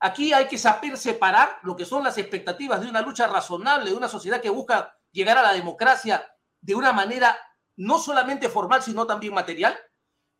[0.04, 3.96] Aquí hay que saber separar lo que son las expectativas de una lucha razonable, de
[3.96, 6.22] una sociedad que busca llegar a la democracia
[6.60, 7.34] de una manera
[7.76, 9.74] no solamente formal, sino también material,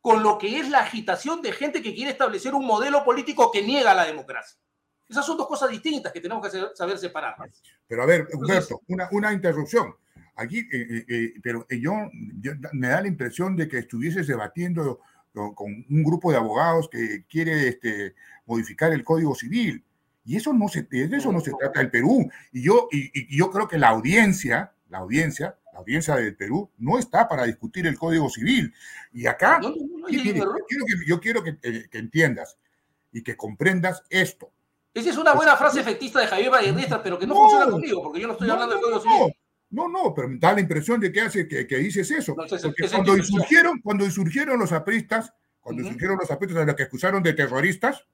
[0.03, 3.63] con lo que es la agitación de gente que quiere establecer un modelo político que
[3.63, 4.61] niega la democracia.
[5.09, 7.35] Esas son dos cosas distintas que tenemos que saber separar.
[7.87, 9.97] Pero a ver, Humberto, una, una interrupción.
[10.37, 15.01] Aquí, eh, eh, eh, pero yo, yo, me da la impresión de que estuvieses debatiendo
[15.35, 18.15] con, con un grupo de abogados que quiere este,
[18.47, 19.85] modificar el Código Civil.
[20.25, 22.31] Y eso no se, de eso no se trata el Perú.
[22.53, 26.71] Y yo, y, y yo creo que la audiencia, la audiencia, la audiencia del Perú
[26.79, 28.73] no está para discutir el Código Civil.
[29.13, 31.89] Y acá, No, no, no, no, yo, quiero, yo quiero que, yo quiero que, eh,
[31.91, 32.57] que entiendas
[33.13, 34.53] y que comprendas esto.
[34.95, 38.21] Esa es una buena frase efectista de Javier Valledestra, pero que no, funciona conmigo, porque
[38.21, 39.37] yo no estoy hablando del Código no, Civil.
[39.75, 42.35] No, no, pero me da la impresión de que, hace, que, que dices eso.
[42.37, 45.89] No, Porque cuando insurgieron, cuando insurgieron los apristas, cuando Ujú.
[45.89, 48.05] insurgieron los apristas a los que acusaron de terroristas,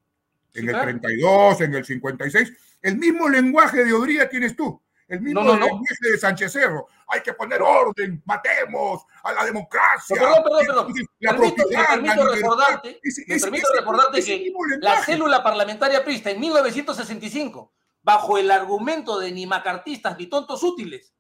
[0.55, 0.85] en Sí, el claro.
[0.91, 4.81] 32, en el 56, el mismo lenguaje de Odría tienes tú.
[5.07, 6.87] El mismo No, no, lenguaje de Sánchez Cerro.
[7.09, 10.17] Hay que poner orden, matemos a la democracia.
[10.17, 10.95] Perdón, perdón, perdón.
[11.19, 16.05] La Permito- me permito la recordarte, Ese- me permito ese- recordarte que la célula parlamentaria
[16.05, 17.73] prista en 1965,
[18.03, 21.13] bajo el argumento de ni macartistas ni tontos útiles,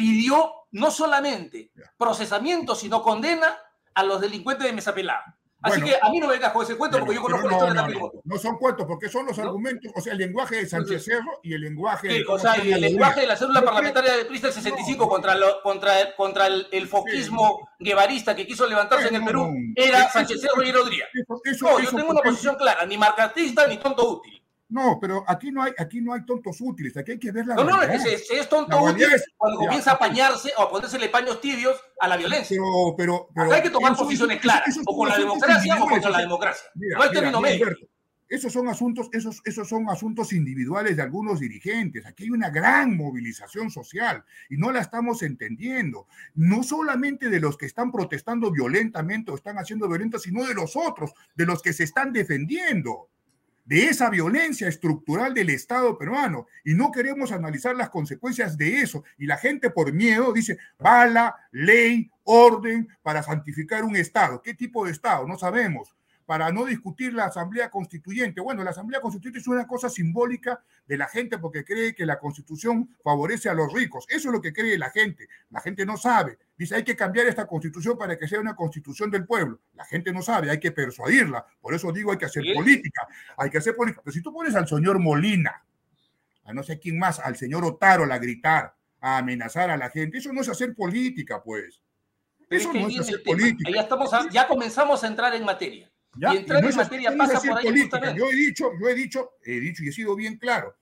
[0.00, 3.58] pidió no solamente procesamiento, sino condena
[3.94, 5.36] a los delincuentes de mesa pelada.
[5.62, 5.86] Así Bueno.
[5.94, 7.74] que a mí no me vengas con ese cuento porque yo conozco la no, historia
[7.74, 8.00] no, también.
[8.00, 11.38] no, no son cuentos, porque son los argumentos, o sea, el lenguaje de Sánchez Cerro
[11.42, 14.24] y el lenguaje Sí, de o ¿cómo sea, el lenguaje de la célula parlamentaria de
[14.24, 19.08] Prista del 65 contra, lo- contra, el- contra el, el foquismo guevarista que quiso levantarse
[19.08, 22.96] en el Perú era Sánchez Cerro y eso- No, yo tengo una posición clara, ni
[22.96, 24.39] marcatista ni tonto útil.
[24.70, 27.56] No, pero aquí no hay, aquí no hay tontos útiles, aquí hay que ver la
[27.56, 28.18] No, no, es que realidad.
[28.26, 31.76] se es tonto útil realidad es- cuando comienza a apañarse o a ponérsele paños tibios
[32.00, 32.56] a la violencia.
[32.56, 36.10] Pero, pero, pero Acá hay que tomar posiciones claras, o con la democracia o contra
[36.10, 36.68] la democracia.
[36.76, 37.66] Mira, no hay mira, término medio.
[38.28, 42.06] Esos son asuntos, esos, esos son asuntos individuales de algunos dirigentes.
[42.06, 46.06] Aquí hay una gran movilización social y no la estamos entendiendo.
[46.36, 50.76] No solamente de los que están protestando violentamente o están haciendo violento, sino de los
[50.76, 53.08] otros, de los que se están defendiendo
[53.70, 59.04] de esa violencia estructural del Estado peruano y no queremos analizar las consecuencias de eso.
[59.16, 64.42] Y la gente por miedo dice, bala, ley, orden para santificar un Estado.
[64.42, 65.24] ¿Qué tipo de Estado?
[65.24, 65.94] No sabemos.
[66.30, 68.40] Para no discutir la Asamblea Constituyente.
[68.40, 72.20] Bueno, la Asamblea Constituyente es una cosa simbólica de la gente porque cree que la
[72.20, 74.06] Constitución favorece a los ricos.
[74.08, 75.26] Eso es lo que cree la gente.
[75.50, 76.38] La gente no sabe.
[76.56, 79.58] Dice, hay que cambiar esta Constitución para que sea una Constitución del pueblo.
[79.74, 81.44] La gente no sabe, hay que persuadirla.
[81.60, 82.54] Por eso digo, hay que hacer Sí.
[82.54, 83.08] política.
[83.36, 84.02] Hay que hacer política.
[84.04, 85.64] Pero si tú pones al señor Molina,
[86.44, 90.18] a no sé quién más, al señor Otaro a gritar, a amenazar a la gente,
[90.18, 91.82] eso no es hacer política, pues.
[92.48, 93.68] Pero Eso es que no es hacer política.
[93.74, 95.90] Ya, estamos a- ya comenzamos a entrar en materia.
[96.16, 96.34] ¿Ya?
[96.34, 98.14] Y entrar no en materia no pasa por ahí política.
[98.14, 100.76] Yo he dicho, yo he dicho, he dicho y he sido bien claro.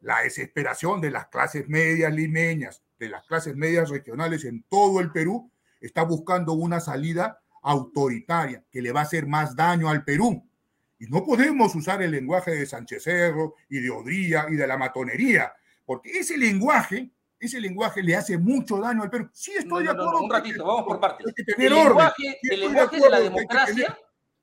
[0.00, 5.10] La desesperación de las clases medias limeñas, de las clases medias regionales en todo el
[5.10, 5.50] Perú,
[5.80, 10.42] está buscando una salida autoritaria que le va a hacer más daño al Perú.
[10.98, 14.78] Y no podemos usar el lenguaje de Sánchez Cerro y de Odría y de la
[14.78, 15.52] matonería,
[15.84, 19.28] porque ese lenguaje, ese lenguaje le hace mucho daño al Perú.
[19.32, 20.24] Sí, estoy No, de no, no, acuerdo.
[20.24, 21.26] un ratito, vamos por partes.
[21.58, 23.98] El lenguaje, el lenguaje de la acuerdo, democracia.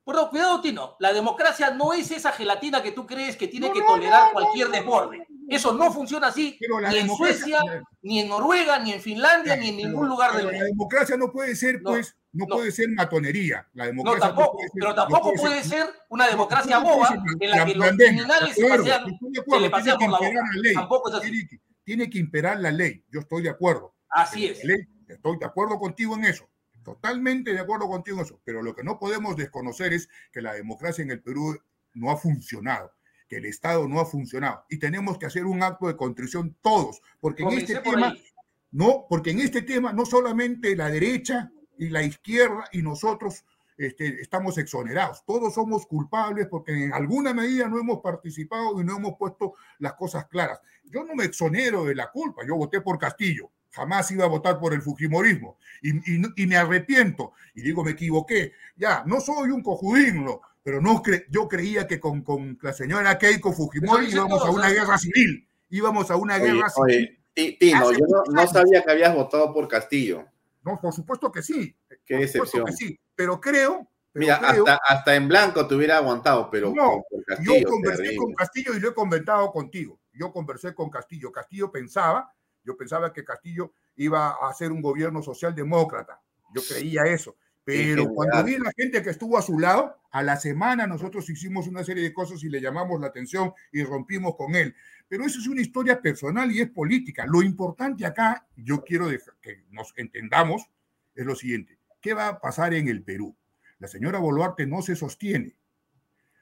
[0.06, 3.72] Pero cuidado, Tino, la democracia no es esa gelatina que tú crees que tiene No,
[3.72, 5.26] que no, tolerar no, cualquier no, desborde.
[5.48, 7.60] Eso no funciona así, Pero la ni en Suecia,
[8.02, 10.66] ni en Noruega, ni en Finlandia, ni en ningún lugar del Pero la mundo.
[10.66, 13.66] democracia no puede ser, pues, no, puede ser matonería.
[13.72, 16.78] La No, democracia tampoco, puede ser- pero no tampoco puede puede ser una no, democracia
[16.80, 19.66] no boba ser en la que los criminales de se pasean, se le por la
[19.66, 20.20] imperar boca.
[20.20, 20.74] la ley.
[20.74, 21.30] Tampoco es así.
[21.30, 23.04] Tiene que, tiene que imperar la ley.
[23.10, 23.94] Yo estoy de acuerdo.
[24.10, 24.64] Así La es.
[24.64, 24.78] ley,
[25.08, 26.46] estoy de acuerdo contigo en eso.
[26.84, 28.40] Totalmente de acuerdo contigo en eso.
[28.44, 31.58] Pero lo que no podemos desconocer es que la democracia en el Perú
[31.94, 32.92] no ha funcionado,
[33.28, 34.64] que el Estado no ha funcionado.
[34.68, 38.24] Y tenemos que hacer un acto de contrición todos, porque en este por tema, ahí.
[38.70, 43.44] no, porque en este tema no solamente la derecha y la izquierda y nosotros
[43.76, 48.96] este, estamos exonerados, todos somos culpables porque en alguna medida no hemos participado y no
[48.96, 50.60] hemos puesto las cosas claras.
[50.84, 54.58] Yo no me exonero de la culpa, yo voté por Castillo, jamás iba a votar
[54.58, 59.20] por el Fujimorismo y, y no- y me arrepiento y digo, me equivoqué, ya, no
[59.20, 64.06] soy un cojudinlo, pero no cre- yo creía que con, con la señora Keiko Fujimori
[64.10, 64.74] íbamos a todo, una ¿no?
[64.74, 67.20] guerra civil, íbamos a una Oye, guerra oye, civil.
[67.58, 70.24] Tino, Hace yo no, no sabía que habías votado por Castillo.
[70.62, 71.74] No, por supuesto que sí.
[72.06, 72.28] Qué que
[72.72, 72.98] sí.
[73.16, 73.88] Pero creo.
[74.12, 77.24] pero Mira, creo- hasta, hasta en blanco te hubiera aguantado, pero No, con, con yo
[77.26, 78.18] Castillo, conversé terrible.
[78.24, 79.98] con Castillo y lo he comentado contigo.
[80.12, 81.32] Yo conversé con Castillo.
[81.32, 82.32] Castillo pensaba,
[82.64, 86.20] yo pensaba que Castillo iba a hacer un gobierno socialdemócrata.
[86.54, 87.36] Yo creía eso.
[87.64, 91.66] Pero cuando vi la gente que estuvo a su lado, a la semana nosotros hicimos
[91.66, 94.74] una serie de cosas y le llamamos la atención y rompimos con él.
[95.08, 97.24] Pero eso es una historia personal y es política.
[97.26, 99.08] Lo importante acá, yo quiero
[99.40, 100.68] que nos entendamos,
[101.14, 101.78] es lo siguiente.
[102.00, 103.34] ¿Qué va a pasar en el Perú?
[103.78, 105.56] La señora Boluarte no se sostiene.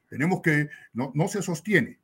[0.08, 2.00] Tenemos que, no, no se sostiene,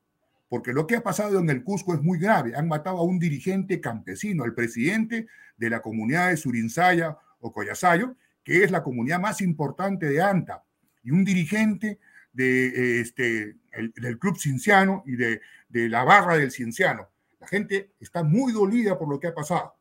[0.49, 2.55] porque lo que ha pasado en el Cusco es muy grave.
[2.57, 5.27] Han matado a un dirigente campesino, al presidente
[5.57, 10.65] de la comunidad de Surinsaya o Coyasayo, que es la comunidad más importante de Anta,
[11.03, 11.99] y un dirigente
[12.37, 17.09] eh, este, el- del Club Cienciano y de, de la barra del Cienciano.
[17.41, 19.75] La gente está muy dolida por lo que ha pasado.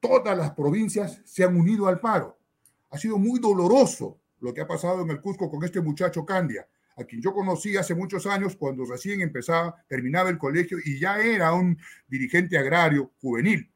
[0.00, 2.38] Todas las provincias se han unido al paro.
[2.90, 6.66] Ha sido muy doloroso lo que ha pasado en el Cusco con este muchacho Candia,
[6.96, 11.18] a quien yo conocí hace muchos años cuando recién empezaba, terminaba el colegio y ya
[11.18, 13.70] era un dirigente agrario juvenil.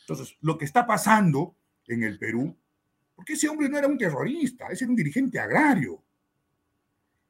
[0.00, 1.56] Entonces, lo que está pasando
[1.86, 2.56] en el Perú,
[3.14, 6.02] porque ese hombre no era un terrorista, ese era un dirigente agrario.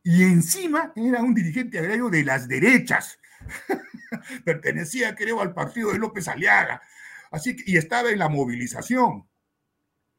[0.03, 3.19] Y encima era un dirigente agrario de las derechas.
[4.45, 6.83] Pertenecía, creo, al partido de López Aliaga.
[7.31, 9.29] Así que, y estaba en la movilización.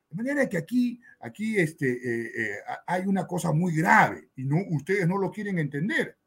[0.09, 2.55] De manera que aquí, aquí este, eh, eh,
[2.87, 6.17] hay una cosa muy grave y no, ustedes no lo quieren entender.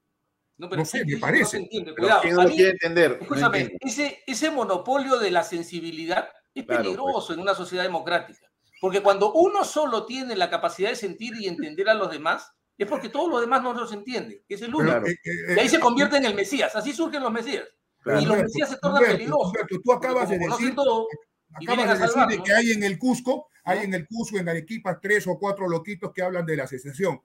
[0.56, 1.44] No, pero No sé, sí, me No parece.
[1.50, 2.20] se entiende, cuidado.
[2.22, 3.10] ¿quién A no lo mí- quiere entender?
[3.16, 7.36] No Escúchame, ese, ese monopolio de la sensibilidad es Claro, peligroso pues.
[7.36, 8.46] en una sociedad democrática.
[8.80, 12.86] Porque cuando uno solo tiene la capacidad de sentir y entender a los demás, es
[12.86, 14.96] porque todos los demás no los entienden, es el único.
[15.06, 16.74] Eh, eh, y ahí se convierte en el Mesías.
[16.76, 17.64] Así surgen los Mesías.
[18.02, 18.20] Claro.
[18.20, 19.46] y los Mesías se tornan Humberto, peligrosos.
[19.46, 21.06] Humberto, tú acabas de decir, todo,
[21.54, 25.26] acabas de decir que hay en el Cusco, hay en el Cusco, en Arequipa, tres
[25.26, 27.20] o cuatro loquitos que hablan de la secesión.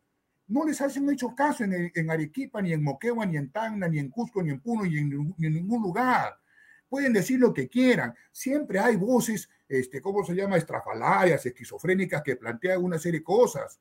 [0.47, 3.87] No les hacen hecho caso en, el- en Arequipa, ni en Moquegua, ni en Tacna,
[3.87, 6.37] ni en Cusco, ni en Puno, ni en, ningún- ni en ningún lugar.
[6.89, 8.13] Pueden decir lo que quieran.
[8.31, 10.55] Siempre hay voces, este, ¿cómo se llama?
[10.57, 13.79] Estrafalarias, esquizofrénicas que plantean una serie de cosas.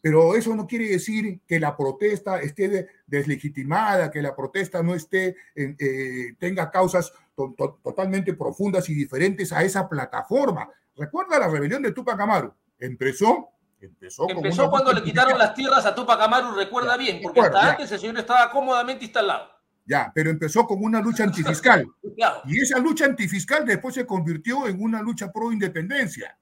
[0.00, 4.94] Pero eso no quiere decir que la protesta esté de- deslegitimada, que la protesta no
[4.94, 10.68] esté, eh, tenga causas to- to- totalmente profundas y diferentes a esa plataforma.
[10.96, 12.52] Recuerda la rebelión de Tupac Amaru.
[12.78, 13.50] Empezó,
[13.80, 15.46] empezó, Empezó cuando le quitaron antifical.
[15.48, 17.72] las tierras a Tupac Amaru, recuerda bien, porque recuerdo, hasta ya.
[17.74, 19.50] antes el señor estaba cómodamente instalado.
[19.88, 21.86] Ya, pero empezó con una lucha antifiscal.
[22.16, 22.40] Claro.
[22.46, 26.38] Y esa lucha antifiscal después se convirtió en una lucha pro independencia.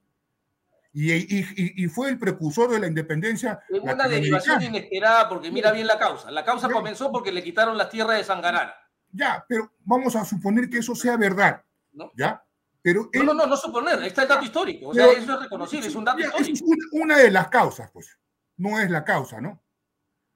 [0.92, 1.26] Y, y-
[1.56, 3.58] y- y fue el precursor de la independencia.
[3.68, 6.30] En una derivación inesperada, porque mira bien la causa.
[6.30, 6.72] La causa Ya.
[6.74, 8.72] comenzó porque le quitaron las tierras de Sangarana.
[9.14, 11.62] Ya, pero vamos a suponer que eso sea verdad.
[11.92, 12.10] ¿No?
[12.16, 12.42] ¿Ya?
[12.82, 14.88] Pero No, él- no, no, no suponer, ahí está el dato histórico.
[14.88, 16.86] O sea, Pero- eso es reconocible, es un dato Ya, eso es histórico.
[16.92, 18.18] una, una de las causas, pues.
[18.56, 19.60] No es la causa, ¿no?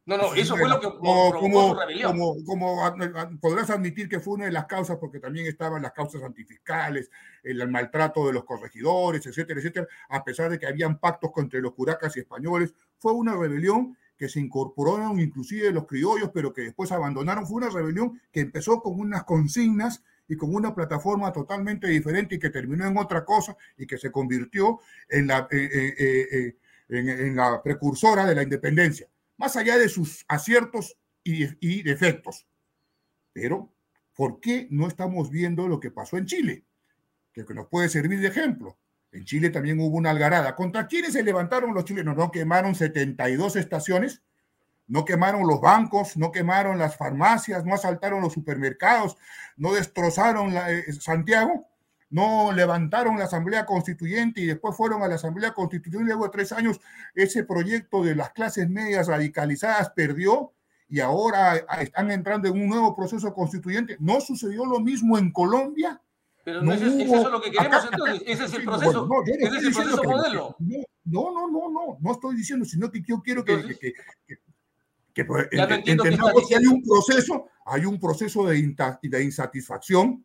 [0.06, 1.00] No, no, eso fue lo que como,
[1.30, 2.12] provocó como, su rebelión.
[2.18, 6.22] como, como podrás admitir que fue una de las causas, porque también estaban las causas
[6.22, 7.10] antifiscales,
[7.42, 11.74] el maltrato de los corregidores, etcétera, etcétera, a pesar de que habían pactos contra los
[11.74, 16.90] curacas y españoles, fue una rebelión que se incorporaron inclusive los criollos, pero que después
[16.90, 17.46] abandonaron.
[17.46, 22.38] Fue una rebelión que empezó con unas consignas y con una plataforma totalmente diferente y
[22.38, 25.94] que terminó en otra cosa y que se convirtió en la, eh, eh,
[26.32, 26.56] eh,
[26.88, 32.46] en, la precursora de la independencia, más allá de sus aciertos y, defectos.
[33.32, 33.72] Pero,
[34.16, 36.64] ¿por qué no estamos viendo lo que pasó en Chile?
[37.32, 38.76] Que nos puede servir de ejemplo.
[39.12, 40.54] En Chile también hubo una algarada.
[40.54, 42.16] ¿Contra quiénes se levantaron los chilenos?
[42.16, 44.22] No quemaron 72 estaciones,
[44.86, 49.16] no quemaron los bancos, no quemaron las farmacias, no asaltaron los supermercados,
[49.56, 51.66] no destrozaron eh, Santiago,
[52.10, 56.06] no levantaron la Asamblea Constituyente y después fueron a la Asamblea Constituyente.
[56.06, 56.80] Luego de tres años,
[57.14, 60.52] ese proyecto de las clases medias radicalizadas perdió
[60.88, 63.96] y ahora están entrando en un nuevo proceso constituyente.
[64.00, 66.00] ¿No sucedió lo mismo en Colombia?
[66.44, 69.06] Pero no, no es, ¿es, eso lo que queremos acá, entonces, ese es el proceso,
[69.06, 70.56] bueno, no, ese es el proceso que, modelo.
[71.04, 73.92] No, no, no, no, no estoy diciendo, sino que yo quiero que, Entonces, que,
[75.12, 80.24] que, pues, entendamos que hay un proceso, hay un proceso de, de insatisfacción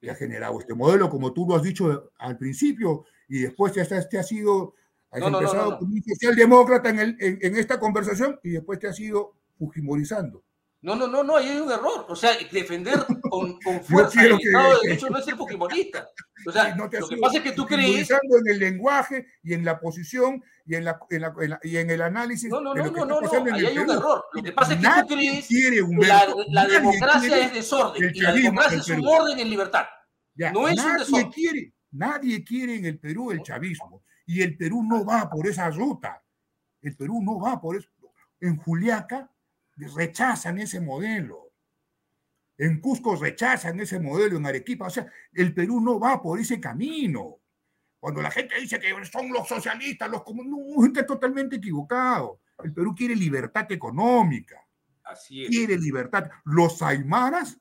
[0.00, 3.82] que ha generado este modelo, como tú lo has dicho al principio, y después ya
[3.82, 4.74] este ha sido,
[5.10, 5.78] has No, no, no, empezado no, no.
[5.78, 10.42] como un socialdemócrata en, el, en, en esta conversación y después te has ido fujimorizando.
[10.80, 12.06] No, no, no, no, ahí hay un error.
[12.08, 15.36] O sea, defender con, con fuerza el que- Estado de que- Derecho no es ser
[15.36, 16.08] fujimorista.
[16.46, 18.08] O sea, no lo que pasa es que tú crees...
[18.10, 21.76] en el lenguaje y en la posición y en, la, en la- en la- y
[21.78, 23.98] en el análisis No, no, de no, no, no, no, ahí hay un Perú.
[23.98, 24.24] error.
[24.32, 26.06] Lo que pasa es que Nadie tú crees quiere, que
[26.50, 29.84] la, democracia es desorden el y la chavismo democracia es un orden en libertad.
[30.36, 31.30] Ya, No es un nadie desorden.
[31.32, 35.68] quiere, nadie quiere en el Perú el chavismo y el Perú no va por esa
[35.70, 36.22] ruta.
[36.80, 37.88] El Perú no va por eso.
[38.40, 39.28] En Juliaca
[39.96, 41.52] rechazan ese modelo.
[42.56, 44.86] En Cusco rechazan ese modelo, en Arequipa.
[44.86, 47.36] O sea, el Perú no va por ese camino.
[48.00, 52.40] Cuando la gente dice que son los socialistas, los comunistas, no, está totalmente equivocado.
[52.62, 54.60] El Perú quiere libertad económica
[55.04, 55.48] Así es.
[55.50, 56.28] quiere libertad.
[56.44, 57.58] Los aymaras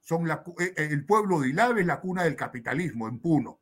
[0.00, 3.60] son la cu- eh, el pueblo de Ilave, es la cuna del capitalismo en Puno.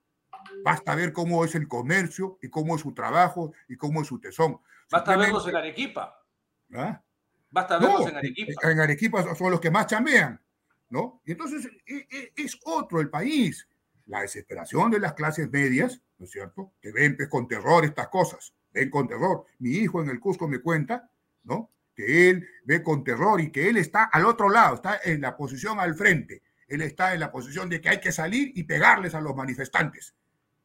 [0.64, 4.20] Basta ver cómo es el comercio y cómo es su trabajo y cómo es su
[4.20, 4.60] tesón.
[4.90, 6.22] Basta verlos en Arequipa.
[6.74, 7.02] ¿Ah?
[7.50, 8.70] Basta No, verlos en Arequipa.
[8.70, 10.40] en Arequipa son- los que más chamean,
[10.90, 11.22] ¿no?
[11.24, 13.66] Y entonces e- e- es otro el país.
[14.06, 16.72] La desesperación de las clases medias, ¿no es cierto?
[16.80, 19.46] Que ven pues, con terror estas cosas, ven con terror.
[19.58, 21.10] Mi hijo en el Cusco me cuenta,
[21.44, 21.70] ¿no?
[21.94, 25.36] Que él ve con terror y que él está al otro lado, está en la
[25.36, 26.42] posición al frente.
[26.68, 30.14] Él está en la posición de que hay que salir y pegarles a los manifestantes,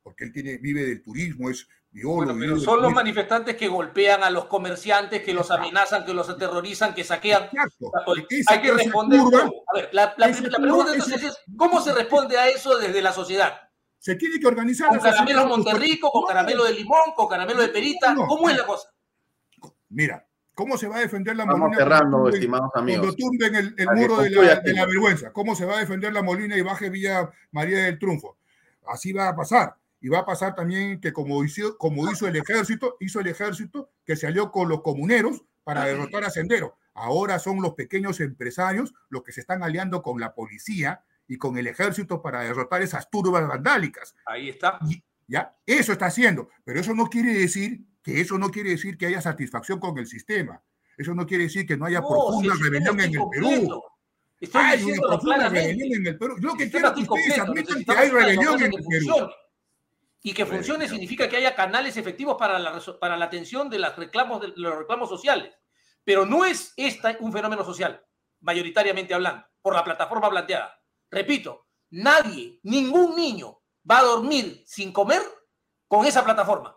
[0.03, 2.89] porque él tiene, vive del turismo, es Bueno, pero son los turismo.
[2.91, 7.49] manifestantes que golpean a los comerciantes, que los amenazan, que los aterrorizan, que saquean.
[8.29, 9.19] Esa Hay que responder.
[9.19, 13.69] A ver, la, pregunta entonces es: ¿cómo se responde a eso desde la sociedad?
[13.99, 14.87] Se tiene que organizar.
[14.87, 18.13] ¿Con caramelo Monterrico, con caramelo de limón, con caramelo de perita?
[18.13, 18.89] No, ¿Cómo es la cosa?
[19.89, 23.01] Mira, ¿cómo se va a defender la Vamos Molina cerrando, cuando tumben- estimados amigos.
[23.01, 24.91] Cuando tumben el, muro de la, de la aquí.
[24.91, 25.33] vergüenza?
[25.33, 28.37] ¿Cómo se va a defender la Molina y baje Villa María del Triunfo?
[28.87, 29.75] Así va a pasar.
[30.01, 33.91] Y va a pasar también que como hizo, como hizo el ejército, hizo el ejército
[34.03, 36.77] que se alió con los comuneros para derrotar a Sendero.
[36.93, 41.57] Ahora son los pequeños empresarios los que se están aliando con la policía y con
[41.57, 44.15] el ejército para derrotar esas turbas vandálicas.
[44.25, 44.79] Ahí está.
[45.27, 45.55] ¿Ya?
[45.65, 49.21] Eso está haciendo, pero eso no quiere decir que eso no quiere decir que haya
[49.21, 50.61] satisfacción con el sistema.
[50.97, 53.81] Eso no quiere decir que no haya No, profunda si sistema rebelión en el Perú.
[54.53, 55.61] Hay una profunda claramente.
[55.61, 56.35] rebelión en el Perú.
[56.41, 58.83] Yo lo que quiero es que ustedes admitan que hay rebelión en el Perú.
[58.83, 59.33] funcione.
[60.23, 63.95] Y que funcione significa que haya canales efectivos para la, para la atención de, las
[63.95, 65.53] reclamos, de los reclamos sociales.
[66.03, 68.03] Pero no es esta un fenómeno social,
[68.41, 70.79] mayoritariamente hablando, por la plataforma planteada.
[71.09, 75.21] Repito, nadie, ningún niño va a dormir sin comer
[75.87, 76.75] con esa plataforma.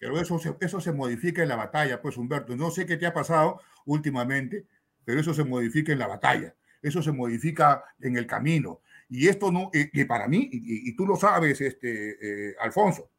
[0.00, 2.56] Pero eso se, eso se modifica en la batalla, pues Humberto.
[2.56, 4.66] No sé qué te ha pasado últimamente,
[5.04, 6.54] pero eso se modifica en la batalla.
[6.80, 8.80] Eso se modifica en el camino.
[9.14, 13.10] Y esto no, eh, que para mí, y, y tú lo sabes, este, eh, Alfonso,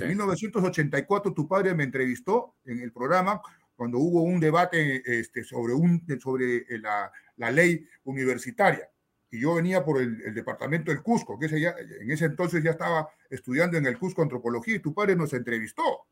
[0.00, 3.40] en 1984 tu padre me entrevistó en el programa
[3.76, 8.90] cuando hubo un debate este, sobre, un, sobre eh, la, la ley universitaria.
[9.30, 12.64] Y yo venía por el, el departamento del Cusco, que ese ya, en ese entonces
[12.64, 16.08] ya estaba estudiando en el Cusco antropología y tu padre nos entrevistó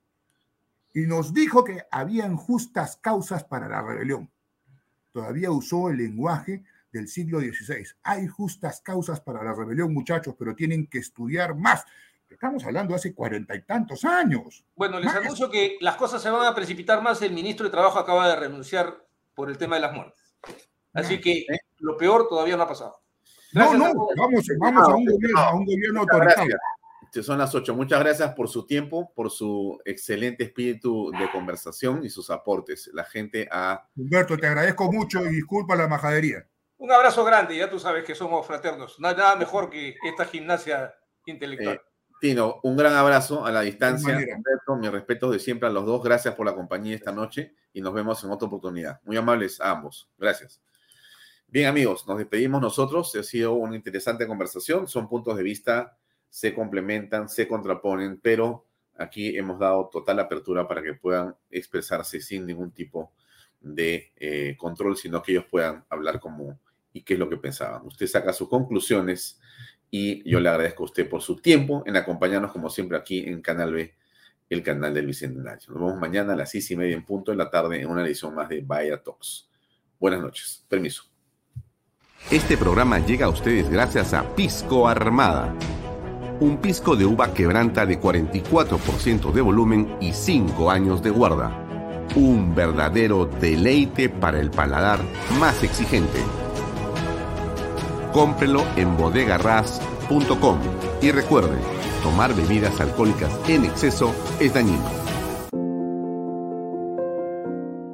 [0.93, 4.31] y nos dijo que habían justas causas para la rebelión.
[5.11, 6.63] Todavía usó el lenguaje
[6.95, 7.85] del siglo XVI.
[8.05, 11.85] Hay justas causas para la rebelión, muchachos, pero tienen que estudiar más.
[12.31, 14.65] Estamos hablando hace cuarenta y tantos años.
[14.77, 15.17] Bueno, les Más.
[15.17, 17.21] anuncio que las cosas se van a precipitar más.
[17.23, 19.05] El ministro de Trabajo acaba de renunciar
[19.35, 20.35] por el tema de las muertes.
[20.93, 21.45] Así que
[21.79, 23.01] lo peor todavía no ha pasado.
[23.53, 26.57] No, Gracias no, vamos, vamos a un gobierno, a un gobierno autoritario.
[27.23, 27.75] son las 8.
[27.75, 32.89] Muchas gracias por su tiempo, por su excelente espíritu de conversación y sus aportes.
[32.93, 33.89] La gente ha...
[33.97, 36.47] Humberto, te agradezco mucho y disculpa la majadería.
[36.77, 38.99] Un abrazo grande, ya tú sabes que somos fraternos.
[38.99, 40.95] No hay nada mejor que esta gimnasia
[41.27, 41.77] intelectual.
[41.77, 41.81] Eh,
[42.21, 44.17] Tino, un gran abrazo a la distancia.
[44.17, 46.03] Humberto, mi respeto de siempre a los dos.
[46.03, 49.01] Gracias por la compañía esta noche y nos vemos en otra oportunidad.
[49.05, 50.09] Muy amables a ambos.
[50.19, 50.61] Gracias.
[51.47, 53.15] Bien, amigos, nos despedimos nosotros.
[53.15, 54.89] Ha sido una interesante conversación.
[54.89, 55.97] Son puntos de vista,
[56.29, 62.47] se complementan, se contraponen, pero aquí hemos dado total apertura para que puedan expresarse sin
[62.47, 63.13] ningún tipo
[63.61, 66.59] de eh, control, sino que ellos puedan hablar como
[66.95, 67.85] y qué es lo que pensaban.
[67.85, 69.39] Usted saca sus conclusiones
[69.91, 73.43] y yo le agradezco a usted por su tiempo en acompañarnos como siempre aquí en
[73.43, 73.95] Canal B,
[74.49, 75.69] el canal del Bicentenario.
[75.69, 78.05] Nos vemos mañana a las seis y media en punto de la tarde en una
[78.07, 79.51] edición más de Vaya Talks.
[79.99, 80.65] Buenas noches.
[80.69, 81.05] Permiso.
[82.31, 85.55] Este programa llega a ustedes gracias a Pisco Armada.
[86.41, 91.61] Un pisco de uva quebranta de 44% de volumen y 5 años de guarda.
[92.15, 95.01] Un verdadero deleite para el paladar
[95.39, 96.21] más exigente.
[98.15, 100.61] Cómprelo en bodegarras.com
[101.03, 101.59] y recuerde,
[102.01, 104.85] tomar bebidas alcohólicas en exceso es dañino.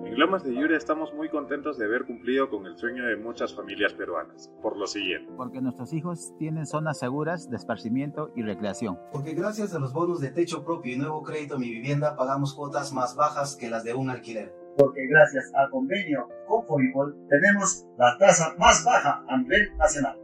[0.05, 3.55] En Lomas de Yura estamos muy contentos de haber cumplido con el sueño de muchas
[3.55, 5.33] familias peruanas, por lo siguiente.
[5.39, 8.99] Porque nuestros hijos tienen zonas seguras de esparcimiento y recreación.
[9.13, 12.93] Porque gracias a los bonos de techo propio y nuevo crédito Mi Vivienda pagamos cuotas
[12.93, 14.60] más bajas que las de un alquiler.
[14.77, 20.17] Porque gracias al convenio con Fovipol tenemos la tasa más baja a nivel nacional.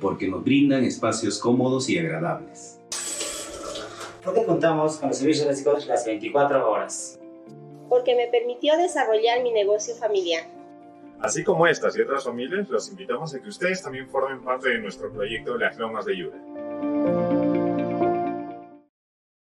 [0.00, 2.80] Porque nos brindan espacios cómodos y agradables.
[4.24, 7.18] Porque contamos con los servicios básicos las 24 horas
[7.88, 10.44] porque me permitió desarrollar mi negocio familiar.
[11.20, 14.78] Así como estas y otras familias, los invitamos a que ustedes también formen parte de
[14.78, 17.15] nuestro proyecto Las Lomas de Yura.